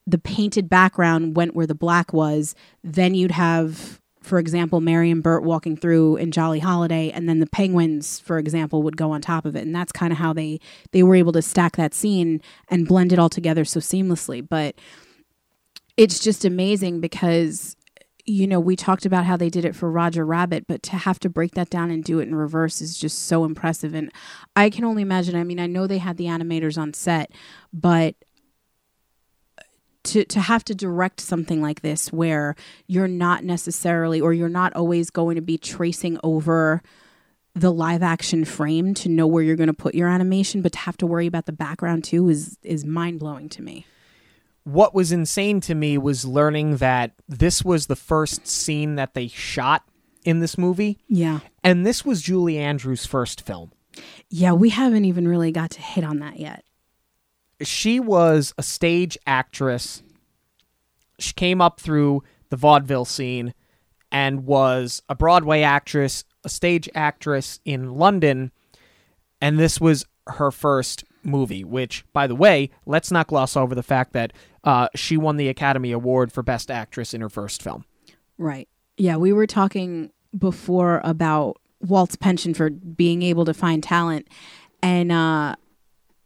[0.07, 5.23] the painted background went where the black was, then you'd have, for example, Mary and
[5.23, 9.23] Bert walking through in Jolly Holiday, and then the penguins, for example, would go on
[9.23, 10.61] top of it, and that's kind of how they
[10.93, 14.47] they were able to stack that scene and blend it all together so seamlessly.
[14.47, 14.75] But
[15.97, 17.77] it's just amazing because
[18.27, 21.19] you know we talked about how they did it for Roger Rabbit, but to have
[21.21, 23.95] to break that down and do it in reverse is just so impressive.
[23.95, 24.13] And
[24.55, 25.35] I can only imagine.
[25.35, 27.33] I mean, I know they had the animators on set,
[27.73, 28.17] but
[30.05, 32.55] to to have to direct something like this where
[32.87, 36.83] you're not necessarily or you're not always going to be tracing over
[37.55, 40.79] the live action frame to know where you're going to put your animation but to
[40.79, 43.87] have to worry about the background too is is mind-blowing to me.
[44.65, 49.27] What was insane to me was learning that this was the first scene that they
[49.27, 49.85] shot
[50.23, 51.41] in this movie, yeah.
[51.65, 53.73] And this was Julie Andrews' first film.
[54.29, 56.65] yeah we haven't even really got to hit on that yet
[57.63, 60.03] she was a stage actress.
[61.19, 63.55] She came up through the vaudeville scene
[64.11, 68.51] and was a Broadway actress, a stage actress in London,
[69.41, 71.65] and this was her first movie.
[71.65, 74.33] Which, by the way, let's not gloss over the fact that
[74.65, 77.85] uh, she won the Academy Award for Best Actress in her first film.
[78.39, 78.69] Right.
[78.97, 84.29] Yeah, we were talking before about Walt's penchant for being able to find talent,
[84.83, 85.57] and uh,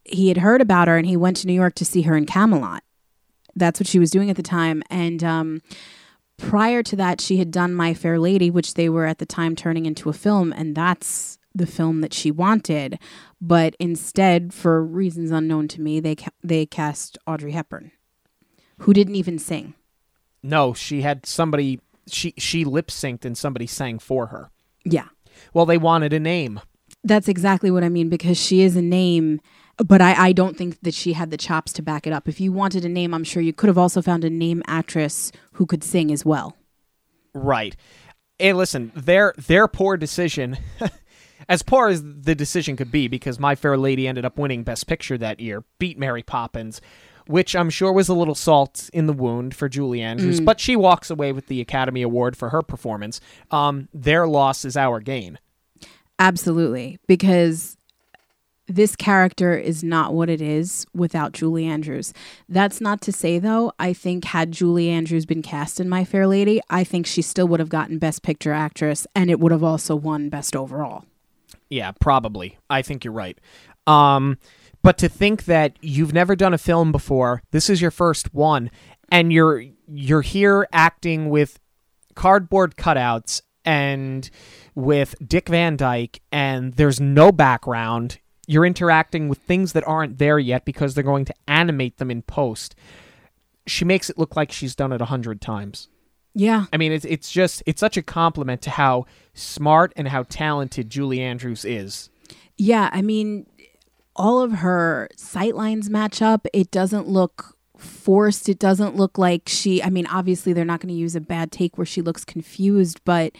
[0.04, 2.26] he had heard about her, and he went to New York to see her in
[2.26, 2.82] Camelot.
[3.56, 5.62] That's what she was doing at the time, and um,
[6.36, 9.54] prior to that, she had done My Fair Lady, which they were at the time
[9.54, 12.98] turning into a film, and that's the film that she wanted.
[13.40, 17.92] But instead, for reasons unknown to me, they ca- they cast Audrey Hepburn,
[18.78, 19.74] who didn't even sing.
[20.42, 21.80] No, she had somebody.
[22.08, 24.50] She she lip synced and somebody sang for her.
[24.84, 25.08] Yeah.
[25.52, 26.60] Well, they wanted a name.
[27.02, 29.40] That's exactly what I mean because she is a name,
[29.78, 32.28] but I, I don't think that she had the chops to back it up.
[32.28, 35.32] If you wanted a name, I'm sure you could have also found a name actress
[35.52, 36.56] who could sing as well.
[37.32, 37.76] Right.
[38.38, 40.58] Hey, listen, their their poor decision,
[41.48, 44.86] as poor as the decision could be, because My Fair Lady ended up winning Best
[44.86, 46.80] Picture that year, beat Mary Poppins,
[47.26, 50.76] which I'm sure was a little salt in the wound for Julie Andrews, but she
[50.76, 53.20] walks away with the Academy Award for her performance.
[53.50, 55.38] Um, their loss is our gain.
[56.18, 57.76] Absolutely, because
[58.66, 62.12] this character is not what it is without Julie Andrews.
[62.48, 66.26] That's not to say, though, I think had Julie Andrews been cast in My Fair
[66.26, 69.62] Lady, I think she still would have gotten Best Picture Actress and it would have
[69.64, 71.04] also won Best Overall.
[71.68, 72.58] Yeah, probably.
[72.70, 73.38] I think you're right.
[73.86, 74.38] Um,
[74.82, 78.70] but to think that you've never done a film before, this is your first one,
[79.10, 81.58] and you're you're here acting with
[82.14, 84.28] cardboard cutouts and
[84.74, 88.18] with Dick Van Dyke, and there's no background.
[88.46, 92.22] You're interacting with things that aren't there yet because they're going to animate them in
[92.22, 92.74] post.
[93.66, 95.88] She makes it look like she's done it a hundred times.
[96.34, 96.66] Yeah.
[96.72, 100.90] I mean, it's it's just it's such a compliment to how smart and how talented
[100.90, 102.10] Julie Andrews is.
[102.56, 103.46] Yeah, I mean,
[104.16, 106.46] all of her sight lines match up.
[106.52, 108.48] It doesn't look forced.
[108.48, 111.50] It doesn't look like she, I mean, obviously they're not going to use a bad
[111.50, 113.36] take where she looks confused, but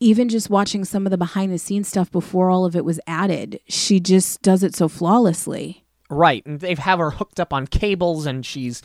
[0.00, 3.00] even just watching some of the behind the scenes stuff before all of it was
[3.06, 5.84] added, she just does it so flawlessly.
[6.10, 8.82] Right, and they have have her hooked up on cables, and she's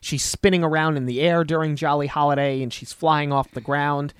[0.00, 4.12] she's spinning around in the air during Jolly Holiday, and she's flying off the ground.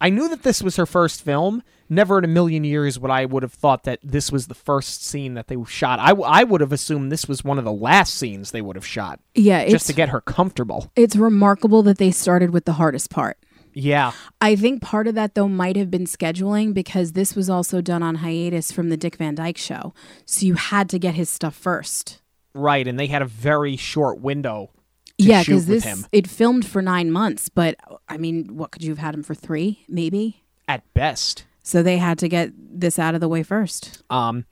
[0.00, 1.62] I knew that this was her first film.
[1.88, 5.04] Never in a million years would I would have thought that this was the first
[5.04, 5.98] scene that they shot.
[6.00, 8.76] I, w- I would have assumed this was one of the last scenes they would
[8.76, 10.90] have shot, Yeah, it's just to get her comfortable.
[10.96, 13.38] it's remarkable that they started with the hardest part.
[13.74, 17.80] Yeah, I think part of that though might have been scheduling because this was also
[17.80, 19.92] done on hiatus from the Dick Van Dyke show.
[20.24, 22.22] So you had to get his stuff first.
[22.54, 22.86] right.
[22.86, 24.70] And they had a very short window.
[25.18, 26.06] To yeah, because this him.
[26.10, 27.76] it filmed for nine months, but
[28.08, 30.44] I mean, what could you have had him for three, maybe?
[30.68, 31.44] at best.
[31.62, 34.02] So they had to get this out of the way first.
[34.10, 34.44] Um,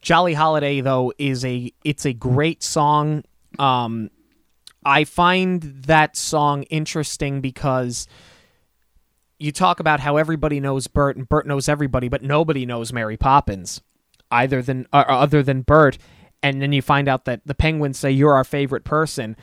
[0.00, 3.24] Jolly Holiday though is a it's a great song.
[3.58, 4.10] Um,
[4.84, 8.08] I find that song interesting because
[9.40, 13.16] you talk about how everybody knows Bert and Bert knows everybody, but nobody knows Mary
[13.16, 13.80] Poppins,
[14.30, 15.98] either than uh, other than Bert.
[16.42, 19.36] And then you find out that the Penguins say you're our favorite person.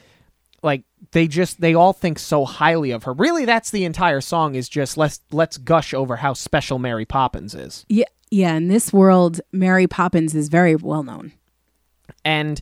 [0.64, 3.14] Like they just they all think so highly of her.
[3.14, 7.56] Really, that's the entire song is just let's let's gush over how special Mary Poppins
[7.56, 7.86] is.
[7.90, 8.56] Yeah, yeah.
[8.56, 11.34] In this world, Mary Poppins is very well known.
[12.24, 12.62] And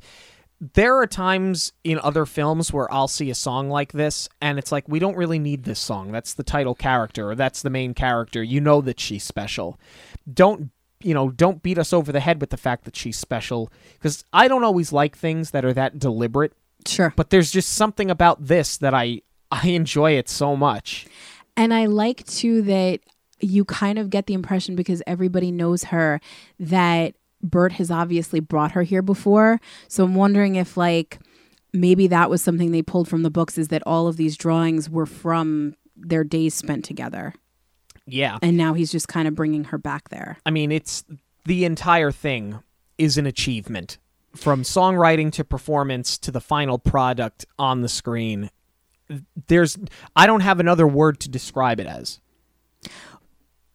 [0.73, 4.71] there are times in other films where I'll see a song like this, and it's
[4.71, 6.11] like, we don't really need this song.
[6.11, 8.41] That's the title character, or that's the main character.
[8.43, 9.79] You know that she's special.
[10.31, 13.71] Don't, you know, don't beat us over the head with the fact that she's special,
[13.93, 16.53] because I don't always like things that are that deliberate,
[16.87, 17.13] Sure.
[17.15, 19.21] but there's just something about this that I.
[19.51, 21.05] I enjoy it so much.
[21.55, 22.99] And I like too that
[23.39, 26.19] you kind of get the impression because everybody knows her
[26.59, 27.13] that
[27.45, 29.59] Bert has obviously brought her here before.
[29.87, 31.19] So I'm wondering if like
[31.73, 34.89] maybe that was something they pulled from the books is that all of these drawings
[34.89, 37.33] were from their days spent together.
[38.07, 38.37] Yeah.
[38.41, 40.37] And now he's just kind of bringing her back there.
[40.45, 41.03] I mean, it's
[41.45, 42.59] the entire thing
[42.97, 43.97] is an achievement
[44.35, 48.49] from songwriting to performance to the final product on the screen.
[49.47, 49.77] There's,
[50.15, 52.19] I don't have another word to describe it as.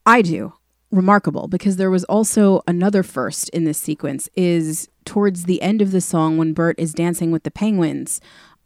[0.05, 0.53] I do.
[0.91, 5.91] Remarkable because there was also another first in this sequence is towards the end of
[5.91, 8.19] the song when Bert is dancing with the penguins.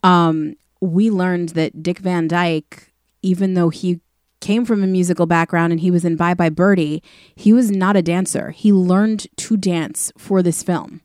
[0.03, 4.01] Um, we learned that Dick Van Dyke, even though he
[4.41, 7.03] came from a musical background and he was in Bye Bye Birdie,
[7.35, 8.49] he was not a dancer.
[8.51, 11.01] He learned to dance for this film.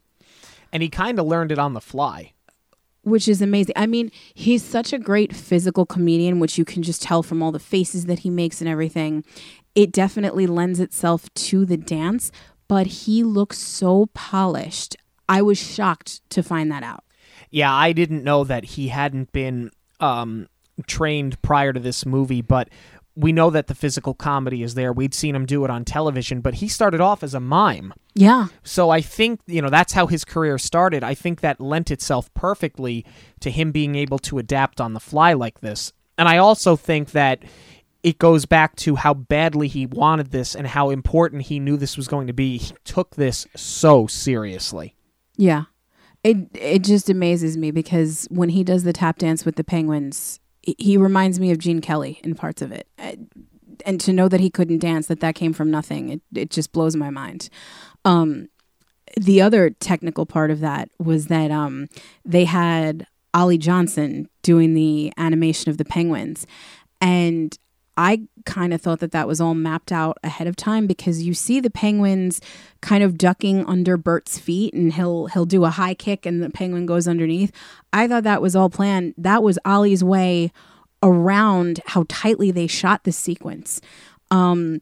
[0.72, 2.32] And he kind of learned it on the fly.
[3.02, 3.72] which is amazing.
[3.76, 7.50] I mean, he's such a great physical comedian, which you can just tell from all
[7.50, 9.24] the faces that he makes and everything.
[9.74, 12.32] It definitely lends itself to the dance,
[12.68, 14.96] but he looks so polished.
[15.28, 17.04] I was shocked to find that out.
[17.50, 20.48] Yeah, I didn't know that he hadn't been um,
[20.86, 22.68] trained prior to this movie, but
[23.16, 24.92] we know that the physical comedy is there.
[24.92, 27.92] We'd seen him do it on television, but he started off as a mime.
[28.14, 28.46] Yeah.
[28.62, 31.04] So I think, you know, that's how his career started.
[31.04, 33.04] I think that lent itself perfectly
[33.40, 35.92] to him being able to adapt on the fly like this.
[36.16, 37.42] And I also think that
[38.02, 41.96] it goes back to how badly he wanted this and how important he knew this
[41.96, 42.56] was going to be.
[42.58, 44.94] He took this so seriously.
[45.36, 45.64] Yeah.
[46.22, 50.38] It it just amazes me because when he does the tap dance with the penguins,
[50.62, 52.86] he- reminds me of Gene Kelly in parts of it.
[53.86, 56.72] And to know that he couldn't dance, that that came from nothing, it, it just
[56.72, 57.48] blows my mind.
[58.04, 58.48] Um,
[59.16, 61.88] the other technical part of that was that um,
[62.24, 66.46] they had Ollie Johnston doing the animation of the penguins.
[67.00, 67.56] And
[68.02, 71.34] I kind of thought that that was all mapped out ahead of time because you
[71.34, 72.40] see the penguins
[72.80, 76.48] kind of ducking under Bert's feet and he'll he'll do a high kick and the
[76.48, 77.52] penguin goes underneath.
[77.92, 79.12] I thought that was all planned.
[79.18, 80.50] That was Ollie's way
[81.02, 83.82] around how tightly they shot this sequence.
[84.30, 84.80] Um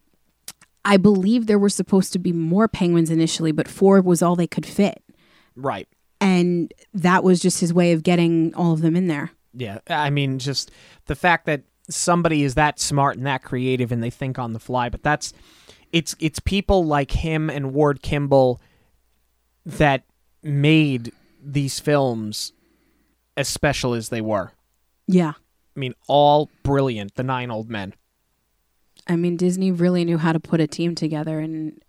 [0.84, 4.46] I believe there were supposed to be more penguins initially, but four was all they
[4.46, 5.02] could fit.
[5.56, 5.88] Right.
[6.20, 9.32] And that was just his way of getting all of them in there.
[9.54, 9.80] Yeah.
[9.88, 10.70] I mean, just
[11.06, 14.58] the fact that somebody is that smart and that creative and they think on the
[14.58, 15.32] fly, but that's
[15.92, 18.60] it's it's people like him and Ward Kimball
[19.64, 20.04] that
[20.42, 21.12] made
[21.42, 22.52] these films
[23.36, 24.52] as special as they were.
[25.06, 25.32] Yeah.
[25.76, 27.94] I mean, all brilliant, the nine old men.
[29.06, 31.38] I mean, Disney really knew how to put a team together.
[31.38, 31.80] And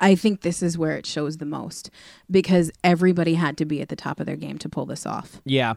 [0.00, 1.90] I think this is where it shows the most
[2.30, 5.40] because everybody had to be at the top of their game to pull this off.
[5.44, 5.74] Yeah.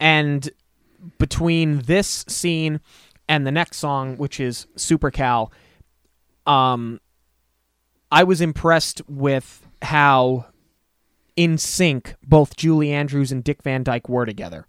[0.00, 0.48] And
[1.18, 2.80] between this scene
[3.28, 5.52] and the next song, which is Super Cal,
[6.46, 7.00] um,
[8.10, 10.46] I was impressed with how
[11.34, 14.66] in sync both Julie Andrews and Dick Van Dyke were together.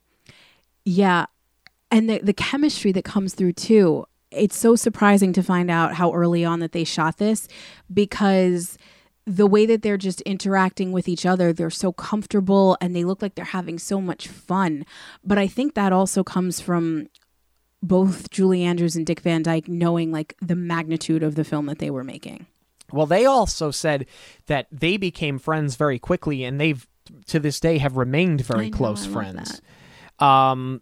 [0.83, 1.25] Yeah.
[1.91, 4.05] And the the chemistry that comes through too.
[4.29, 7.47] It's so surprising to find out how early on that they shot this
[7.93, 8.77] because
[9.27, 13.21] the way that they're just interacting with each other, they're so comfortable and they look
[13.21, 14.85] like they're having so much fun.
[15.21, 17.09] But I think that also comes from
[17.83, 21.79] both Julie Andrews and Dick Van Dyke knowing like the magnitude of the film that
[21.79, 22.47] they were making.
[22.93, 24.05] Well, they also said
[24.45, 26.87] that they became friends very quickly, and they've
[27.27, 29.61] to this day have remained very know, close friends.
[30.19, 30.81] Um,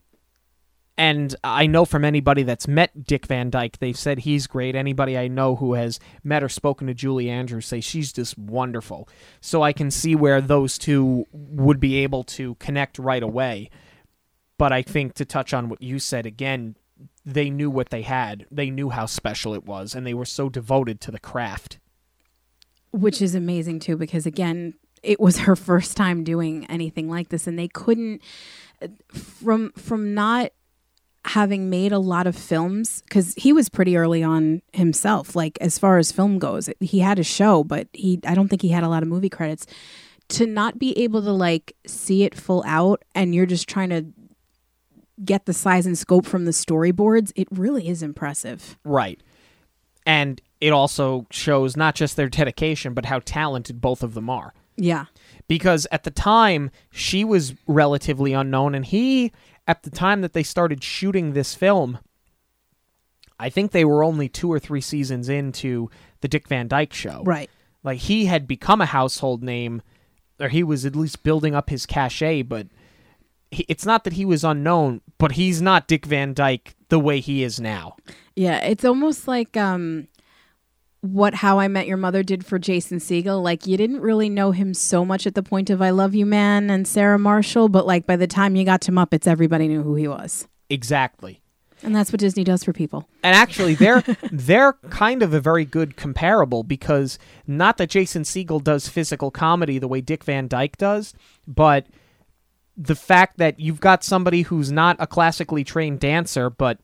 [0.97, 4.75] and I know from anybody that's met Dick Van Dyke, they've said he's great.
[4.75, 9.09] Anybody I know who has met or spoken to Julie Andrews say she's just wonderful.
[9.41, 13.69] So I can see where those two would be able to connect right away.
[14.57, 16.77] But I think to touch on what you said again,
[17.25, 18.45] they knew what they had.
[18.49, 21.79] They knew how special it was, and they were so devoted to the craft.
[22.91, 24.73] which is amazing too because again
[25.03, 28.21] it was her first time doing anything like this and they couldn't
[29.09, 30.51] from from not
[31.26, 35.78] having made a lot of films cuz he was pretty early on himself like as
[35.80, 38.84] far as film goes he had a show but he I don't think he had
[38.84, 39.65] a lot of movie credits
[40.30, 44.05] to not be able to like see it full out and you're just trying to
[45.23, 49.19] get the size and scope from the storyboards it really is impressive Right.
[50.05, 54.53] And it also shows not just their dedication, but how talented both of them are.
[54.78, 55.05] yeah
[55.47, 59.32] Because at the time, she was relatively unknown, and he,
[59.68, 61.99] at the time that they started shooting this film,
[63.39, 65.89] I think they were only two or three seasons into
[66.22, 67.24] the Dick Van Dyke show.
[67.26, 67.49] right
[67.84, 69.82] Like he had become a household name,
[70.39, 72.68] or he was at least building up his cachet, but
[73.51, 77.20] he, it's not that he was unknown, but he's not Dick Van Dyke the way
[77.20, 77.95] he is now.
[78.36, 80.07] Yeah, it's almost like um
[81.13, 83.43] what How I Met Your Mother did for Jason Segel.
[83.43, 86.25] Like you didn't really know him so much at the point of I Love You
[86.25, 89.83] Man and Sarah Marshall, but like by the time you got to Muppets, everybody knew
[89.83, 90.47] who he was.
[90.69, 91.41] Exactly.
[91.83, 93.07] And that's what Disney does for people.
[93.21, 98.63] And actually, they're they're kind of a very good comparable because not that Jason Segel
[98.63, 101.13] does physical comedy the way Dick Van Dyke does,
[101.47, 101.85] but
[102.77, 106.79] the fact that you've got somebody who's not a classically trained dancer, but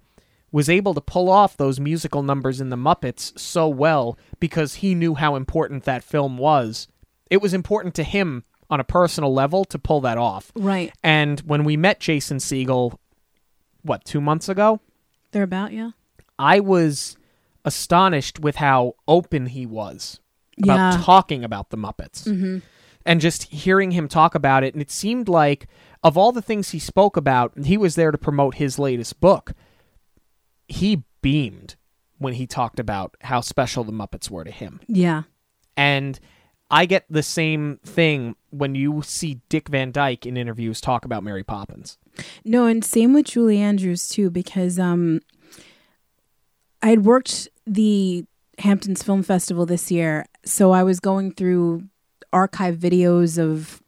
[0.52, 4.94] was able to pull off those musical numbers in the Muppets so well because he
[4.96, 6.88] knew how important that film was.
[7.30, 10.52] It was important to him on a personal level to pull that off.
[10.56, 10.94] Right.
[11.04, 12.98] And when we met Jason Segel,
[13.82, 14.82] what, two months ago?
[15.32, 15.92] They're about yeah.
[16.38, 17.16] I was
[17.64, 20.20] astonished with how open he was
[20.62, 21.02] about Yeah.
[21.04, 22.24] talking about the Muppets.
[22.28, 22.60] Mm-hmm.
[23.06, 24.74] And just hearing him talk about it.
[24.76, 25.68] And it seemed like,
[26.04, 29.54] of all the things he spoke about, he was there to promote his latest book.
[30.72, 31.76] He beamed
[32.18, 34.80] when he talked about how special the Muppets were to him.
[34.88, 35.24] Yeah.
[35.76, 36.20] And
[36.70, 41.24] I get the same thing when you see Dick Van Dyke in interviews talk about
[41.24, 41.98] Mary Poppins.
[42.46, 45.20] No, and same with Julie Andrews too, because um,
[46.82, 48.26] I had worked the
[48.60, 51.84] Hamptons Film Festival this year, so I was going through
[52.32, 53.81] archive videos of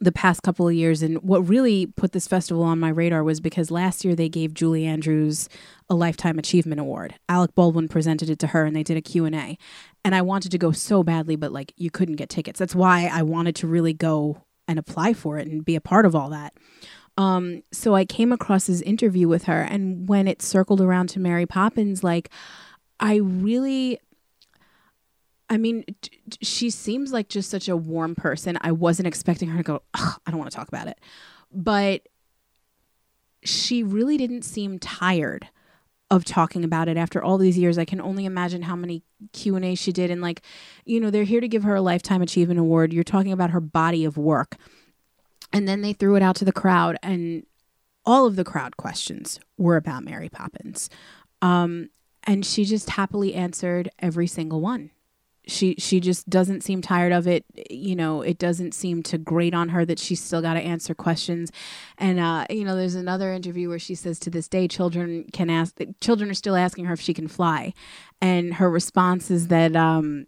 [0.00, 3.40] the past couple of years, and what really put this festival on my radar was
[3.40, 5.48] because last year they gave Julie Andrews
[5.88, 7.14] a Lifetime Achievement Award.
[7.28, 9.24] Alec Baldwin presented it to her, and they did a Q
[10.04, 12.58] and I wanted to go so badly, but like you couldn't get tickets.
[12.58, 16.06] That's why I wanted to really go and apply for it and be a part
[16.06, 16.54] of all that.
[17.16, 21.20] Um, so I came across his interview with her, and when it circled around to
[21.20, 22.30] Mary Poppins, like
[23.00, 23.98] I really,
[25.50, 25.84] I mean,
[26.42, 28.58] she seems like just such a warm person.
[28.60, 29.82] I wasn't expecting her to go.
[29.94, 30.98] "Ugh, I don't want to talk about it,
[31.52, 32.08] but
[33.42, 35.48] she really didn't seem tired
[36.10, 39.54] of talking about it after all these years i can only imagine how many q
[39.54, 40.42] and a she did and like
[40.86, 43.60] you know they're here to give her a lifetime achievement award you're talking about her
[43.60, 44.56] body of work
[45.52, 47.44] and then they threw it out to the crowd, and
[48.04, 50.90] all of the crowd questions were about Mary Poppins.
[51.40, 51.90] Um,
[52.24, 54.90] and she just happily answered every single one.
[55.48, 57.44] She she just doesn't seem tired of it.
[57.70, 60.94] You know, it doesn't seem to grate on her that she's still got to answer
[60.94, 61.50] questions.
[61.96, 65.50] And uh, you know, there's another interview where she says to this day, children can
[65.50, 65.76] ask.
[66.00, 67.72] Children are still asking her if she can fly,
[68.20, 70.26] and her response is that um,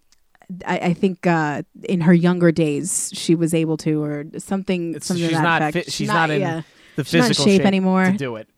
[0.67, 4.95] I, I think uh, in her younger days she was able to, or something.
[4.95, 5.87] It's, something she's that not effect.
[5.87, 6.63] fi- she's not, in yeah.
[6.97, 8.05] the not physical shape anymore.
[8.07, 8.49] to do it.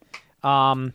[0.42, 0.94] Um,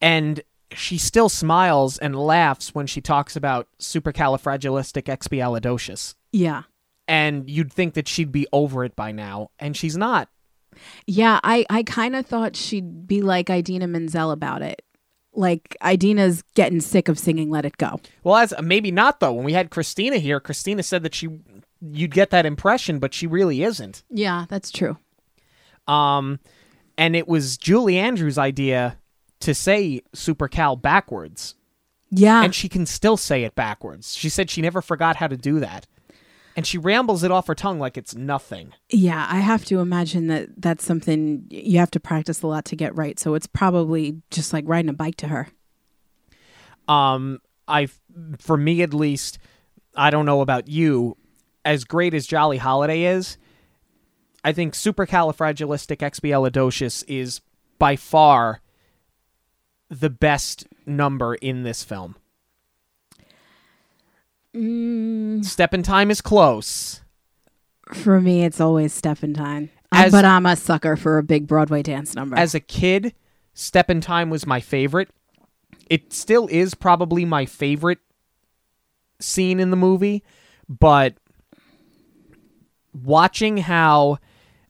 [0.00, 0.42] and
[0.76, 6.14] she still smiles and laughs when she talks about supercalifragilisticexpialidocious.
[6.32, 6.62] Yeah,
[7.06, 10.28] And you'd think that she'd be over it by now, and she's not.
[11.06, 11.40] yeah.
[11.42, 14.82] I I kind of thought she'd be like Idina Menzel about it.
[15.34, 19.32] like Idina's getting sick of singing "Let It Go." Well, as maybe not though.
[19.32, 21.28] When we had Christina here, Christina said that she
[21.80, 24.02] you'd get that impression, but she really isn't.
[24.10, 24.96] Yeah, that's true.
[25.86, 26.38] Um,
[26.96, 28.96] and it was Julie Andrews' idea
[29.42, 31.54] to say Super Cal backwards,
[32.10, 34.14] Yeah, and she can still say it backwards.
[34.14, 35.86] She said she never forgot how to do that,
[36.56, 38.72] and she rambles it off her tongue like it's nothing.
[38.90, 39.26] yeah.
[39.30, 42.96] I have to imagine that that's something you have to practice a lot to get
[42.96, 43.18] right.
[43.18, 45.48] So it's probably just like riding a bike to her.
[46.88, 47.88] Um, I,
[48.38, 49.38] for me at least,
[49.96, 51.16] I don't know about you.
[51.64, 53.38] As great as Jolly Holiday is,
[54.44, 57.40] I think Supercalifragilisticexpialidocious is
[57.78, 58.60] by far
[60.00, 62.16] the best number in this film.
[64.54, 67.00] Mm, Step in Time is close.
[67.92, 69.70] for me, it's always Step in Time.
[69.90, 72.36] Uh, As- but I'm a sucker for a big Broadway dance number.
[72.36, 73.14] As a kid,
[73.54, 75.10] Step in Time was my favorite.
[75.90, 77.98] It still is probably my favorite
[79.20, 80.22] scene in the movie,
[80.68, 81.14] but
[82.94, 84.18] watching how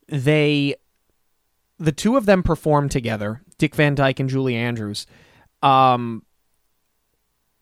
[0.08, 0.74] they
[1.78, 5.06] the two of them perform together, Dick Van Dyke and Julie Andrews,
[5.62, 6.24] um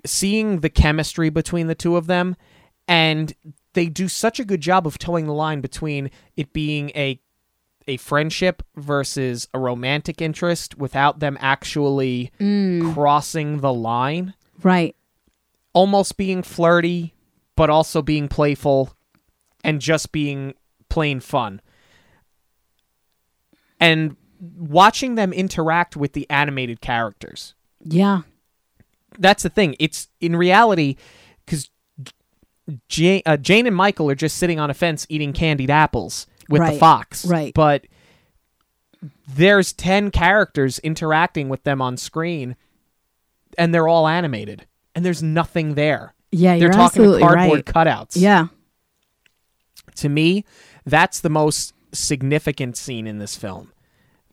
[0.06, 2.36] seeing the chemistry between the two of them
[2.88, 3.34] and
[3.74, 7.20] they do such a good job of toeing the line between it being a
[7.86, 12.30] a friendship versus a romantic interest without them actually
[12.94, 14.32] crossing the line.
[14.62, 14.96] Right.
[15.74, 17.12] almost being flirty
[17.56, 18.94] but also being playful
[19.62, 20.54] and just being
[20.88, 21.60] plain fun.
[23.78, 28.22] And watching them interact with the animated characters Yeah.
[29.18, 30.96] that's the thing it's in reality
[31.44, 31.70] because
[32.88, 36.64] Jane, uh, Jane and Michael are just sitting on a fence eating candied apples with
[36.64, 37.24] the fox.
[37.24, 37.52] right.
[37.52, 37.86] But
[39.28, 42.54] there's 10 characters interacting with them on screen,
[43.58, 46.14] and they're all animated, and there's nothing there.
[46.30, 47.86] Yeah, They're you're talking to cardboard right.
[47.86, 48.12] cutouts.
[48.14, 48.48] Yeah.
[49.96, 50.44] To me,
[50.86, 53.72] that's the most significant scene in this film.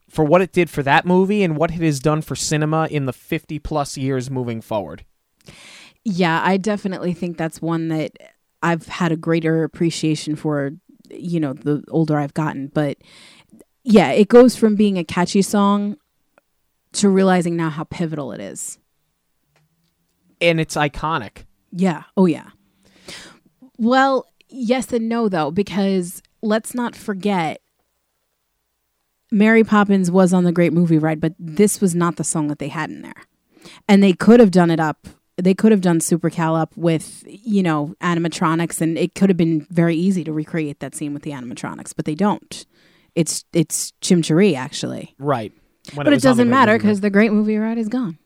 [0.08, 3.06] For what it did for that movie and what it has done for cinema in
[3.06, 5.04] the 50 plus years moving forward.
[6.04, 8.12] Yeah, I definitely think that's one that
[8.62, 10.72] I've had a greater appreciation for,
[11.10, 12.68] you know, the older I've gotten.
[12.68, 12.98] But
[13.84, 15.96] yeah, it goes from being a catchy song
[16.92, 18.78] to realizing now how pivotal it is.
[20.40, 21.44] And it's iconic.
[21.70, 22.04] Yeah.
[22.16, 22.50] Oh, yeah.
[23.76, 27.60] Well, yes and no, though, because let's not forget
[29.30, 32.58] Mary Poppins was on the great movie ride, but this was not the song that
[32.58, 33.24] they had in there.
[33.86, 35.06] And they could have done it up.
[35.36, 39.36] They could have done Super Cal up with, you know, animatronics, and it could have
[39.36, 42.66] been very easy to recreate that scene with the animatronics, but they don't.
[43.14, 45.52] It's it's Chim Chim Cher-ee actually, Right.
[45.94, 48.18] When but it the doesn't matter because the Great Movie Ride is gone.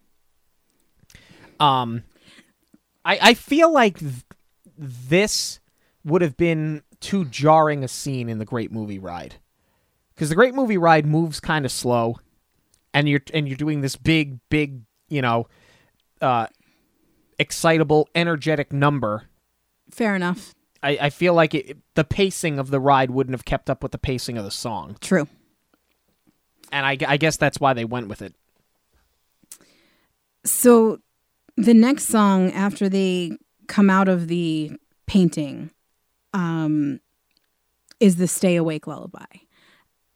[1.60, 2.02] Um,
[3.04, 4.24] I I feel like th-
[4.76, 5.60] this
[6.04, 9.36] would have been too jarring a scene in the Great Movie Ride,
[10.22, 12.20] because the Great Movie Ride moves kind of slow,
[12.94, 15.48] and you're and you're doing this big big you know,
[16.20, 16.46] uh,
[17.40, 19.24] excitable energetic number.
[19.90, 20.54] Fair enough.
[20.80, 23.90] I, I feel like it, the pacing of the ride wouldn't have kept up with
[23.90, 25.26] the pacing of the song, True.
[26.70, 28.36] and I, I guess that's why they went with it.
[30.44, 31.00] So
[31.56, 34.70] the next song after they come out of the
[35.06, 35.72] painting
[36.32, 37.00] um,
[37.98, 39.24] is the Stay Awake Lullaby.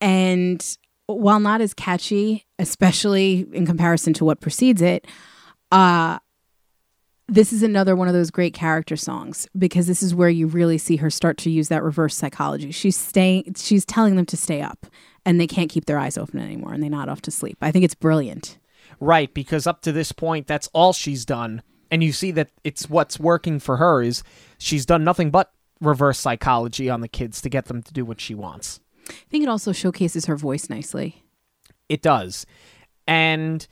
[0.00, 0.64] And
[1.06, 5.06] while not as catchy, especially in comparison to what precedes it,
[5.72, 6.18] uh,
[7.28, 10.78] this is another one of those great character songs because this is where you really
[10.78, 12.70] see her start to use that reverse psychology.
[12.70, 14.86] She's staying she's telling them to stay up
[15.24, 17.58] and they can't keep their eyes open anymore and they nod off to sleep.
[17.60, 18.58] I think it's brilliant.
[19.00, 22.88] Right, because up to this point, that's all she's done, and you see that it's
[22.88, 24.22] what's working for her is
[24.58, 28.20] she's done nothing but reverse psychology on the kids to get them to do what
[28.20, 28.80] she wants.
[29.08, 31.22] I think it also showcases her voice nicely.
[31.88, 32.46] It does,
[33.06, 33.66] and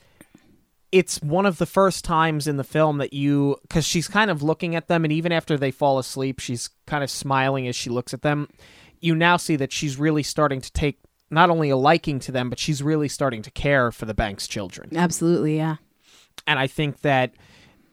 [0.91, 4.41] it's one of the first times in the film that you because she's kind of
[4.41, 7.89] looking at them, and even after they fall asleep, she's kind of smiling as she
[7.89, 8.47] looks at them.
[9.01, 10.99] You now see that she's really starting to take
[11.29, 14.47] not only a liking to them, but she's really starting to care for the Banks
[14.47, 14.95] children.
[14.95, 15.77] Absolutely, yeah.
[16.47, 17.33] and I think that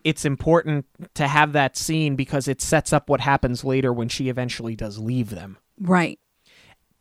[0.04, 4.28] it's important to have that scene because it sets up what happens later when she
[4.28, 5.58] eventually does leave them.
[5.80, 6.18] Right.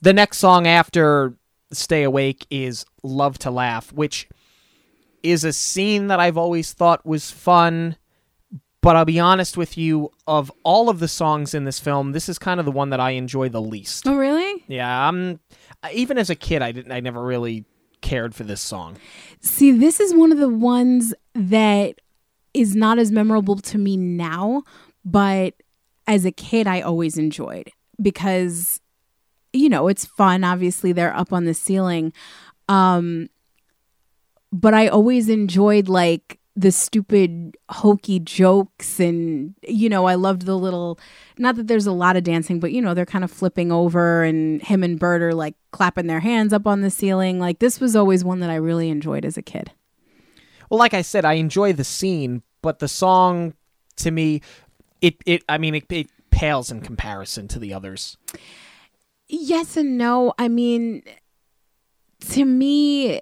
[0.02, 1.36] The next song after
[1.72, 4.28] Stay Awake is Love to Laugh, which
[5.22, 7.98] is a scene that I've always thought was fun.
[8.82, 12.28] But I'll be honest with you, of all of the songs in this film, this
[12.28, 14.08] is kind of the one that I enjoy the least.
[14.08, 14.64] Oh, really?
[14.68, 15.40] Yeah, I'm
[15.94, 16.92] even as a kid, I didn't.
[16.92, 17.66] I never really
[18.02, 18.98] cared for this song.
[19.40, 22.02] See, this is one of the ones that
[22.56, 24.64] is not as memorable to me now,
[25.06, 25.54] but
[26.08, 27.72] as a kid, I always enjoyed
[28.02, 28.82] because,
[29.54, 30.44] you know, it's fun.
[30.44, 32.14] Obviously, they're up on the ceiling.
[32.70, 33.30] Um,
[34.52, 40.58] but I always enjoyed like the stupid hokey jokes and you know i loved the
[40.58, 41.00] little
[41.38, 44.26] not that there's a lot of dancing but you know they're kind of flipping over
[44.26, 47.80] and him and bert are like clapping their hands up on the ceiling like this
[47.80, 49.72] was always one that i really enjoyed as a kid
[50.70, 53.56] Well, like I said, I enjoy the scene, but the song
[53.98, 54.42] to me,
[55.02, 58.18] it it I mean it, it pales in comparison to the others.
[59.32, 61.02] Yes and no i mean
[62.20, 63.20] to me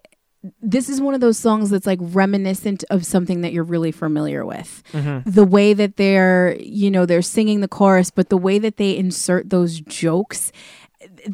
[0.62, 4.46] this is one of those songs that's like reminiscent of something that you're really familiar
[4.46, 4.84] with.
[4.94, 5.30] Mm-hmm.
[5.30, 8.96] The way that they're, you know, they're singing the chorus, but the way that they
[8.96, 10.52] insert those jokes,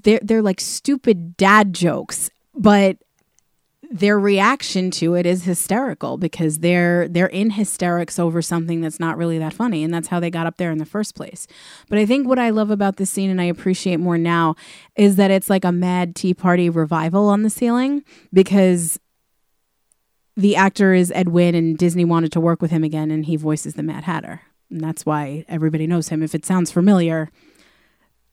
[0.04, 2.98] they're they're like stupid dad jokes, but
[3.92, 9.18] their reaction to it is hysterical because they're they're in hysterics over something that's not
[9.18, 11.48] really that funny and that's how they got up there in the first place.
[11.90, 14.56] But I think what I love about this scene and I appreciate more now
[14.96, 18.04] is that it's like a mad tea party revival on the ceiling
[18.34, 19.00] because
[20.38, 23.36] the actor is Ed Wynn and Disney wanted to work with him again and he
[23.36, 24.42] voices the Mad Hatter.
[24.70, 26.22] And that's why everybody knows him.
[26.22, 27.30] If it sounds familiar,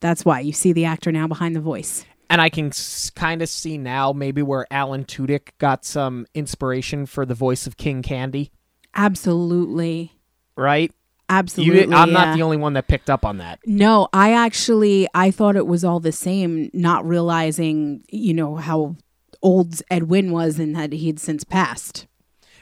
[0.00, 2.04] that's why you see the actor now behind the voice.
[2.32, 7.04] And I can s- kind of see now maybe where Alan Tudyk got some inspiration
[7.04, 8.50] for the voice of King Candy,
[8.94, 10.14] Absolutely.
[10.56, 10.90] right?
[10.90, 10.96] You,
[11.28, 11.94] Absolutely.
[11.94, 12.24] I'm yeah.
[12.24, 13.59] not the only one that picked up on that.
[13.66, 18.96] No, I actually I thought it was all the same, not realizing, you know, how
[19.42, 22.06] old Ed Wynn was and that he had since passed.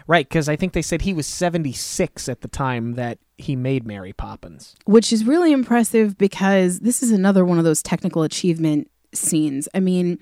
[0.08, 3.86] Right, because I think they said he was 76 at the time that he made
[3.86, 4.74] Mary Poppins.
[4.84, 9.68] Which is really impressive because this is another one of those technical achievement scenes.
[9.74, 10.18] I mean,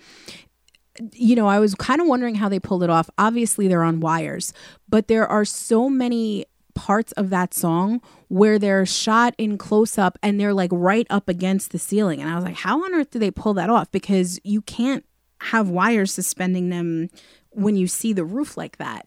[1.13, 3.09] you know, I was kind of wondering how they pulled it off.
[3.19, 4.53] Obviously, they're on wires,
[4.89, 10.17] but there are so many parts of that song where they're shot in close up
[10.23, 12.21] and they're like right up against the ceiling.
[12.21, 13.91] And I was like, how on earth do they pull that off?
[13.91, 15.05] Because you can't
[15.41, 17.11] have wires suspending them
[17.51, 19.07] when you see the roof like that.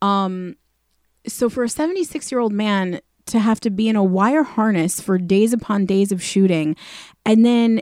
[0.00, 0.56] Um,
[1.26, 5.00] so for a 76 year old man to have to be in a wire harness
[5.00, 6.74] for days upon days of shooting
[7.24, 7.80] and then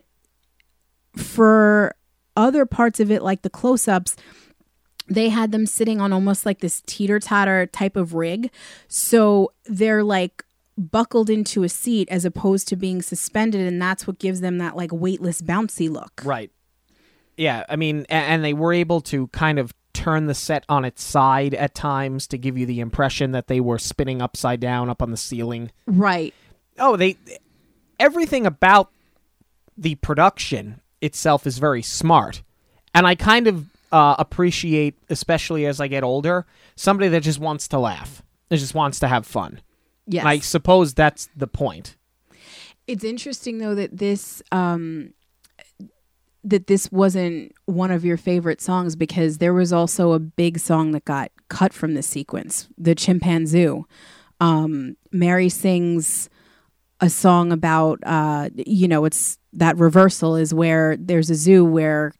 [1.18, 1.94] for
[2.36, 4.16] other parts of it like the close-ups
[5.10, 8.50] they had them sitting on almost like this teeter-totter type of rig
[8.86, 10.44] so they're like
[10.76, 14.76] buckled into a seat as opposed to being suspended and that's what gives them that
[14.76, 16.50] like weightless bouncy look Right.
[17.36, 21.04] Yeah, I mean, and they were able to kind of turn the set on its
[21.04, 25.02] side at times to give you the impression that they were spinning upside down up
[25.02, 25.70] on the ceiling.
[25.86, 26.34] right
[26.80, 27.16] Oh, they
[28.00, 28.90] everything about
[29.76, 32.42] the production itself is very smart.
[32.94, 36.46] And I kind of uh, appreciate, especially as I get older,
[36.76, 39.60] somebody that just wants to laugh, that just wants to have fun.
[40.06, 41.96] yes And I suppose that's the point.
[42.86, 45.12] It's interesting though that this um
[46.44, 50.92] that this wasn't one of your favorite songs because there was also a big song
[50.92, 53.84] that got cut from the sequence, the chimpanzoo.
[54.40, 56.30] Um Mary sings
[57.00, 62.12] a song about uh you know, it's that reversal is where there's a zoo where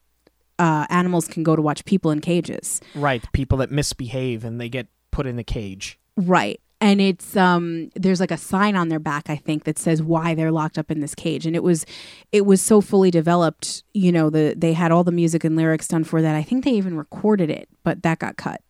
[0.57, 2.81] uh animals can go to watch people in cages.
[2.95, 3.23] Right.
[3.33, 5.99] People that misbehave and they get put in a cage.
[6.15, 6.61] Right.
[6.81, 10.33] And it's um there's like a sign on their back I think that says why
[10.33, 11.85] they're locked up in this cage and it was
[12.31, 15.89] it was so fully developed, you know, the they had all the music and lyrics
[15.89, 16.35] done for that.
[16.35, 18.61] I think they even recorded it, but that got cut.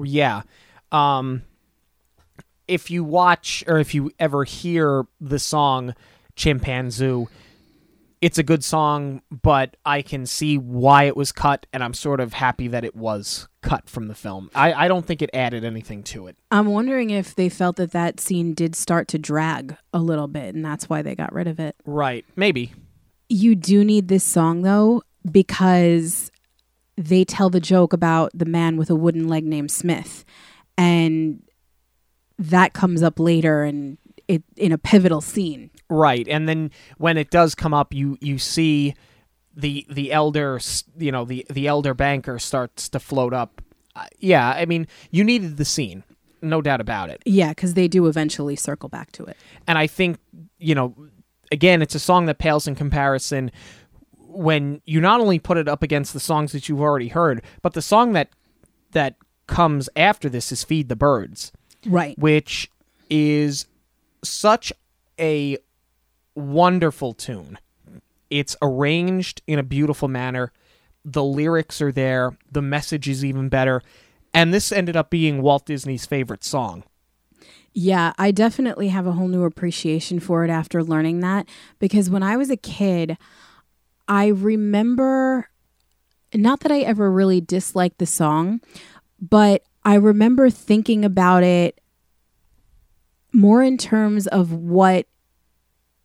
[0.00, 0.42] Yeah.
[0.92, 1.42] Um
[2.68, 5.94] if you watch or if you ever hear the song
[6.36, 7.26] Chimpanzoo,
[8.20, 12.20] it's a good song, but I can see why it was cut and I'm sort
[12.20, 14.50] of happy that it was cut from the film.
[14.54, 16.36] I, I don't think it added anything to it.
[16.50, 20.54] I'm wondering if they felt that that scene did start to drag a little bit
[20.54, 21.76] and that's why they got rid of it.
[21.84, 22.24] Right.
[22.36, 22.72] Maybe.
[23.28, 26.30] You do need this song though because
[26.96, 30.24] they tell the joke about the man with a wooden leg named Smith
[30.78, 31.42] and
[32.38, 33.98] that comes up later and
[34.28, 35.70] it in a pivotal scene.
[35.88, 36.26] Right.
[36.28, 38.94] And then when it does come up you you see
[39.54, 40.60] the the elder
[40.98, 43.62] you know the the elder banker starts to float up.
[43.94, 46.04] Uh, yeah, I mean, you needed the scene.
[46.42, 47.22] No doubt about it.
[47.24, 49.36] Yeah, because they do eventually circle back to it.
[49.66, 50.18] and I think
[50.58, 50.94] you know,
[51.50, 53.50] again, it's a song that pales in comparison
[54.18, 57.72] when you not only put it up against the songs that you've already heard, but
[57.72, 58.28] the song that
[58.92, 61.52] that comes after this is "Feed the Birds,"
[61.86, 62.18] Right.
[62.18, 62.70] which
[63.08, 63.66] is
[64.22, 64.72] such
[65.18, 65.58] a
[66.34, 67.58] wonderful tune.
[68.30, 70.52] It's arranged in a beautiful manner.
[71.04, 72.36] The lyrics are there.
[72.50, 73.82] The message is even better.
[74.34, 76.82] And this ended up being Walt Disney's favorite song.
[77.72, 81.46] Yeah, I definitely have a whole new appreciation for it after learning that
[81.78, 83.18] because when I was a kid,
[84.08, 85.48] I remember
[86.34, 88.60] not that I ever really disliked the song,
[89.20, 91.80] but I remember thinking about it
[93.32, 95.06] more in terms of what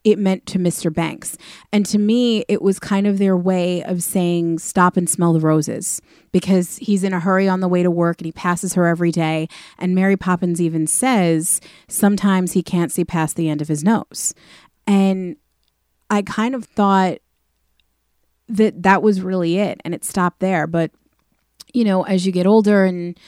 [0.03, 0.93] it meant to Mr.
[0.93, 1.35] Banks.
[1.73, 5.39] And to me, it was kind of their way of saying, stop and smell the
[5.39, 5.99] roses,
[6.31, 9.11] because he's in a hurry on the way to work and he passes her every
[9.11, 9.47] day.
[9.79, 14.35] And Mary Poppins even says sometimes he can't see past the end of his nose.
[14.85, 15.37] And
[16.09, 17.17] I kind of thought
[18.47, 20.67] that that was really it and it stopped there.
[20.67, 20.91] But,
[21.73, 23.19] you know, as you get older and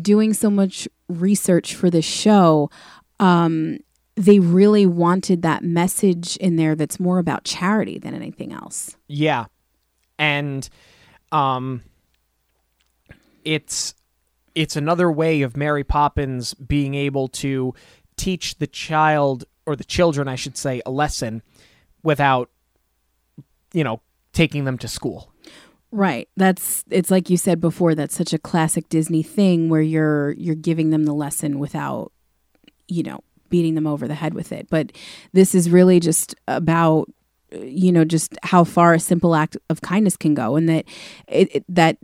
[0.00, 2.70] doing so much research for this show,
[3.18, 3.78] um,
[4.16, 8.96] they really wanted that message in there that's more about charity than anything else.
[9.08, 9.46] Yeah.
[10.18, 10.68] And
[11.32, 11.82] um
[13.44, 13.94] it's
[14.54, 17.72] it's another way of Mary Poppins being able to
[18.16, 21.42] teach the child or the children I should say a lesson
[22.02, 22.50] without
[23.72, 24.02] you know
[24.32, 25.32] taking them to school.
[25.92, 26.28] Right.
[26.36, 30.54] That's it's like you said before that's such a classic Disney thing where you're you're
[30.54, 32.12] giving them the lesson without
[32.86, 34.68] you know beating them over the head with it.
[34.70, 34.92] But
[35.32, 37.10] this is really just about
[37.52, 40.84] you know just how far a simple act of kindness can go and that
[41.26, 41.98] it, it, that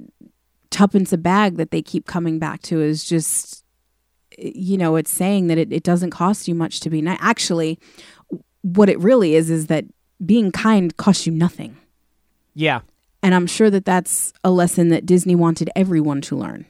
[0.70, 3.64] tuppence a bag that they keep coming back to is just
[4.36, 7.78] you know it's saying that it, it doesn't cost you much to be nice actually
[8.62, 9.84] what it really is is that
[10.24, 11.76] being kind costs you nothing
[12.56, 12.80] Yeah.
[13.22, 16.66] And i'm sure that that's a lesson that disney wanted everyone to learn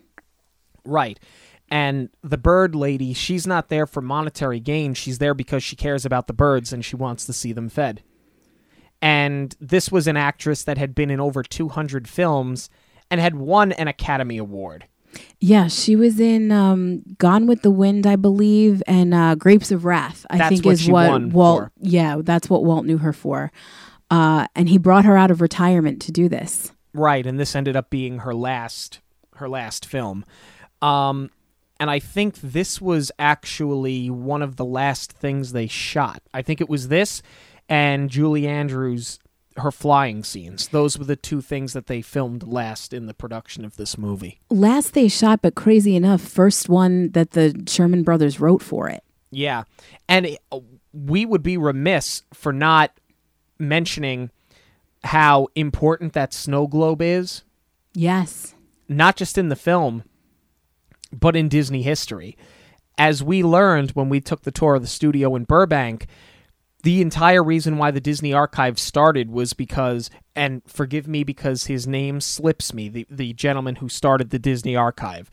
[0.85, 1.18] Right.
[1.68, 4.94] And the bird lady, she's not there for monetary gain.
[4.94, 8.05] She's there because she cares about the birds and she wants to see them fed.
[9.02, 12.70] And this was an actress that had been in over 200 films
[13.10, 14.86] and had won an Academy Award.
[15.40, 19.85] Yeah, she was in um, Gone with the Wind, I believe, and uh, Grapes of
[19.85, 20.24] Wrath.
[20.31, 21.59] I That's think is what won Walt.
[21.64, 21.73] for.
[21.81, 23.51] Yeah, that's what Walt knew her for.
[24.11, 26.73] Uh, and he brought her out of retirement to do this.
[26.93, 29.01] Right, and this ended up being her last
[29.37, 30.24] her last film.
[30.81, 31.31] Um
[31.78, 36.23] and I think this was actually one of the last things they shot.
[36.33, 37.20] I think it was this
[37.69, 39.19] and Julie Andrews
[39.59, 40.69] her flying scenes.
[40.69, 44.41] Those were the two things that they filmed last in the production of this movie.
[44.51, 49.03] Last they shot, but crazy enough, first one that the Sherman brothers wrote for it.
[49.31, 49.65] Yeah.
[50.09, 50.39] And it,
[50.93, 52.93] we would be remiss for not
[53.59, 54.31] mentioning
[55.05, 57.43] how important that snow globe is,
[57.95, 58.55] Yes.
[58.89, 60.03] not just in the film,
[61.12, 62.37] but in Disney history.
[62.99, 66.07] As we learned when we took the tour of the studio in Burbank,
[66.83, 71.87] the entire reason why the Disney Archive started was because, and forgive me because his
[71.87, 75.31] name slips me, the, the gentleman who started the Disney Archive.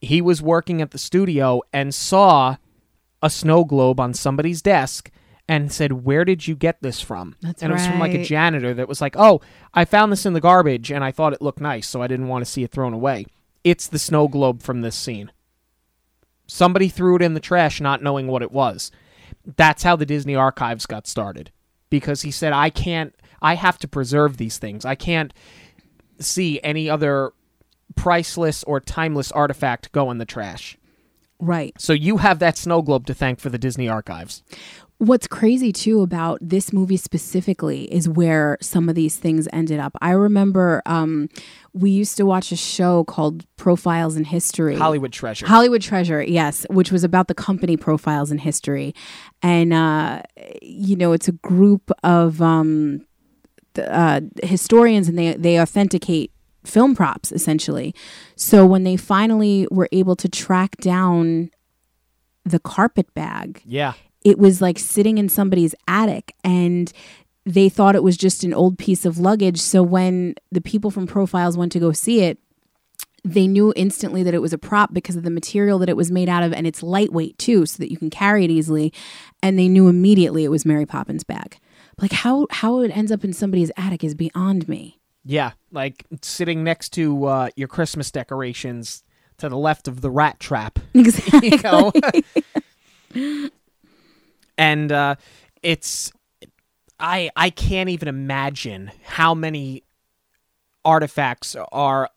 [0.00, 2.56] He was working at the studio and saw
[3.22, 5.10] a snow globe on somebody's desk
[5.50, 7.34] and said, Where did you get this from?
[7.42, 8.26] That's and it was from like a right.
[8.26, 9.40] janitor that was like, Oh,
[9.74, 12.28] I found this in the garbage and I thought it looked nice, so I didn't
[12.28, 13.26] want to see it thrown away.
[13.64, 15.32] It's the snow globe from this scene.
[16.46, 18.92] Somebody threw it in the trash not knowing what it was.
[19.44, 21.50] That's how the Disney archives got started.
[21.90, 23.12] Because he said, I can't,
[23.42, 24.84] I have to preserve these things.
[24.84, 25.34] I can't
[26.20, 27.32] see any other
[27.96, 30.78] priceless or timeless artifact go in the trash.
[31.40, 31.74] Right.
[31.80, 34.44] So you have that snow globe to thank for the Disney archives.
[35.00, 39.96] What's crazy too about this movie specifically is where some of these things ended up.
[40.02, 41.30] I remember um,
[41.72, 44.76] we used to watch a show called Profiles in History.
[44.76, 45.46] Hollywood treasure.
[45.46, 48.94] Hollywood Treasure, yes, which was about the company profiles in history.
[49.40, 50.20] And, uh,
[50.60, 53.06] you know, it's a group of um,
[53.72, 56.30] the, uh, historians and they, they authenticate
[56.64, 57.94] film props essentially.
[58.36, 61.50] So when they finally were able to track down
[62.44, 63.94] the carpet bag, yeah.
[64.24, 66.92] It was like sitting in somebody's attic and
[67.46, 69.60] they thought it was just an old piece of luggage.
[69.60, 72.38] So when the people from Profiles went to go see it,
[73.24, 76.10] they knew instantly that it was a prop because of the material that it was
[76.10, 78.92] made out of and it's lightweight too so that you can carry it easily
[79.42, 81.58] and they knew immediately it was Mary Poppins bag.
[82.00, 84.98] Like how how it ends up in somebody's attic is beyond me.
[85.24, 85.52] Yeah.
[85.70, 89.02] Like sitting next to uh, your Christmas decorations
[89.38, 90.78] to the left of the rat trap.
[90.94, 91.50] Exactly.
[91.50, 93.50] you know?
[94.60, 95.14] and uh,
[95.62, 96.12] it's
[97.00, 99.82] I I can't even imagine how many
[100.84, 102.10] artifacts are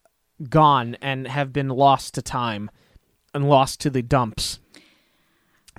[0.49, 2.69] gone and have been lost to time
[3.33, 4.59] and lost to the dumps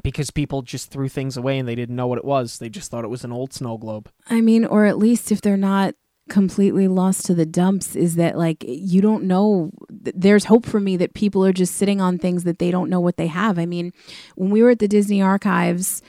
[0.03, 2.59] because people just threw things away and they didn't know what it was.
[2.59, 4.11] They just thought it was an old snow globe.
[4.28, 5.95] I mean, or at least if they're not
[6.31, 10.97] completely lost to the dumps is that like you don't know there's hope for me
[10.97, 13.59] that people are just sitting on things that they don't know what they have.
[13.59, 13.93] I mean,
[14.35, 16.01] when we were at the Disney archives,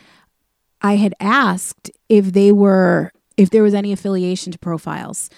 [0.86, 5.32] I had asked if they were if there was any affiliation to profiles.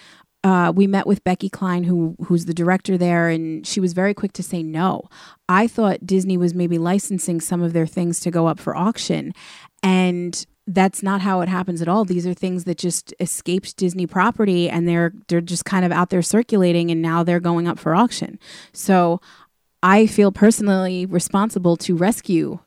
[0.44, 4.14] Uh, we met with Becky Cline, who who's the director there, and she was very
[4.14, 5.04] quick to say no.
[5.48, 9.34] I thought Disney was maybe licensing some of their things to go up for auction,
[9.82, 12.04] and that's not how it happens at all.
[12.04, 16.10] These are things that just escaped Disney property and they're they're just kind of out
[16.10, 18.38] there circulating and now they're going up for auction.
[18.74, 19.22] So
[19.82, 22.60] I feel personally responsible to rescue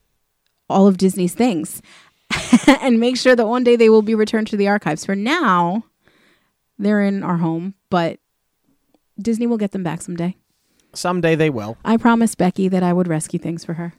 [0.70, 1.82] all of Disney's things
[2.80, 5.04] and make sure that one day they will be returned to the archives.
[5.04, 5.84] For now,
[6.78, 8.20] they're in our home, but
[9.20, 10.36] Disney will get them back someday.
[10.92, 11.76] Someday they will.
[11.84, 13.94] I promised Becky that I would rescue things for her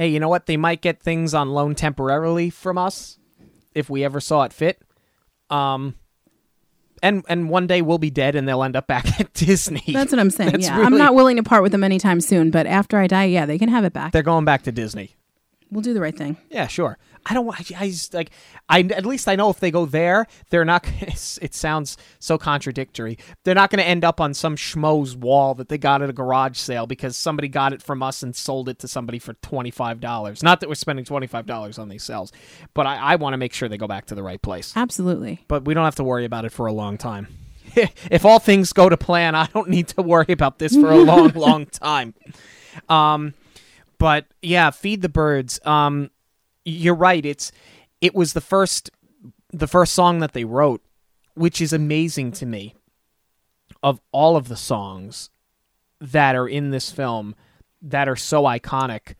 [0.00, 0.46] hey, you know what?
[0.46, 3.18] They might get things on loan temporarily from us
[3.74, 4.80] if we ever saw it fit.
[5.50, 5.94] Um,
[7.02, 9.84] and and one day we'll be dead and they'll end up back at Disney.
[9.88, 10.60] That's what I'm saying.
[10.60, 12.50] yeah, really, I'm not willing to part with them anytime soon.
[12.50, 14.12] But after I die, yeah, they can have it back.
[14.12, 15.16] They're going back to Disney.
[15.70, 16.36] We'll do the right thing.
[16.50, 16.98] Yeah, sure.
[17.26, 17.48] I don't.
[17.48, 18.30] I, I just like.
[18.68, 20.86] I at least I know if they go there, they're not.
[21.42, 23.18] It sounds so contradictory.
[23.44, 26.12] They're not going to end up on some schmo's wall that they got at a
[26.12, 29.70] garage sale because somebody got it from us and sold it to somebody for twenty
[29.70, 30.42] five dollars.
[30.42, 32.32] Not that we're spending twenty five dollars on these sales,
[32.74, 34.72] but I, I want to make sure they go back to the right place.
[34.76, 35.44] Absolutely.
[35.46, 37.28] But we don't have to worry about it for a long time.
[38.10, 40.96] if all things go to plan, I don't need to worry about this for a
[40.96, 42.14] long, long time.
[42.88, 43.34] Um,
[44.00, 45.60] but yeah, feed the birds.
[45.64, 46.10] Um,
[46.64, 47.24] you're right.
[47.24, 47.52] It's
[48.00, 48.90] it was the first
[49.52, 50.82] the first song that they wrote,
[51.34, 52.74] which is amazing to me.
[53.82, 55.30] Of all of the songs
[56.00, 57.34] that are in this film
[57.80, 59.14] that are so iconic,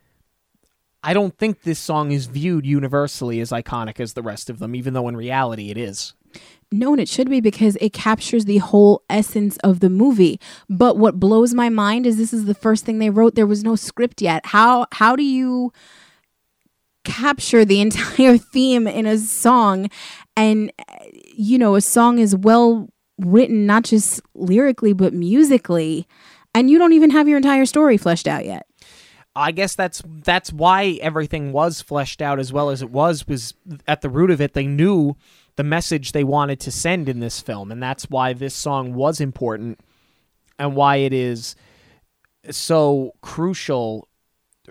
[1.03, 4.75] I don't think this song is viewed universally as iconic as the rest of them,
[4.75, 6.15] even though in reality it is.
[6.73, 10.41] No, and it should be because it captures the whole essence of the movie.
[10.69, 13.35] But what blows my mind is this is the first thing they wrote.
[13.35, 14.47] There was no script yet.
[14.47, 15.73] How how do you
[17.05, 19.91] capture the entire theme in a song
[20.37, 20.73] and
[21.35, 22.89] you know a song is well
[23.19, 26.07] written not just lyrically but musically
[26.55, 28.67] and you don't even have your entire story fleshed out yet
[29.35, 33.55] I guess that's that's why everything was fleshed out as well as it was was
[33.87, 35.17] at the root of it they knew
[35.61, 39.21] the message they wanted to send in this film and that's why this song was
[39.21, 39.79] important
[40.59, 41.55] and why it is
[42.49, 44.09] so crucial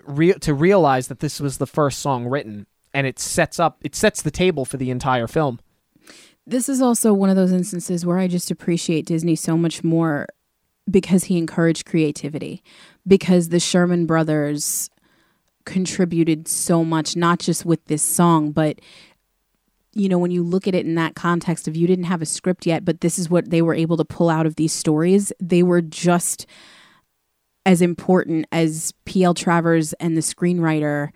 [0.04, 3.94] re- to realize that this was the first song written and it sets up it
[3.94, 5.60] sets the table for the entire film.
[6.44, 10.26] This is also one of those instances where I just appreciate Disney so much more
[10.90, 12.64] because he encouraged creativity
[13.06, 14.90] because the Sherman brothers
[15.64, 18.80] contributed so much not just with this song but
[19.92, 22.26] you know when you look at it in that context of you didn't have a
[22.26, 25.32] script yet but this is what they were able to pull out of these stories
[25.40, 26.46] they were just
[27.66, 29.34] as important as P.L.
[29.34, 31.10] Travers and the screenwriter,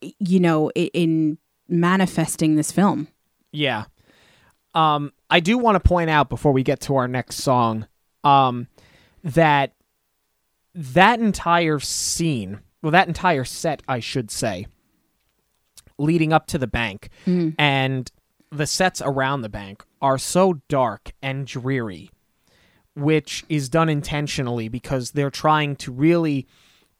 [0.00, 1.38] you know, in
[1.68, 3.08] manifesting this film.
[3.52, 3.84] Yeah.
[4.74, 7.86] Um, I do want to point out before we get to our next song
[8.24, 8.68] um,
[9.24, 9.72] that
[10.74, 14.66] that entire scene, well, that entire set, I should say,
[15.98, 17.54] leading up to the bank mm.
[17.58, 18.10] and
[18.50, 22.10] the sets around the bank are so dark and dreary
[22.96, 26.46] which is done intentionally because they're trying to really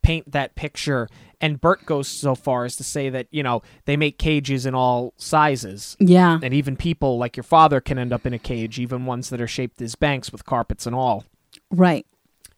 [0.03, 1.09] paint that picture.
[1.41, 4.75] And Bert goes so far as to say that, you know, they make cages in
[4.75, 5.97] all sizes.
[5.99, 6.39] Yeah.
[6.43, 9.41] And even people like your father can end up in a cage, even ones that
[9.41, 11.25] are shaped as banks with carpets and all.
[11.71, 12.07] Right.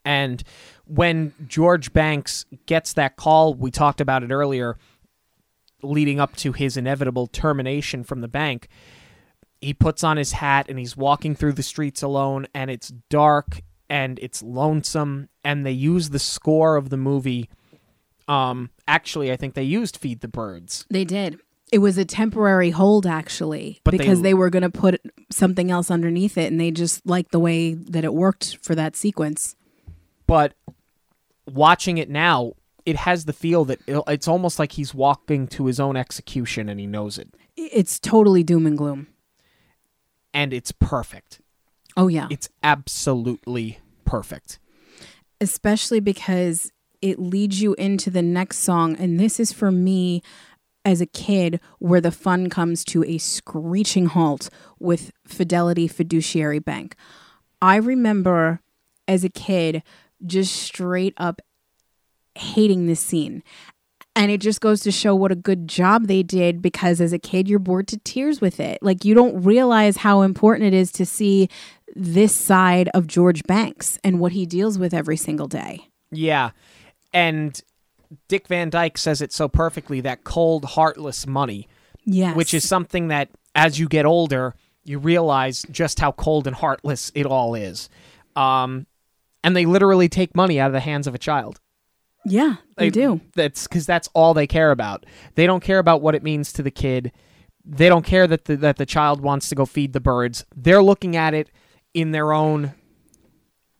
[0.05, 0.43] And
[0.87, 4.77] when George Banks gets that call, we talked about it earlier,
[5.83, 8.69] leading up to his inevitable termination from the bank
[9.61, 13.63] he puts on his hat and he's walking through the streets alone and it's dark
[13.91, 17.49] and it's lonesome and they use the score of the movie
[18.29, 20.87] um actually i think they used feed the birds.
[20.91, 21.39] They did.
[21.71, 25.01] It was a temporary hold actually but because they, they were going to put
[25.31, 28.97] something else underneath it and they just liked the way that it worked for that
[28.97, 29.55] sequence.
[30.27, 30.55] But
[31.47, 32.53] watching it now
[32.89, 36.81] it has the feel that it's almost like he's walking to his own execution and
[36.81, 39.09] he knows it it's totally doom and gloom
[40.39, 41.41] and it's perfect.
[41.97, 42.29] Oh yeah.
[42.31, 44.59] It's absolutely perfect.
[45.41, 46.71] Especially because
[47.01, 50.23] it leads you into the next song and this is for me
[50.85, 54.49] as a kid where the fun comes to a screeching halt
[54.79, 56.95] with Fidelity Fiduciary Bank.
[57.61, 58.61] I remember
[59.07, 59.83] as a kid
[60.25, 61.41] just straight up
[62.39, 63.43] hating this scene
[64.17, 67.21] And it just goes to show what a good job they did because as a
[67.21, 68.79] kid, you're bored to tears with it.
[68.83, 71.49] Like, you don't realize how important it is to see
[71.95, 75.87] this side of George Banks and what he deals with every single day.
[76.11, 76.51] Yeah.
[77.13, 77.61] And
[78.27, 81.69] Dick Van Dyke says it so perfectly that cold, heartless money,
[82.05, 82.35] Yes.
[82.35, 84.55] which is something that as you get older,
[84.85, 87.89] you realize just how cold and heartless it all is.
[88.35, 88.87] Um,
[89.45, 91.61] and they literally take money out of the hands of a child.
[92.31, 93.21] Yeah, they do.
[93.35, 95.07] That's because that's all they care about.
[95.35, 97.13] They don't care about what it means to the kid.
[97.65, 100.45] They don't care that the, that the child wants to go feed the birds.
[100.57, 101.51] They're looking at it
[101.93, 102.75] in their own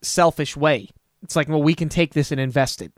[0.01, 0.89] selfish way.
[1.23, 2.91] It's like, well, we can take this and invest it.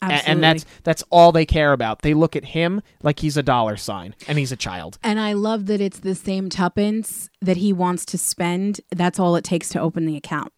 [0.00, 0.32] Absolutely.
[0.32, 2.02] and that's that's all they care about.
[2.02, 4.96] They look at him like he's a dollar sign and he's a child.
[5.02, 8.80] And I love that it's the same tuppence that he wants to spend.
[8.90, 10.52] That's all it takes to open the account.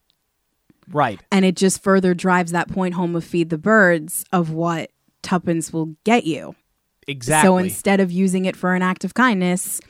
[0.93, 1.21] Right.
[1.31, 4.91] And it just further drives that point home of feed the birds of what
[5.23, 6.55] tuppence will get you.
[7.07, 7.47] Exactly.
[7.47, 9.81] So instead of using it for an act of kindness,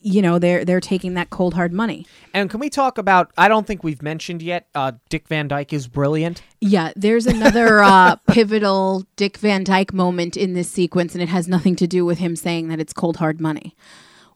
[0.00, 2.06] you know, they're they're taking that cold hard money.
[2.32, 5.72] and can we talk about I don't think we've mentioned yet uh, Dick Van Dyke
[5.72, 6.42] is brilliant.
[6.60, 11.48] Yeah, there's another uh, pivotal Dick Van Dyke moment in this sequence, and it has
[11.48, 13.74] nothing to do with him saying that it's cold hard money.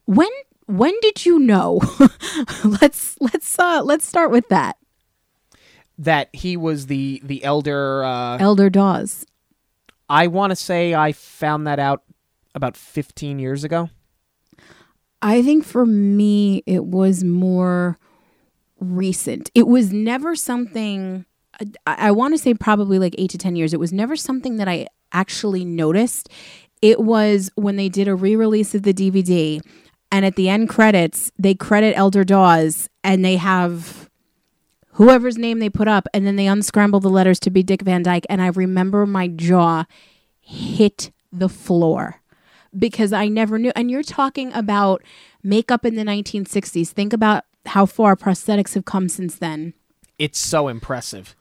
[0.05, 0.31] When
[0.67, 1.81] when did you know?
[2.65, 4.77] let's let's uh, let's start with that.
[5.99, 9.27] That he was the the elder uh, Elder Dawes.
[10.09, 12.03] I want to say I found that out
[12.55, 13.89] about 15 years ago.
[15.23, 17.99] I think for me, it was more
[18.81, 19.51] recent.
[19.55, 21.25] It was never something,
[21.87, 23.73] I, I want to say probably like eight to 10 years.
[23.73, 26.29] It was never something that I actually noticed.
[26.83, 29.61] It was when they did a re release of the DVD,
[30.11, 34.02] and at the end credits, they credit Elder Dawes and they have
[34.93, 38.03] whoever's name they put up, and then they unscramble the letters to be Dick Van
[38.03, 38.27] Dyke.
[38.29, 39.85] And I remember my jaw
[40.41, 42.21] hit the floor
[42.77, 43.73] because I never knew.
[43.75, 45.03] And you're talking about
[45.43, 46.89] makeup in the 1960s.
[46.89, 49.75] Think about how far prosthetics have come since then.
[50.19, 51.35] It's so impressive.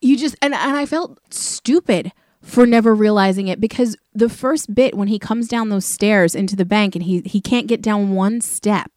[0.00, 2.12] You just, and, and I felt stupid
[2.42, 6.56] for never realizing it because the first bit when he comes down those stairs into
[6.56, 8.90] the bank and he, he can't get down one step,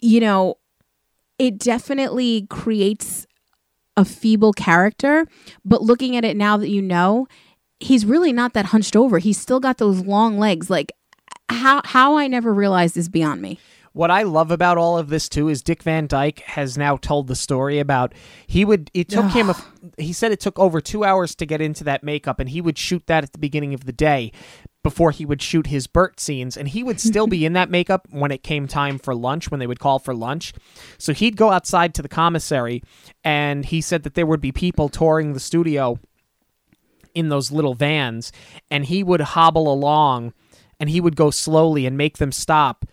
[0.00, 0.56] you know,
[1.38, 3.26] it definitely creates
[3.96, 5.26] a feeble character.
[5.64, 7.26] But looking at it now that you know,
[7.80, 9.18] he's really not that hunched over.
[9.18, 10.70] He's still got those long legs.
[10.70, 10.92] Like
[11.48, 13.58] how how I never realized is beyond me.
[13.92, 17.26] What I love about all of this too is Dick Van Dyke has now told
[17.26, 18.14] the story about
[18.46, 19.56] he would it took him a,
[19.96, 22.78] he said it took over 2 hours to get into that makeup and he would
[22.78, 24.30] shoot that at the beginning of the day
[24.82, 28.06] before he would shoot his Bert scenes and he would still be in that makeup
[28.10, 30.52] when it came time for lunch when they would call for lunch.
[30.98, 32.82] So he'd go outside to the commissary
[33.24, 35.98] and he said that there would be people touring the studio
[37.14, 38.30] in those little vans
[38.70, 40.32] and he would hobble along
[40.78, 42.84] and he would go slowly and make them stop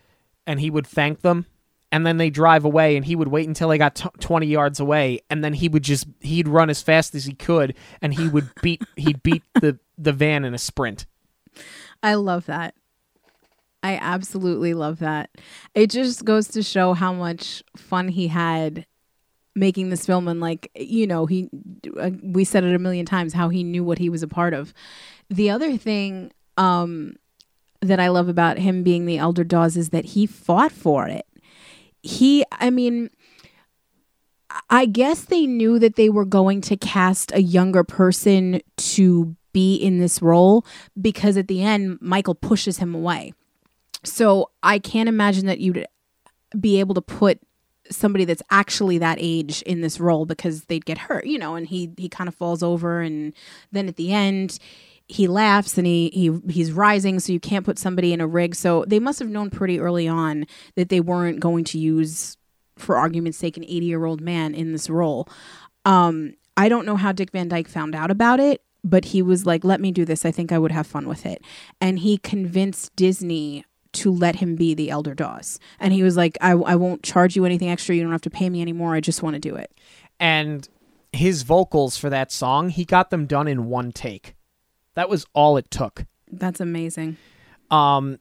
[0.48, 1.45] and he would thank them
[1.91, 4.80] and then they drive away and he would wait until they got t- 20 yards
[4.80, 8.28] away and then he would just he'd run as fast as he could and he
[8.28, 11.06] would beat he'd beat the the van in a sprint
[12.06, 12.76] I love that.
[13.82, 15.32] I absolutely love that.
[15.73, 18.86] It just goes to show how much fun he had
[19.56, 21.49] making this film and like you know he
[21.98, 24.53] uh, we said it a million times how he knew what he was a part
[24.53, 24.72] of.
[25.30, 27.15] The other thing um
[27.82, 31.26] that I love about him being the elder Dawes is that he fought for it.
[32.03, 33.10] He I mean
[34.69, 39.76] I guess they knew that they were going to cast a younger person to be
[39.76, 40.65] in this role
[40.99, 43.34] because at the end Michael pushes him away.
[44.03, 45.88] So I can't imagine that you'd
[46.60, 47.40] be able to put
[47.90, 51.68] somebody that's actually that age in this role because they'd get hurt, you know, and
[51.68, 53.32] he he kind of falls over and
[53.72, 54.60] then at the end
[55.07, 58.56] he laughs and he he he's rising so you can't put somebody in a rig.
[58.56, 60.45] So they must have known pretty early on
[60.76, 62.36] that they weren't going to use
[62.76, 65.30] for argument's sake an 80-year-old man in this role.
[65.86, 69.45] Um I don't know how Dick Van Dyke found out about it, but he was
[69.45, 70.24] like, "Let me do this.
[70.24, 71.41] I think I would have fun with it."
[71.82, 75.57] And he convinced Disney to let him be the elder Dawes.
[75.80, 77.95] And he was like, I, I won't charge you anything extra.
[77.95, 78.94] You don't have to pay me anymore.
[78.94, 79.72] I just want to do it.
[80.20, 80.68] and
[81.14, 84.36] his vocals for that song he got them done in one take
[84.95, 87.16] that was all it took That's amazing.
[87.72, 88.20] um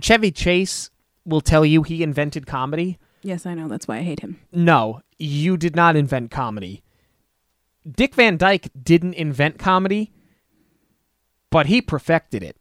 [0.00, 0.88] chevy chase
[1.26, 3.68] will tell you he invented comedy Yes, I know.
[3.68, 4.38] That's why I hate him.
[4.52, 6.82] No, you did not invent comedy.
[7.90, 10.12] Dick Van Dyke didn't invent comedy,
[11.50, 12.56] but he perfected it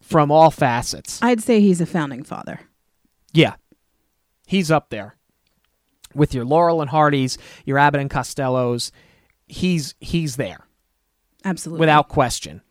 [0.00, 1.20] from all facets.
[1.22, 2.60] I'd say he's a founding father.
[3.32, 3.54] Yeah.
[4.46, 5.16] He's up there.
[6.14, 8.90] With your Laurel and Hardys, your Abbott and Costellos,
[9.48, 10.66] he's he's there
[11.44, 11.80] Absolutely.
[11.80, 12.62] without question.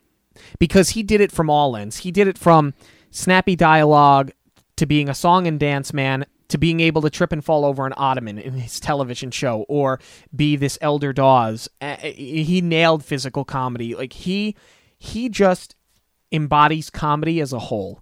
[0.59, 1.97] because he did it from all ends.
[1.99, 2.73] He did it from
[3.11, 4.31] snappy dialogue
[4.77, 7.85] to being a song and dance man to being able to trip and fall over
[7.85, 9.99] an ottoman in his television show or
[10.35, 11.69] be this elder Dawes.
[12.01, 13.95] He nailed physical comedy.
[13.95, 14.55] Like he
[14.97, 15.75] he just
[16.31, 18.01] embodies comedy as a whole.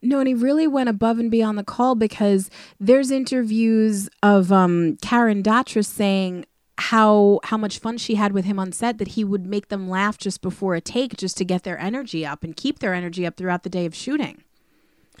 [0.00, 2.48] No, and he really went above and beyond the call because
[2.78, 6.46] there's interviews of um, Karen Dotrice saying
[6.78, 9.88] how how much fun she had with him on set that he would make them
[9.88, 13.26] laugh just before a take just to get their energy up and keep their energy
[13.26, 14.42] up throughout the day of shooting.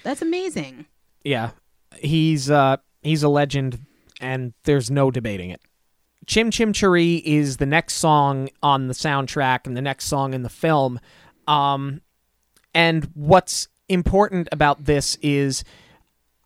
[0.02, 0.86] That's amazing.
[1.22, 1.50] Yeah.
[1.98, 3.80] He's uh he's a legend
[4.20, 5.60] and there's no debating it.
[6.26, 10.42] Chim Chim Cher-ee is the next song on the soundtrack and the next song in
[10.42, 11.00] the film.
[11.46, 12.00] Um
[12.74, 15.64] and what's important about this is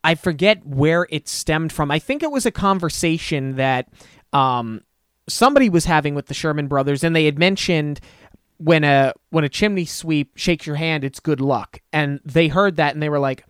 [0.06, 1.90] I forget where it stemmed from.
[1.90, 3.88] I think it was a conversation that
[4.32, 4.82] um,
[5.28, 7.98] somebody was having with the Sherman brothers, and they had mentioned
[8.58, 11.80] when a when a chimney sweep shakes your hand, it's good luck.
[11.92, 13.44] And they heard that, and they were like,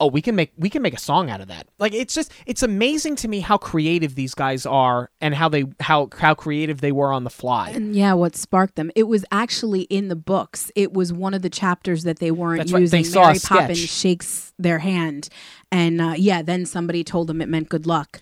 [0.00, 2.32] oh we can make we can make a song out of that like it's just
[2.46, 6.80] it's amazing to me how creative these guys are and how they how how creative
[6.80, 8.90] they were on the fly And yeah, what sparked them?
[8.94, 10.70] It was actually in the books.
[10.74, 12.80] It was one of the chapters that they weren't That's right.
[12.80, 13.02] using.
[13.02, 15.28] They saw a Mary Poppins shakes their hand,
[15.70, 18.20] and uh, yeah, then somebody told them it meant good luck.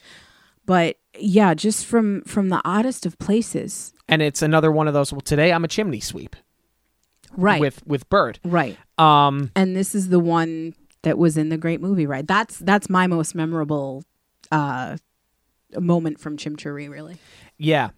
[0.66, 5.12] But yeah, just from from the oddest of places, and it's another one of those
[5.12, 6.36] well today i'm a chimney sweep
[7.36, 7.60] right?
[7.60, 8.76] with with bert right.
[8.98, 12.90] um and this is the one that was in the great movie right that's that's
[12.90, 14.02] my most memorable
[14.52, 14.96] uh
[15.78, 17.18] moment from Chim Chim Cher-ee really
[17.56, 17.90] Yeah.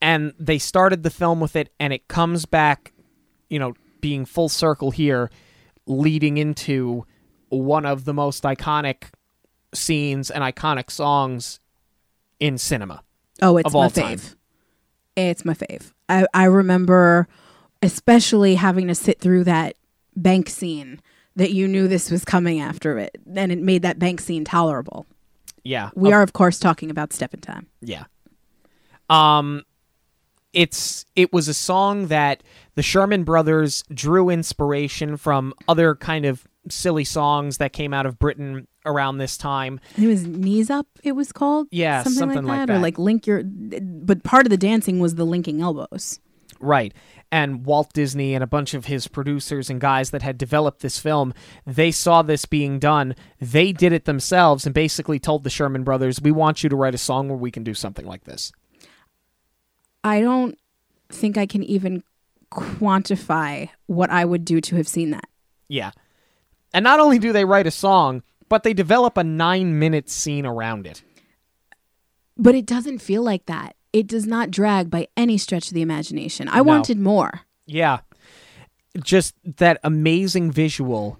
[0.00, 2.92] And they started the film with it, and it comes back,
[3.50, 5.28] you know, being full circle here,
[5.86, 7.04] leading into
[7.48, 9.10] one of the most iconic
[9.74, 11.58] scenes and iconic songs
[12.38, 13.02] in cinema.
[13.42, 14.38] oh it's my fave time.
[15.16, 17.26] it's my fave i i remember
[17.82, 19.74] especially having to sit through that
[20.16, 21.00] bank scene
[21.38, 25.06] that you knew this was coming after it and it made that bank scene tolerable
[25.64, 25.90] Yeah.
[25.96, 28.04] we of- are of course talking about step in time Yeah.
[29.10, 29.64] Um
[30.54, 32.42] it's it was a song that
[32.74, 38.18] the Sherman brothers drew inspiration from other kind of silly songs that came out of
[38.18, 39.78] Britain around this time.
[39.98, 42.98] it was knees up it was called Yeah, something, something like, like that, or like
[42.98, 46.18] link your but part of the dancing was the linking elbows
[46.60, 46.92] Right.
[47.30, 50.98] And Walt Disney and a bunch of his producers and guys that had developed this
[50.98, 51.34] film,
[51.66, 53.14] they saw this being done.
[53.38, 56.94] They did it themselves and basically told the Sherman brothers, "We want you to write
[56.94, 58.50] a song where we can do something like this."
[60.02, 60.58] I don't
[61.10, 62.02] think I can even
[62.50, 65.28] quantify what I would do to have seen that.
[65.68, 65.90] Yeah.
[66.72, 70.86] And not only do they write a song, but they develop a 9-minute scene around
[70.86, 71.02] it.
[72.38, 73.76] But it doesn't feel like that.
[73.92, 76.48] It does not drag by any stretch of the imagination.
[76.48, 76.64] I No.
[76.64, 77.40] wanted more.
[77.66, 78.00] Yeah.
[79.02, 81.18] Just that amazing visual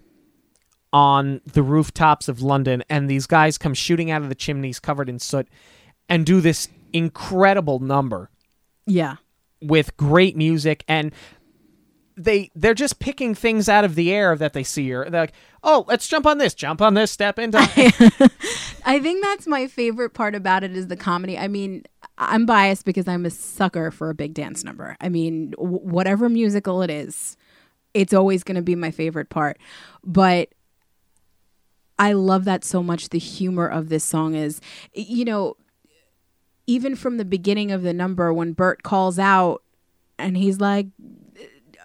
[0.92, 5.08] on the rooftops of London, and these guys come shooting out of the chimneys covered
[5.08, 5.46] in soot
[6.08, 8.30] and do this incredible number
[8.86, 9.16] Yeah.
[9.60, 11.12] with great music and
[12.18, 15.32] they they're just picking things out of the air that they see or they're like
[15.62, 17.58] oh let's jump on this jump on this step into
[18.88, 21.36] I think that's my favorite part about it is the comedy.
[21.36, 21.84] I mean,
[22.16, 24.96] I'm biased because I'm a sucker for a big dance number.
[24.98, 27.36] I mean, w- whatever musical it is,
[27.92, 29.58] it's always going to be my favorite part.
[30.02, 30.54] But
[31.98, 33.10] I love that so much.
[33.10, 34.58] The humor of this song is,
[34.94, 35.56] you know,
[36.66, 39.62] even from the beginning of the number when Bert calls out
[40.18, 40.86] and he's like,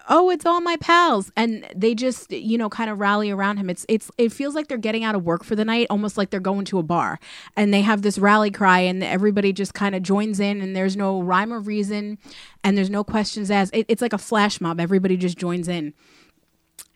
[0.08, 1.30] oh it's all my pals.
[1.36, 3.70] And they just you know kind of rally around him.
[3.70, 6.30] It's it's it feels like they're getting out of work for the night almost like
[6.30, 7.18] they're going to a bar.
[7.56, 10.96] And they have this rally cry and everybody just kind of joins in and there's
[10.96, 12.18] no rhyme or reason
[12.62, 13.74] and there's no questions asked.
[13.74, 14.80] It, it's like a flash mob.
[14.80, 15.94] Everybody just joins in.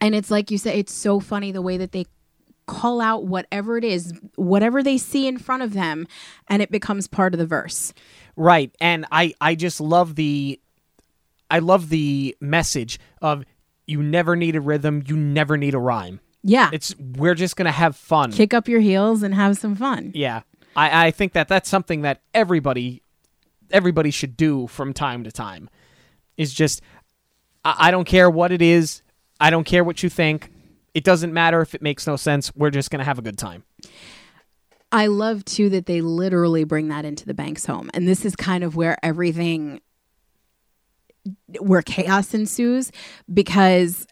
[0.01, 2.05] And it's like you said it's so funny the way that they
[2.67, 6.05] call out whatever it is whatever they see in front of them
[6.47, 7.93] and it becomes part of the verse.
[8.35, 8.73] Right.
[8.79, 10.59] And i i just love the
[11.49, 13.43] i love the message of
[13.89, 16.19] you never need a rhythm you never need a rhyme.
[16.43, 16.69] Yeah.
[16.71, 18.31] It's we're just gonna have fun.
[18.31, 20.11] Kick up your heels and have some fun.
[20.13, 20.41] Yeah.
[20.75, 23.01] I i think that that's something that everybody
[23.71, 25.69] everybody should do from time to time.
[26.37, 26.81] Is just
[27.65, 29.01] I, I don't care what it is.
[29.39, 30.51] I don't care what you think.
[30.93, 32.55] It doesn't matter if it makes no sense.
[32.55, 33.63] We're just gonna have a good time.
[34.91, 37.91] I love too that they literally bring that into the Banks home.
[37.93, 39.81] And this is kind of where everything
[41.59, 42.91] where chaos ensues
[43.33, 44.07] because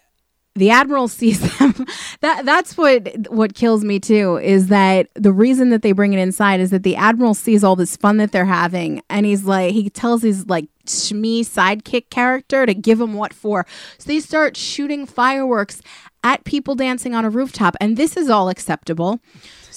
[0.57, 1.73] the admiral sees them.
[2.21, 6.19] That that's what what kills me too is that the reason that they bring it
[6.19, 9.73] inside is that the admiral sees all this fun that they're having and he's like
[9.73, 13.65] he tells his like shmee sidekick character to give him what for.
[13.99, 15.81] So they start shooting fireworks
[16.23, 19.19] at people dancing on a rooftop and this is all acceptable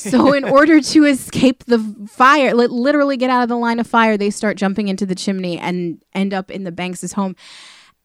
[0.01, 1.79] so in order to escape the
[2.09, 5.15] fire li- literally get out of the line of fire they start jumping into the
[5.15, 7.37] chimney and end up in the banks' home.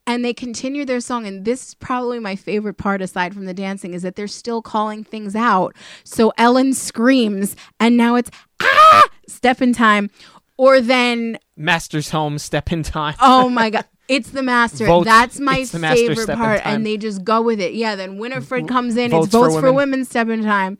[0.08, 1.26] And they continue their song.
[1.26, 4.62] And this is probably my favorite part aside from the dancing is that they're still
[4.62, 5.76] calling things out.
[6.04, 8.30] So ellen screams and now it's
[8.62, 9.10] ah!
[9.28, 10.12] Step in time.
[10.58, 13.16] Or then Master's home, step in time.
[13.20, 13.86] oh my god.
[14.08, 14.86] It's the master.
[14.86, 15.06] Vote.
[15.06, 16.62] that's my favorite part.
[16.64, 17.74] And they just go with it.
[17.74, 19.10] Yeah then winifred comes in.
[19.10, 19.76] Votes it's votes for women.
[19.76, 20.78] women step in time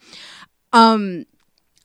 [0.76, 1.26] um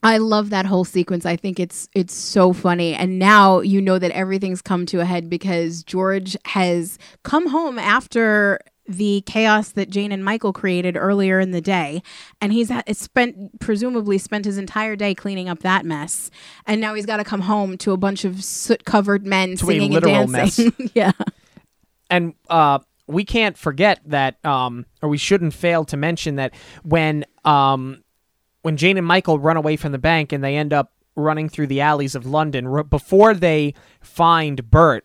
[0.03, 1.27] I love that whole sequence.
[1.27, 2.95] I think it's it's so funny.
[2.95, 7.79] And now you know that everything's come to a head because George has come home
[7.79, 12.03] after the chaos that Jane and Michael created earlier in the day,
[12.41, 16.31] and he's ha- spent presumably spent his entire day cleaning up that mess,
[16.67, 19.67] and now he's got to come home to a bunch of soot-covered men To a
[19.67, 20.73] singing and dancing.
[20.95, 21.13] yeah,
[22.09, 26.53] and uh, we can't forget that, um, or we shouldn't fail to mention that
[26.83, 28.03] when um,
[28.63, 31.67] when Jane and Michael run away from the bank and they end up running through
[31.67, 35.05] the alleys of London r- before they find Bert,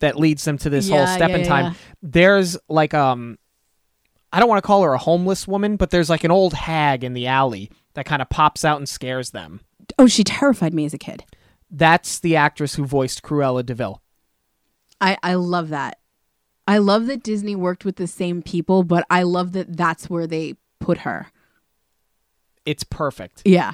[0.00, 1.64] that leads them to this whole step yeah, in time.
[1.66, 1.72] yeah.
[2.02, 3.38] There's like um,
[4.32, 7.04] I don't want to call her a homeless woman, but there's like an old hag
[7.04, 9.60] in the alley that kind of pops out and scares them.
[9.98, 11.24] Oh, she terrified me as a kid.
[11.70, 14.00] That's the actress who voiced Cruella de Vil.
[15.00, 15.98] I I love that.
[16.66, 20.26] I love that Disney worked with the same people, but I love that that's where
[20.26, 21.28] they put her.
[22.70, 23.42] It's perfect.
[23.44, 23.72] Yeah.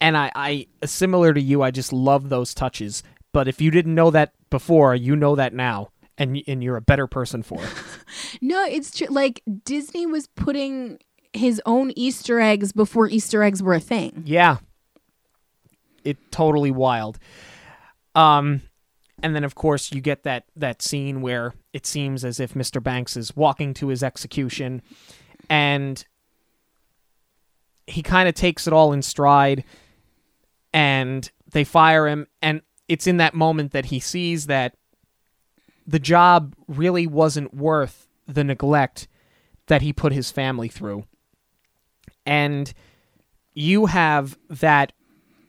[0.00, 3.02] and I, I similar to you, I just love those touches.
[3.32, 6.80] But if you didn't know that before, you know that now, and and you're a
[6.92, 7.70] better person for it.
[8.40, 9.06] No, it's true.
[9.10, 10.98] Like Disney was putting
[11.34, 14.22] his own Easter eggs before Easter eggs were a thing.
[14.26, 14.56] yeah,
[16.04, 17.18] it totally wild.
[18.14, 18.62] Um,
[19.22, 22.82] and then of course you get that that scene where it seems as if Mr.
[22.82, 24.82] Banks is walking to his execution,
[25.50, 26.04] and
[27.88, 29.64] he kind of takes it all in stride,
[30.72, 34.74] and they fire him, and it's in that moment that he sees that
[35.86, 39.08] the job really wasn't worth the neglect
[39.66, 41.04] that he put his family through.
[42.26, 42.72] And
[43.54, 44.92] you have that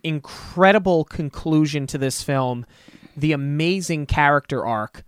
[0.04, 2.66] incredible conclusion to this film,
[3.18, 5.04] the amazing character arc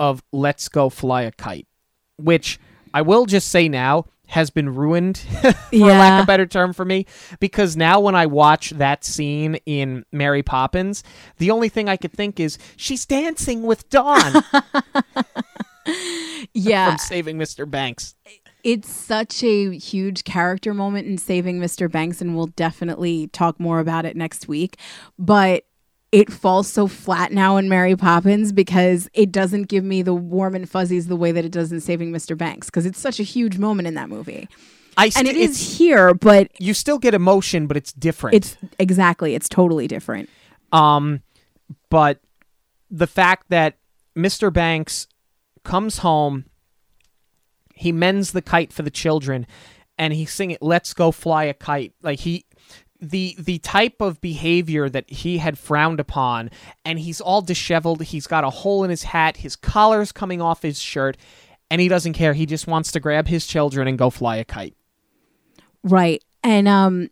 [0.00, 1.68] of Let's Go Fly a Kite,
[2.16, 2.58] which
[2.92, 5.18] I will just say now has been ruined,
[5.52, 7.06] for lack of a better term for me,
[7.40, 11.02] because now when I watch that scene in Mary Poppins,
[11.38, 14.42] the only thing I could think is she's dancing with Don
[16.54, 16.90] Yeah.
[16.90, 17.68] from Saving Mr.
[17.70, 18.14] Banks.
[18.62, 21.90] it's such a huge character moment in saving Mr.
[21.90, 24.76] Banks, and we'll definitely talk more about it next week.
[25.18, 25.64] But
[26.12, 30.54] it falls so flat now in Mary Poppins because it doesn't give me the warm
[30.56, 32.36] and fuzzies the way that it does in Saving Mr.
[32.36, 34.48] Banks because it's such a huge moment in that movie.
[34.96, 38.34] I And st- it it's- here, but you still get emotion, but it's different.
[38.34, 40.28] it's exactly, it's totally different.
[40.72, 41.22] Um,
[41.90, 42.20] but
[42.90, 43.76] the fact that
[44.16, 44.52] Mr.
[44.52, 45.06] Banks
[45.64, 46.46] comes home,
[47.74, 49.46] he mends the kite for the children,
[49.96, 52.44] and he sing it, "Let's go fly a kite." Like he,
[53.00, 56.50] the the type of behavior that he had frowned upon,
[56.84, 58.02] and he's all disheveled.
[58.02, 59.38] He's got a hole in his hat.
[59.38, 61.16] His collar's coming off his shirt.
[61.72, 62.32] And he doesn't care.
[62.32, 64.74] He just wants to grab his children and go fly a kite.
[65.84, 66.20] Right.
[66.42, 67.10] And um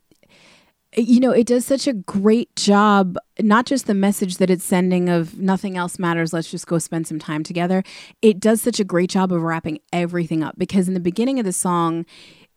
[0.97, 5.09] you know, it does such a great job, not just the message that it's sending
[5.09, 7.85] of nothing else matters, let's just go spend some time together.
[8.23, 11.45] It does such a great job of wrapping everything up because in the beginning of
[11.45, 12.07] the song,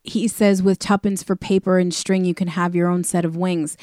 [0.04, 3.36] he says, with tuppence for paper and string, you can have your own set of
[3.36, 3.78] wings.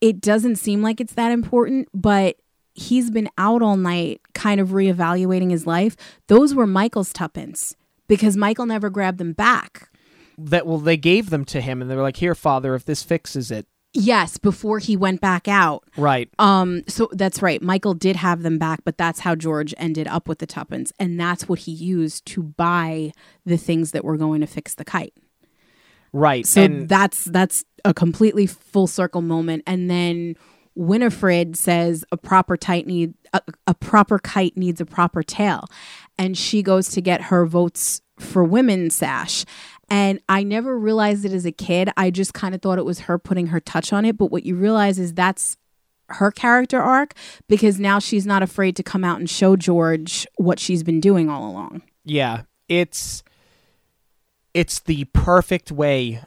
[0.00, 2.36] It doesn't seem like it's that important, but
[2.74, 5.96] he's been out all night kind of reevaluating his life.
[6.26, 7.76] Those were Michael's tuppence
[8.08, 9.90] because Michael never grabbed them back.
[10.38, 13.02] That well, they gave them to him, and they were like, "Here, father, if this
[13.02, 15.84] fixes it." Yes, before he went back out.
[15.98, 16.30] Right.
[16.38, 17.60] Um, so that's right.
[17.60, 21.20] Michael did have them back, but that's how George ended up with the tuppence, and
[21.20, 23.12] that's what he used to buy
[23.44, 25.12] the things that were going to fix the kite.
[26.12, 26.46] Right.
[26.46, 29.62] So and that's that's a completely full circle moment.
[29.66, 30.36] And then
[30.74, 35.66] Winifred says a proper tight need a, a proper kite needs a proper tail,
[36.18, 39.44] and she goes to get her votes for women sash.
[39.92, 41.90] And I never realized it as a kid.
[41.98, 44.16] I just kind of thought it was her putting her touch on it.
[44.16, 45.58] But what you realize is that's
[46.06, 47.12] her character arc
[47.46, 51.28] because now she's not afraid to come out and show George what she's been doing
[51.28, 51.82] all along.
[52.06, 53.22] Yeah, it's
[54.54, 56.22] it's the perfect way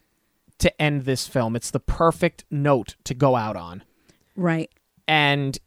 [0.60, 1.56] to end this film.
[1.56, 3.84] It's the perfect note to go out on.
[4.36, 4.70] Right.
[5.08, 5.58] And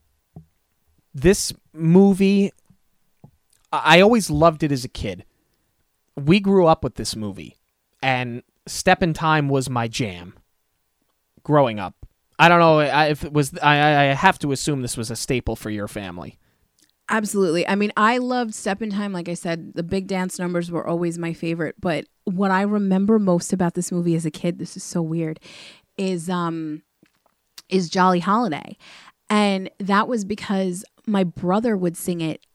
[1.12, 2.52] this movie
[3.72, 5.24] I always loved it as a kid.
[6.14, 7.57] We grew up with this movie
[8.02, 10.34] and Step in Time was my jam
[11.42, 11.94] growing up.
[12.38, 15.16] I don't know if it was I I I have to assume this was a
[15.16, 16.38] staple for your family.
[17.10, 17.66] Absolutely.
[17.66, 19.12] I mean, I loved Step in Time.
[19.12, 21.76] Like I said, the big dance numbers were always my favorite.
[21.80, 25.40] But what I remember most about this movie as a kid, this is so weird,
[25.96, 26.82] is um
[27.68, 28.76] is Jolly Holiday.
[29.30, 32.46] And that was because my brother would sing it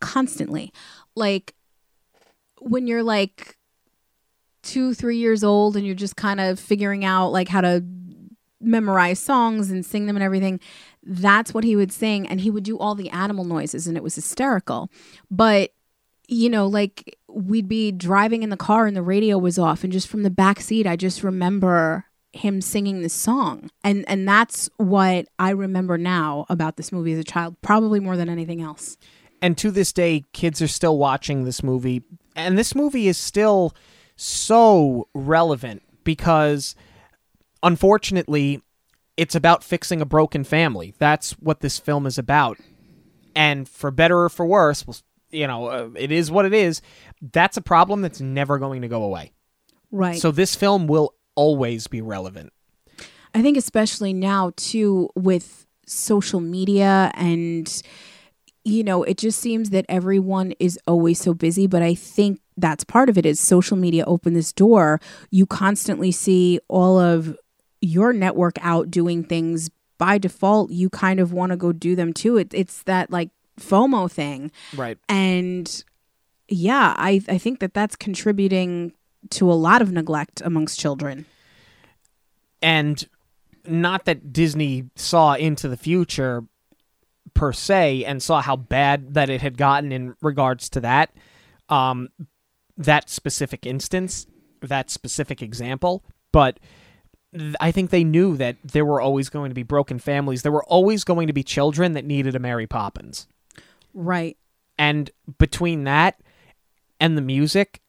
[0.00, 0.72] constantly.
[1.14, 1.54] Like
[2.60, 3.55] when you're like
[4.66, 7.84] two, three years old and you're just kind of figuring out like how to
[8.60, 10.58] memorize songs and sing them and everything.
[11.02, 12.26] That's what he would sing.
[12.26, 14.90] And he would do all the animal noises and it was hysterical.
[15.30, 15.70] But,
[16.26, 19.84] you know, like we'd be driving in the car and the radio was off.
[19.84, 23.70] And just from the back seat, I just remember him singing this song.
[23.84, 28.16] And and that's what I remember now about this movie as a child, probably more
[28.16, 28.98] than anything else.
[29.42, 32.02] and to this day kids are still watching this movie
[32.34, 33.74] and this movie is still
[34.16, 36.74] so relevant because
[37.62, 38.62] unfortunately
[39.16, 40.94] it's about fixing a broken family.
[40.98, 42.58] That's what this film is about.
[43.34, 44.96] And for better or for worse well,
[45.30, 46.80] you know uh, it is what it is
[47.20, 49.32] that's a problem that's never going to go away.
[49.92, 50.18] Right.
[50.18, 52.52] so this film will always be relevant.
[53.34, 57.82] I think especially now too with social media and
[58.66, 62.84] you know, it just seems that everyone is always so busy, but I think that's
[62.84, 65.00] part of it is social media open this door.
[65.30, 67.36] You constantly see all of
[67.80, 70.70] your network out doing things by default.
[70.70, 72.36] You kind of want to go do them too.
[72.38, 73.30] It, it's that like
[73.60, 74.50] FOMO thing.
[74.74, 75.84] right And
[76.48, 78.92] yeah, I, I think that that's contributing
[79.30, 81.26] to a lot of neglect amongst children.
[82.62, 83.06] and
[83.66, 86.44] not that Disney saw into the future
[87.34, 91.10] per se and saw how bad that it had gotten in regards to that
[91.68, 92.08] um
[92.76, 94.26] that specific instance
[94.60, 96.58] that specific example but
[97.36, 100.42] th- I think they knew that there were always going to be broken families.
[100.42, 103.26] There were always going to be children that needed a Mary Poppins.
[103.94, 104.36] Right.
[104.78, 106.20] and between that
[107.00, 107.80] and the music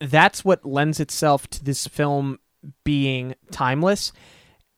[0.00, 2.38] that's what lends itself to this film
[2.84, 4.12] being timeless.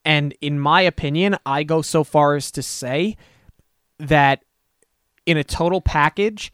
[0.04, 3.16] And in my opinion i go so far as to say
[3.98, 4.44] that
[5.24, 6.52] in a total package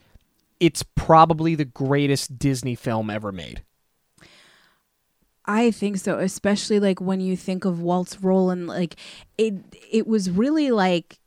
[0.63, 3.63] it's probably the greatest disney film ever made
[5.45, 8.95] I think so, especially like when you think of Walt's role and like
[9.37, 9.55] it
[9.91, 11.19] it was really like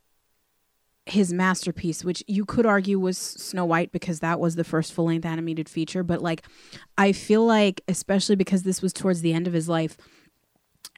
[1.06, 5.06] his masterpiece, which you could argue was Snow White because that was the first full
[5.06, 6.04] length animated feature.
[6.04, 6.44] But like
[6.98, 9.98] I feel like, especially because this was towards the end of his life,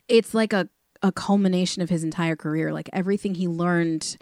[0.07, 0.69] it's like a,
[1.01, 2.71] a culmination of his entire career.
[2.71, 4.17] Like everything he learned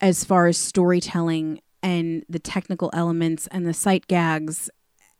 [0.00, 4.68] as far as storytelling and the technical elements and the sight gags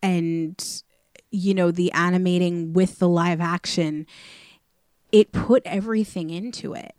[0.03, 0.83] and
[1.31, 4.07] you know the animating with the live action
[5.13, 6.95] it put everything into it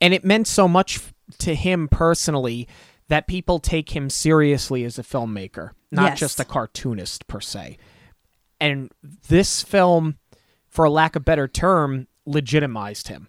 [0.00, 1.00] and it meant so much
[1.38, 2.68] to him personally
[3.08, 6.20] that people take him seriously as a filmmaker, not Yes.
[6.20, 7.76] just a cartoonist per se.
[8.60, 8.90] And
[9.28, 10.16] this film,
[10.68, 13.28] for a lack of better term, legitimized him.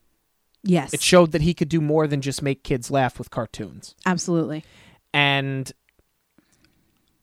[0.64, 3.96] yes It showed that he could do more than just make kids laugh with cartoons.
[4.06, 4.64] absolutely
[5.16, 5.72] And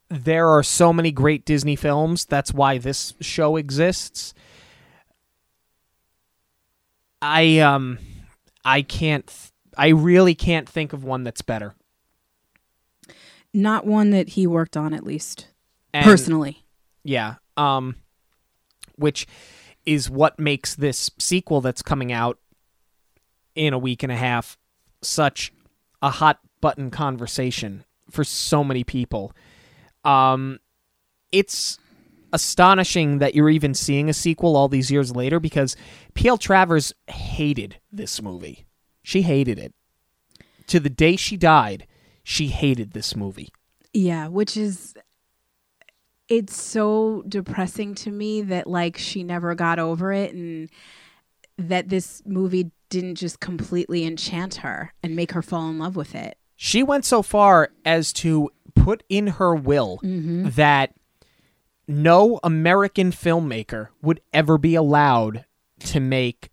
[0.08, 2.24] there are so many great Disney films.
[2.24, 4.32] That's why this show exists.
[7.20, 7.98] I um
[8.64, 11.74] I can't th- I really can't think of one that's better.
[13.54, 15.48] not one that he worked on at least
[15.92, 16.64] And- personally
[17.04, 17.34] Yeah.
[17.56, 17.96] Um
[18.96, 19.26] which
[19.84, 22.38] is what makes this sequel that's coming out
[23.54, 24.56] in a week and a half
[25.02, 25.52] such
[26.00, 29.32] a hot button conversation for so many people.
[30.04, 30.58] Um
[31.30, 31.78] it's
[32.32, 35.76] astonishing that you're even seeing a sequel all these years later because
[36.14, 36.38] P.L.
[36.38, 38.64] Travers hated this movie.
[39.02, 39.74] She hated it.
[40.68, 41.86] To the day she died,
[42.24, 43.50] she hated this movie.
[43.92, 44.94] yeah which is
[46.28, 50.70] it's so depressing to me that like she never got over it and
[51.58, 56.14] that this movie didn't just completely enchant her and make her fall in love with
[56.14, 60.50] it She went so far as to put in her will mm-hmm.
[60.50, 60.94] that
[61.88, 65.44] no American filmmaker would ever be allowed
[65.80, 66.50] to make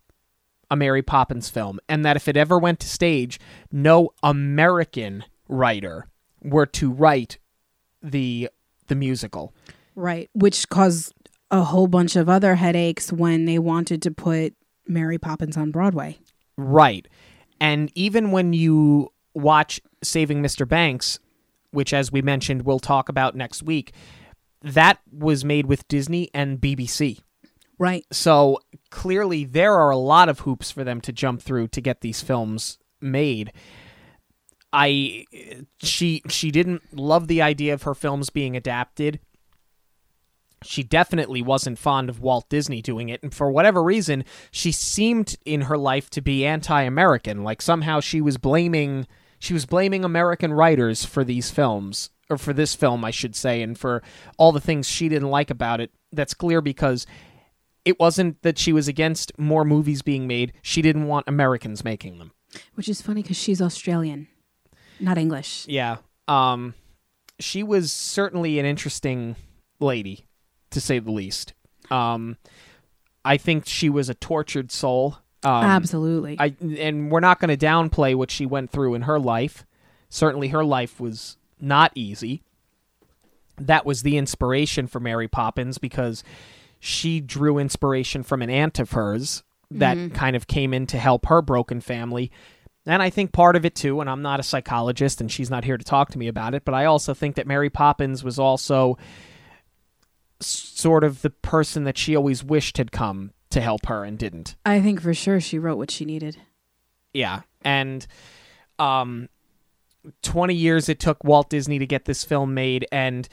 [0.68, 3.38] a Mary Poppins film, and that if it ever went to stage,
[3.70, 6.08] no American writer
[6.42, 7.38] were to write
[8.02, 8.50] the
[8.88, 9.54] the musical.
[9.94, 10.28] Right.
[10.32, 11.14] Which caused
[11.52, 14.54] a whole bunch of other headaches when they wanted to put
[14.88, 16.18] Mary Poppins on Broadway.
[16.56, 17.06] Right.
[17.60, 20.66] And even when you watch Saving Mr.
[20.66, 21.18] Banks,
[21.70, 23.92] which, as we mentioned, we'll talk about next week,
[24.62, 27.20] that was made with Disney and BBC.
[27.78, 28.04] Right.
[28.12, 28.58] So
[28.90, 32.20] clearly, there are a lot of hoops for them to jump through to get these
[32.20, 33.52] films made.
[34.72, 35.24] I
[35.82, 39.18] she she didn't love the idea of her films being adapted.
[40.62, 45.36] She definitely wasn't fond of Walt Disney doing it, and for whatever reason, she seemed
[45.46, 47.42] in her life to be anti-American.
[47.42, 49.06] Like somehow she was blaming
[49.40, 53.60] she was blaming American writers for these films, or for this film, I should say,
[53.62, 54.02] and for
[54.38, 55.90] all the things she didn't like about it.
[56.12, 57.06] That's clear because
[57.84, 60.52] it wasn't that she was against more movies being made.
[60.62, 62.32] She didn't want Americans making them.
[62.74, 64.28] Which is funny because she's Australian,
[65.00, 65.66] not English.
[65.66, 65.96] Yeah.
[66.28, 66.74] Um,
[67.40, 69.36] she was certainly an interesting
[69.80, 70.26] lady,
[70.70, 71.54] to say the least.
[71.90, 72.36] Um,
[73.24, 75.18] I think she was a tortured soul.
[75.42, 76.36] Um, Absolutely.
[76.38, 79.64] I and we're not going to downplay what she went through in her life.
[80.08, 82.42] Certainly, her life was not easy.
[83.58, 86.24] That was the inspiration for Mary Poppins because
[86.78, 91.26] she drew inspiration from an aunt of hers that kind of came in to help
[91.26, 92.30] her broken family.
[92.86, 95.64] And I think part of it too, and I'm not a psychologist and she's not
[95.64, 98.38] here to talk to me about it, but I also think that Mary Poppins was
[98.38, 98.98] also
[100.40, 104.56] sort of the person that she always wished had come to help her and didn't.
[104.64, 106.38] I think for sure she wrote what she needed.
[107.12, 107.42] Yeah.
[107.62, 108.06] And
[108.78, 109.28] um
[110.22, 113.28] 20 years it took Walt Disney to get this film made and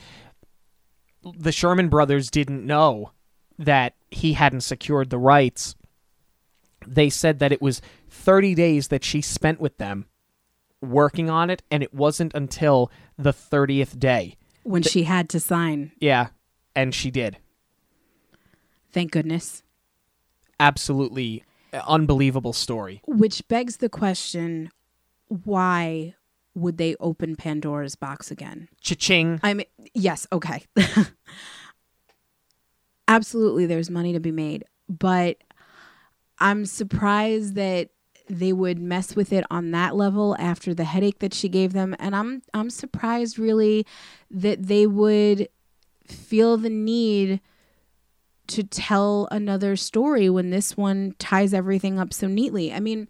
[1.24, 3.12] the Sherman brothers didn't know
[3.58, 5.76] that he hadn't secured the rights.
[6.86, 10.06] They said that it was 30 days that she spent with them
[10.82, 14.36] working on it and it wasn't until the 30th day.
[14.64, 15.92] When she had to sign.
[16.00, 16.28] Yeah,
[16.76, 17.38] and she did.
[18.92, 19.64] Thank goodness.
[20.60, 21.44] Absolutely
[21.88, 23.02] unbelievable story.
[23.06, 24.72] Which begs the question
[25.28, 26.16] why
[26.56, 28.70] would they open Pandora's box again?
[28.82, 29.40] Cha-ching.
[29.44, 30.64] I mean, yes, okay.
[33.08, 35.38] Absolutely, there's money to be made, but
[36.40, 37.90] I'm surprised that
[38.30, 41.96] they would mess with it on that level after the headache that she gave them,
[42.00, 43.86] and I'm I'm surprised really
[44.30, 45.48] that they would
[46.06, 47.40] feel the need
[48.48, 52.74] to tell another story when this one ties everything up so neatly.
[52.74, 53.08] I mean,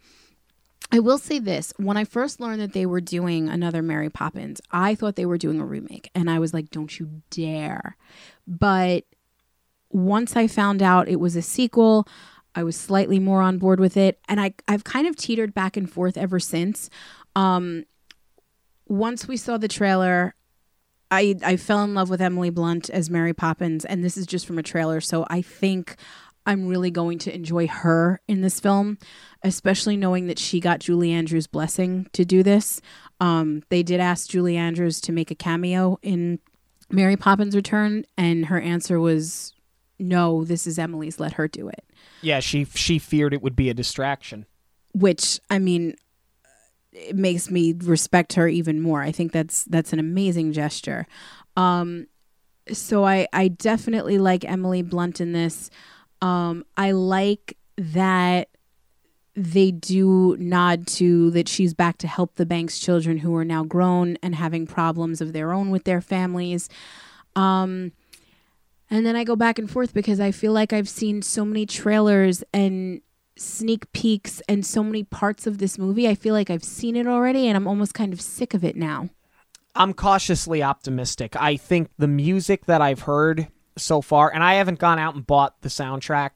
[0.92, 4.62] I will say this when I first learned that they were doing another Mary Poppins,
[4.72, 6.10] I thought they were doing a remake.
[6.16, 7.98] And I was like, don't you dare.
[8.48, 9.04] But
[9.90, 12.08] once I found out it was a sequel,
[12.56, 14.20] I was slightly more on board with it.
[14.28, 16.90] And I, I've kind of teetered back and forth ever since.
[17.36, 17.86] Um,
[18.88, 20.36] once we saw the trailer,
[21.12, 23.86] I, I fell in love with Emily Blunt as Mary Poppins.
[23.86, 25.00] And this is just from a trailer.
[25.02, 25.96] So I think
[26.48, 28.98] I'm really going to enjoy her in this film,
[29.44, 32.82] especially knowing that she got Julie Andrews' blessing to do this.
[33.20, 36.40] Um, they did ask Julie Andrews to make a cameo in
[36.90, 39.54] Mary Poppins Return, and her answer was,
[40.00, 41.20] "No, this is Emily's.
[41.20, 41.84] Let her do it."
[42.22, 44.46] Yeah, she she feared it would be a distraction.
[44.94, 45.96] Which I mean,
[46.98, 49.02] it makes me respect her even more.
[49.02, 51.08] I think that's that's an amazing gesture.
[51.56, 52.08] Um,
[52.72, 55.70] so I I definitely like Emily Blunt in this.
[56.22, 58.50] Um, I like that
[59.36, 63.64] they do nod to that she's back to help the bank's children who are now
[63.64, 66.70] grown and having problems of their own with their families.
[67.36, 67.92] Um,
[68.90, 71.68] and then I go back and forth because I feel like I've seen so many
[71.68, 73.02] trailers and
[73.40, 76.08] sneak peeks and so many parts of this movie.
[76.08, 78.76] I feel like I've seen it already and I'm almost kind of sick of it
[78.76, 79.10] now.
[79.76, 81.36] I'm cautiously optimistic.
[81.36, 83.48] I think the music that I've heard
[83.78, 86.32] so far, and I haven't gone out and bought the soundtrack.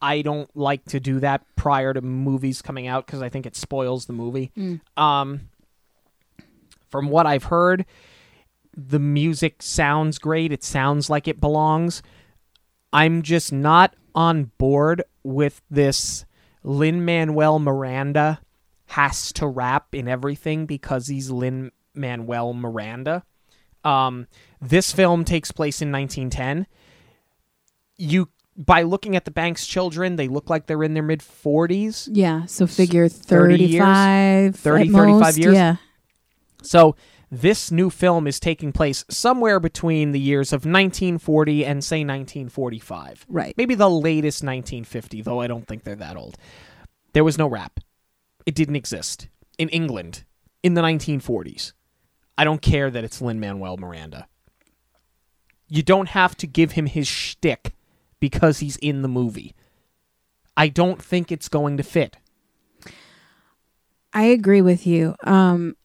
[0.00, 3.56] I don't like to do that prior to movies coming out because I think it
[3.56, 4.52] spoils the movie.
[4.96, 5.48] Um,
[6.88, 7.84] from what I've heard,
[8.74, 10.52] the music sounds great.
[10.52, 12.02] It sounds like it belongs.
[12.92, 16.24] I'm just not on board with this
[16.62, 18.40] Lin-Manuel Miranda
[18.86, 23.24] has to rap in everything because he's Lin Manuel Miranda.
[23.84, 24.26] Um,
[24.60, 26.66] this film takes place in 1910.
[27.96, 32.08] You by looking at the bank's children, they look like they're in their mid 40s.
[32.10, 33.84] Yeah, so figure 30 years?
[33.84, 35.38] 35 30, at 35 most.
[35.38, 35.54] years?
[35.54, 35.76] Yeah.
[36.62, 36.96] So
[37.30, 43.26] this new film is taking place somewhere between the years of 1940 and say 1945.
[43.28, 43.54] Right.
[43.56, 46.38] Maybe the latest 1950, though I don't think they're that old.
[47.12, 47.80] There was no rap.
[48.46, 49.28] It didn't exist
[49.58, 50.24] in England
[50.62, 51.72] in the 1940s.
[52.38, 54.26] I don't care that it's Lin-Manuel Miranda.
[55.68, 57.74] You don't have to give him his shtick
[58.20, 59.54] because he's in the movie.
[60.56, 62.16] I don't think it's going to fit.
[64.12, 65.14] I agree with you.
[65.24, 65.76] Um,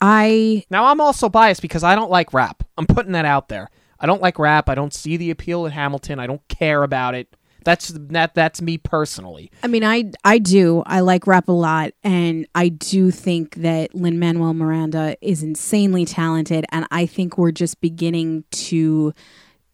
[0.00, 2.64] I Now I'm also biased because I don't like rap.
[2.78, 3.70] I'm putting that out there.
[3.98, 4.68] I don't like rap.
[4.68, 6.18] I don't see the appeal in Hamilton.
[6.18, 7.36] I don't care about it.
[7.64, 9.50] That's that that's me personally.
[9.62, 10.82] I mean, I I do.
[10.86, 16.64] I like rap a lot, and I do think that Lin-Manuel Miranda is insanely talented,
[16.72, 19.12] and I think we're just beginning to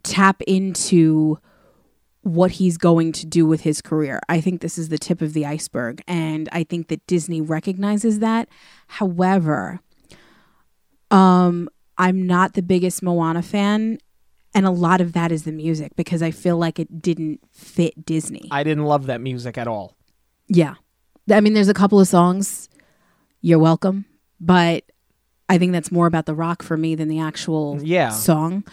[0.03, 1.39] tap into
[2.23, 4.19] what he's going to do with his career.
[4.29, 8.19] I think this is the tip of the iceberg, and I think that Disney recognizes
[8.19, 8.49] that.
[8.89, 9.79] However,
[11.11, 11.69] um,
[11.99, 13.99] I'm not the biggest Moana fan.
[14.55, 18.07] And a lot of that is the music because I feel like it didn't fit
[18.07, 18.49] Disney.
[18.51, 19.95] I didn't love that music at all.
[20.49, 20.75] Yeah.
[21.31, 22.71] I mean, there's a couple of songs.
[23.43, 24.07] You're welcome.
[24.41, 24.85] But
[25.51, 28.09] I think that's more about the rock for me than the actual Yeah.
[28.11, 28.65] song.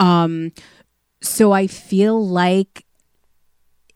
[0.00, 0.52] Um,
[1.20, 2.84] so I feel like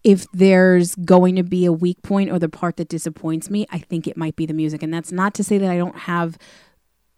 [0.04, 3.78] if there's going to be a weak point or the part that disappoints me, I
[3.78, 4.82] think it might be the music.
[4.82, 6.36] And that's not to say that I don't have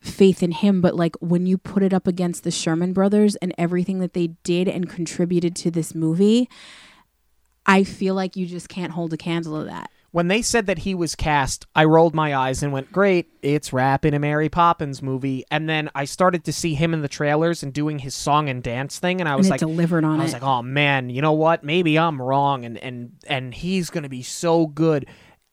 [0.02, 3.54] faith in him, but like when you put it up against the Sherman brothers and
[3.56, 6.48] everything that they did and contributed to this movie,
[7.64, 9.90] I feel like you just can't hold a candle to that.
[10.10, 13.72] When they said that he was cast, I rolled my eyes and went, "Great, it's
[13.72, 17.08] rap in a Mary Poppins movie." And then I started to see him in the
[17.08, 20.20] trailers and doing his song and dance thing, and I was and like, delivered on
[20.20, 20.34] I was it.
[20.34, 21.64] like, "Oh man, you know what?
[21.64, 25.06] Maybe I'm wrong, and and and he's gonna be so good."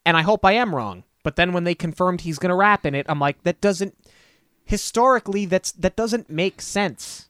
[0.06, 1.04] And I hope I am wrong.
[1.24, 3.96] But then when they confirmed he's gonna rap in it, I'm like, that doesn't
[4.70, 7.28] historically that's that doesn't make sense.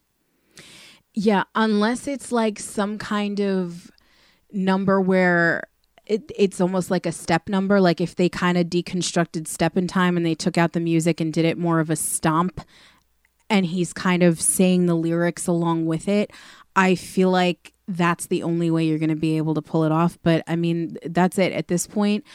[1.14, 3.90] Yeah, unless it's like some kind of
[4.52, 5.64] number where
[6.06, 7.80] it, it's almost like a step number.
[7.80, 11.22] Like if they kind of deconstructed step in time and they took out the music
[11.22, 12.60] and did it more of a stomp
[13.50, 16.32] and he's kind of saying the lyrics along with it,
[16.76, 19.94] I feel like that's the only way you're going to be able to pull it
[19.94, 20.20] off.
[20.24, 22.26] But I mean, that's it at this point.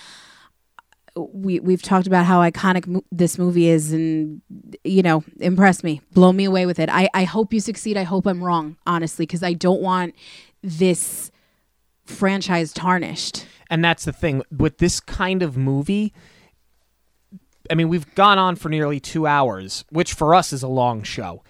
[1.17, 4.43] We we've talked about how iconic mo- this movie is, and
[4.83, 6.89] you know, impress me, blow me away with it.
[6.91, 7.97] I I hope you succeed.
[7.97, 10.15] I hope I'm wrong, honestly, because I don't want
[10.63, 11.31] this
[12.05, 13.47] franchise tarnished.
[13.71, 16.13] And that's the thing with this kind of movie.
[17.71, 21.03] I mean, we've gone on for nearly two hours, which for us is a long
[21.03, 21.43] show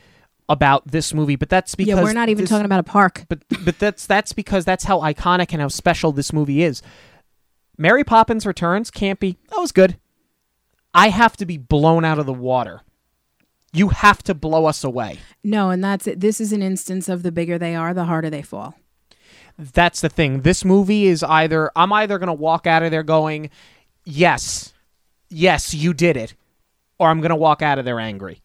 [0.49, 1.37] about this movie.
[1.37, 3.25] But that's because yeah, we're not even this- talking about a park.
[3.29, 6.83] But but that's that's because that's how iconic and how special this movie is.
[7.77, 9.37] Mary Poppins Returns can't be.
[9.51, 9.99] That was good.
[10.93, 12.83] I have to be blown out of the water.
[13.73, 15.19] You have to blow us away.
[15.43, 16.21] No, and that's it.
[16.21, 18.79] This is an instance of the bigger they are, the harder they fall.
[19.59, 20.43] That's the thing.
[20.43, 23.51] This movie is either I'm either going to walk out of there going,
[24.05, 24.73] "Yes.
[25.29, 26.35] Yes, you did it."
[26.99, 28.41] Or I'm going to walk out of there angry.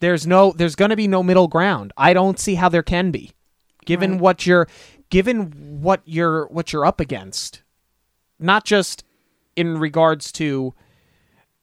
[0.00, 1.92] There's no there's going to be no middle ground.
[1.96, 3.32] I don't see how there can be.
[3.84, 4.20] Given Right.
[4.20, 4.68] what you're
[5.10, 7.61] given what you're what you're up against.
[8.42, 9.04] Not just
[9.56, 10.74] in regards to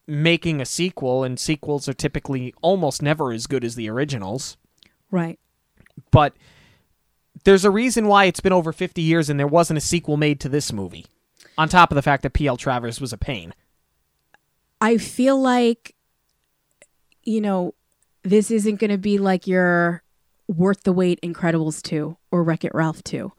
[0.08, 4.58] making a sequel and sequels are typically almost never as good as the originals
[5.12, 5.38] Right.
[6.12, 6.34] but
[7.44, 10.40] there's a reason why it's been over 50 years and there wasn't a sequel made
[10.42, 11.06] to this movie.
[11.58, 12.58] On top of the fact that P.L.
[12.58, 13.54] Travers was a pain.
[14.82, 15.96] I feel like,
[17.24, 17.76] you know,
[18.24, 20.04] this isn't going to be like your
[20.48, 23.32] Worth the Wait Incredibles 2 or Wreck It Ralph 2.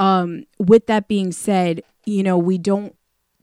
[0.00, 2.94] Um, with that being said, you know, we don't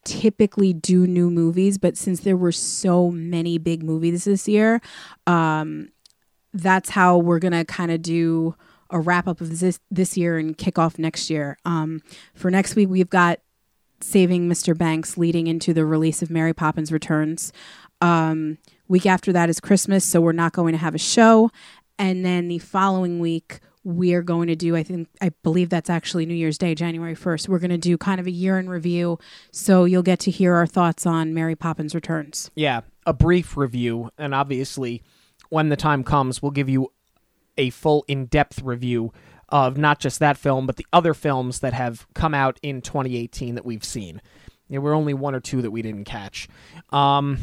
[0.04, 4.82] typically do new movies, but since there were so many big movies this year,
[5.28, 5.90] um,
[6.54, 8.56] that's how we're to kind of do
[8.90, 11.58] a wrap up of this this year and kick off next year.
[11.66, 12.02] Um,
[12.34, 13.40] for next week, we've got
[14.02, 14.78] Saving Mr.
[14.78, 17.54] Banks leading into the release of Mary Poppins Returns.
[18.02, 18.58] Um,
[18.88, 21.52] week after that is Christmas, so we're not going to have a show.
[21.98, 25.90] And then the following week, we are going to do, I think, I believe that's
[25.90, 27.50] actually New Year's Day, January 1st.
[27.50, 29.18] We're going to do kind of a year in review.
[29.52, 32.52] So you'll get to hear our thoughts on Mary Poppins Returns.
[32.56, 34.12] Yeah, a brief review.
[34.18, 35.02] And obviously,
[35.50, 36.92] when the time comes, we'll give you
[37.58, 39.12] a full in depth review
[39.50, 43.56] of not just that film, but the other films that have come out in 2018
[43.56, 44.22] that we've seen.
[44.70, 46.48] There were only one or two that we didn't catch.
[46.92, 47.40] Um,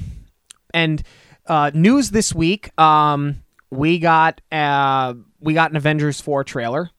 [0.72, 1.02] and
[1.46, 6.90] uh, news this week, um, we got uh, we got an Avengers 4 trailer.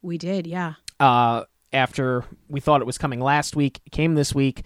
[0.00, 0.74] We did, yeah.
[0.98, 3.80] uh, after we thought it was coming last week.
[3.86, 4.64] It came this week.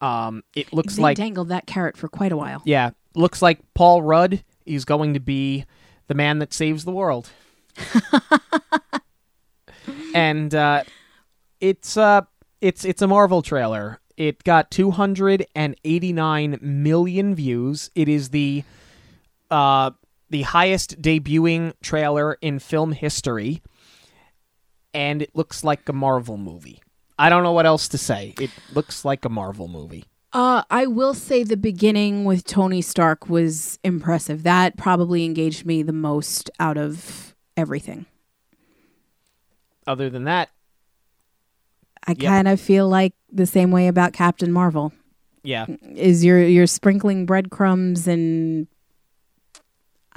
[0.00, 2.62] Um, it looks they like dangled that carrot for quite a while.
[2.64, 5.64] yeah, looks like Paul Rudd is going to be
[6.06, 7.30] the man that saves the world.
[10.14, 10.84] and uh,
[11.60, 12.22] it's uh,
[12.60, 14.00] it's it's a Marvel trailer.
[14.16, 17.90] It got 289 million views.
[17.94, 18.64] It is the
[19.50, 19.92] uh,
[20.30, 23.62] the highest debuting trailer in film history,
[24.94, 26.80] and it looks like a Marvel movie.
[27.18, 28.34] I don't know what else to say.
[28.40, 30.04] It looks like a Marvel movie.
[30.32, 34.42] Uh, I will say the beginning with Tony Stark was impressive.
[34.42, 38.06] That probably engaged me the most out of everything.
[39.86, 40.50] Other than that,
[42.06, 44.92] I kind of feel like the same way about Captain Marvel.
[45.42, 48.66] yeah, Is you're you're sprinkling breadcrumbs and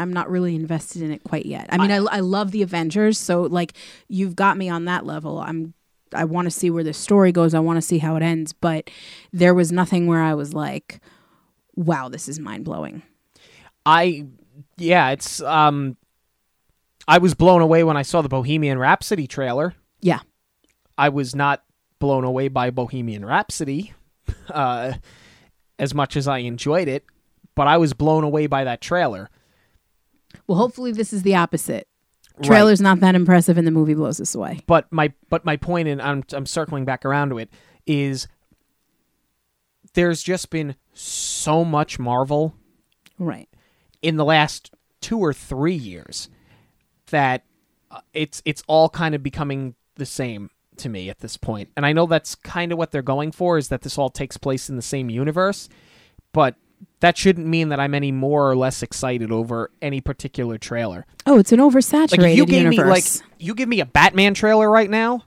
[0.01, 1.67] I'm not really invested in it quite yet.
[1.69, 3.73] I mean, I, I love the Avengers, so like
[4.07, 5.39] you've got me on that level.
[5.39, 5.73] I'm
[6.13, 7.53] I want to see where the story goes.
[7.53, 8.89] I want to see how it ends, but
[9.31, 10.99] there was nothing where I was like,
[11.75, 13.03] "Wow, this is mind blowing."
[13.85, 14.25] I
[14.77, 15.97] yeah, it's um
[17.07, 19.75] I was blown away when I saw the Bohemian Rhapsody trailer.
[20.01, 20.19] Yeah,
[20.97, 21.63] I was not
[21.99, 23.93] blown away by Bohemian Rhapsody
[24.49, 24.93] uh
[25.79, 27.05] as much as I enjoyed it,
[27.55, 29.29] but I was blown away by that trailer.
[30.47, 31.87] Well, hopefully this is the opposite.
[32.43, 34.61] Trailer's not that impressive, and the movie blows us away.
[34.65, 37.49] But my but my point, and I'm I'm circling back around to it,
[37.85, 38.27] is
[39.93, 42.55] there's just been so much Marvel
[43.19, 43.49] Right.
[44.01, 44.71] in the last
[45.01, 46.29] two or three years
[47.11, 47.43] that
[47.91, 51.69] uh, it's it's all kind of becoming the same to me at this point.
[51.75, 54.37] And I know that's kind of what they're going for is that this all takes
[54.37, 55.69] place in the same universe,
[56.31, 56.55] but
[56.99, 61.05] that shouldn't mean that I'm any more or less excited over any particular trailer.
[61.25, 63.21] Oh, it's an oversaturated Like you gave universe.
[63.21, 65.23] me like you give me a Batman trailer right now,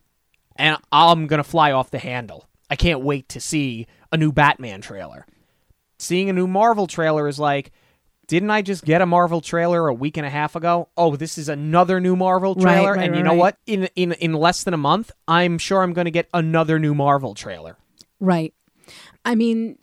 [0.56, 2.47] and I'm gonna fly off the handle.
[2.70, 5.26] I can't wait to see a new Batman trailer.
[5.98, 7.70] Seeing a new Marvel trailer is like,
[8.26, 10.89] didn't I just get a Marvel trailer a week and a half ago?
[10.97, 13.39] Oh, this is another new Marvel Right, trailer, right, and you right, know right.
[13.39, 13.59] what?
[13.66, 17.35] In in in less than a month, I'm sure I'm gonna get another new Marvel
[17.35, 17.76] trailer.
[18.20, 18.55] Right.
[19.24, 19.78] I mean,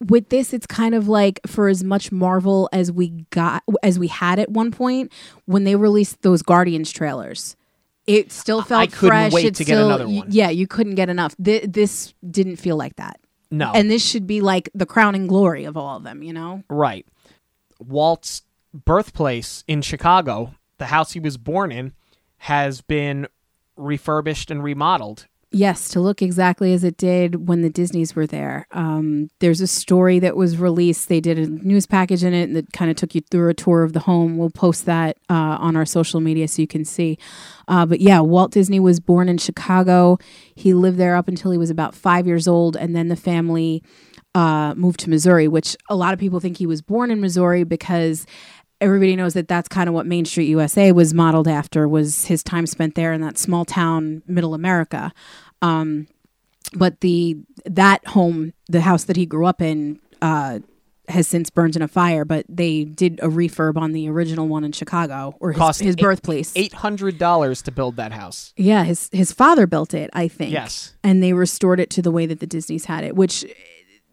[0.00, 4.08] with this, it's kind of like for as much Marvel as we got, as we
[4.08, 5.12] had at one point
[5.46, 7.56] when they released those Guardians trailers.
[8.06, 9.32] It still felt couldn't fresh.
[9.32, 10.26] wait it to get still- another one.
[10.30, 11.34] Yeah, you couldn't get enough.
[11.42, 13.18] Th- this didn't feel like that.
[13.50, 16.64] No, And this should be like the crowning glory of all of them, you know?
[16.68, 17.06] Right.
[17.78, 18.42] Walt's
[18.74, 21.92] birthplace in Chicago, the house he was born in,
[22.38, 23.28] has been
[23.76, 25.26] refurbished and remodeled.
[25.56, 28.66] Yes, to look exactly as it did when the Disneys were there.
[28.72, 31.08] Um, there's a story that was released.
[31.08, 33.82] They did a news package in it that kind of took you through a tour
[33.82, 34.36] of the home.
[34.36, 37.16] We'll post that uh, on our social media so you can see.
[37.68, 40.18] Uh, but yeah, Walt Disney was born in Chicago.
[40.54, 43.82] He lived there up until he was about five years old, and then the family
[44.34, 47.64] uh, moved to Missouri, which a lot of people think he was born in Missouri
[47.64, 48.26] because
[48.80, 52.42] everybody knows that that's kind of what Main Street USA was modeled after was his
[52.42, 55.12] time spent there in that small town middle America.
[55.62, 56.06] Um,
[56.74, 60.60] but the that home, the house that he grew up in, uh,
[61.08, 62.24] has since burned in a fire.
[62.24, 65.94] But they did a refurb on the original one in Chicago, or his, Cost his
[65.94, 66.52] eight- birthplace.
[66.56, 68.52] Eight hundred dollars to build that house.
[68.56, 70.52] Yeah, his his father built it, I think.
[70.52, 70.94] Yes.
[71.04, 73.44] And they restored it to the way that the Disneys had it, which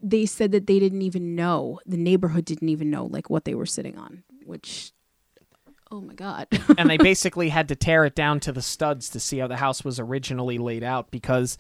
[0.01, 1.79] they said that they didn't even know.
[1.85, 4.91] The neighborhood didn't even know like what they were sitting on, which
[5.93, 6.47] oh my god.
[6.77, 9.57] and they basically had to tear it down to the studs to see how the
[9.57, 11.57] house was originally laid out because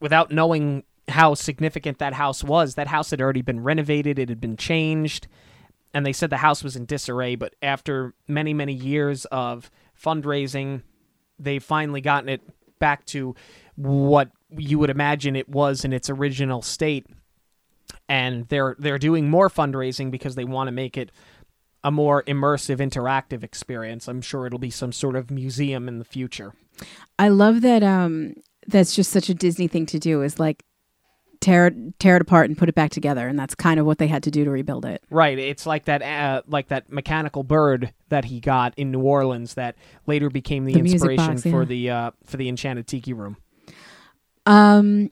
[0.00, 4.40] without knowing how significant that house was, that house had already been renovated, it had
[4.40, 5.28] been changed,
[5.94, 9.70] and they said the house was in disarray, but after many, many years of
[10.00, 10.82] fundraising,
[11.38, 12.42] they've finally gotten it
[12.78, 13.34] back to
[13.76, 17.06] what you would imagine it was in its original state.
[18.08, 21.10] And they're they're doing more fundraising because they want to make it
[21.82, 24.08] a more immersive, interactive experience.
[24.08, 26.52] I'm sure it'll be some sort of museum in the future.
[27.18, 28.34] I love that um
[28.66, 30.64] that's just such a Disney thing to do is like
[31.40, 33.96] tear it, tear it apart and put it back together and that's kind of what
[33.96, 35.02] they had to do to rebuild it.
[35.08, 35.38] Right.
[35.38, 39.76] It's like that, uh, like that mechanical bird that he got in New Orleans that
[40.06, 43.38] later became the, The inspiration box, for the uh, for the Enchanted Tiki Room.
[44.46, 45.10] Um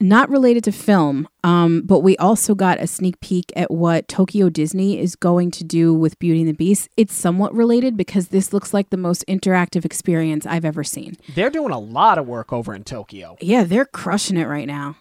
[0.00, 4.48] not related to film, um, but we also got a sneak peek at what Tokyo
[4.48, 6.88] Disney is going to do with Beauty and the Beast.
[6.96, 11.16] It's somewhat related because this looks like the most interactive experience I've ever seen.
[11.34, 13.36] They're doing a lot of work over in Tokyo.
[13.40, 14.96] Yeah, they're crushing it right now.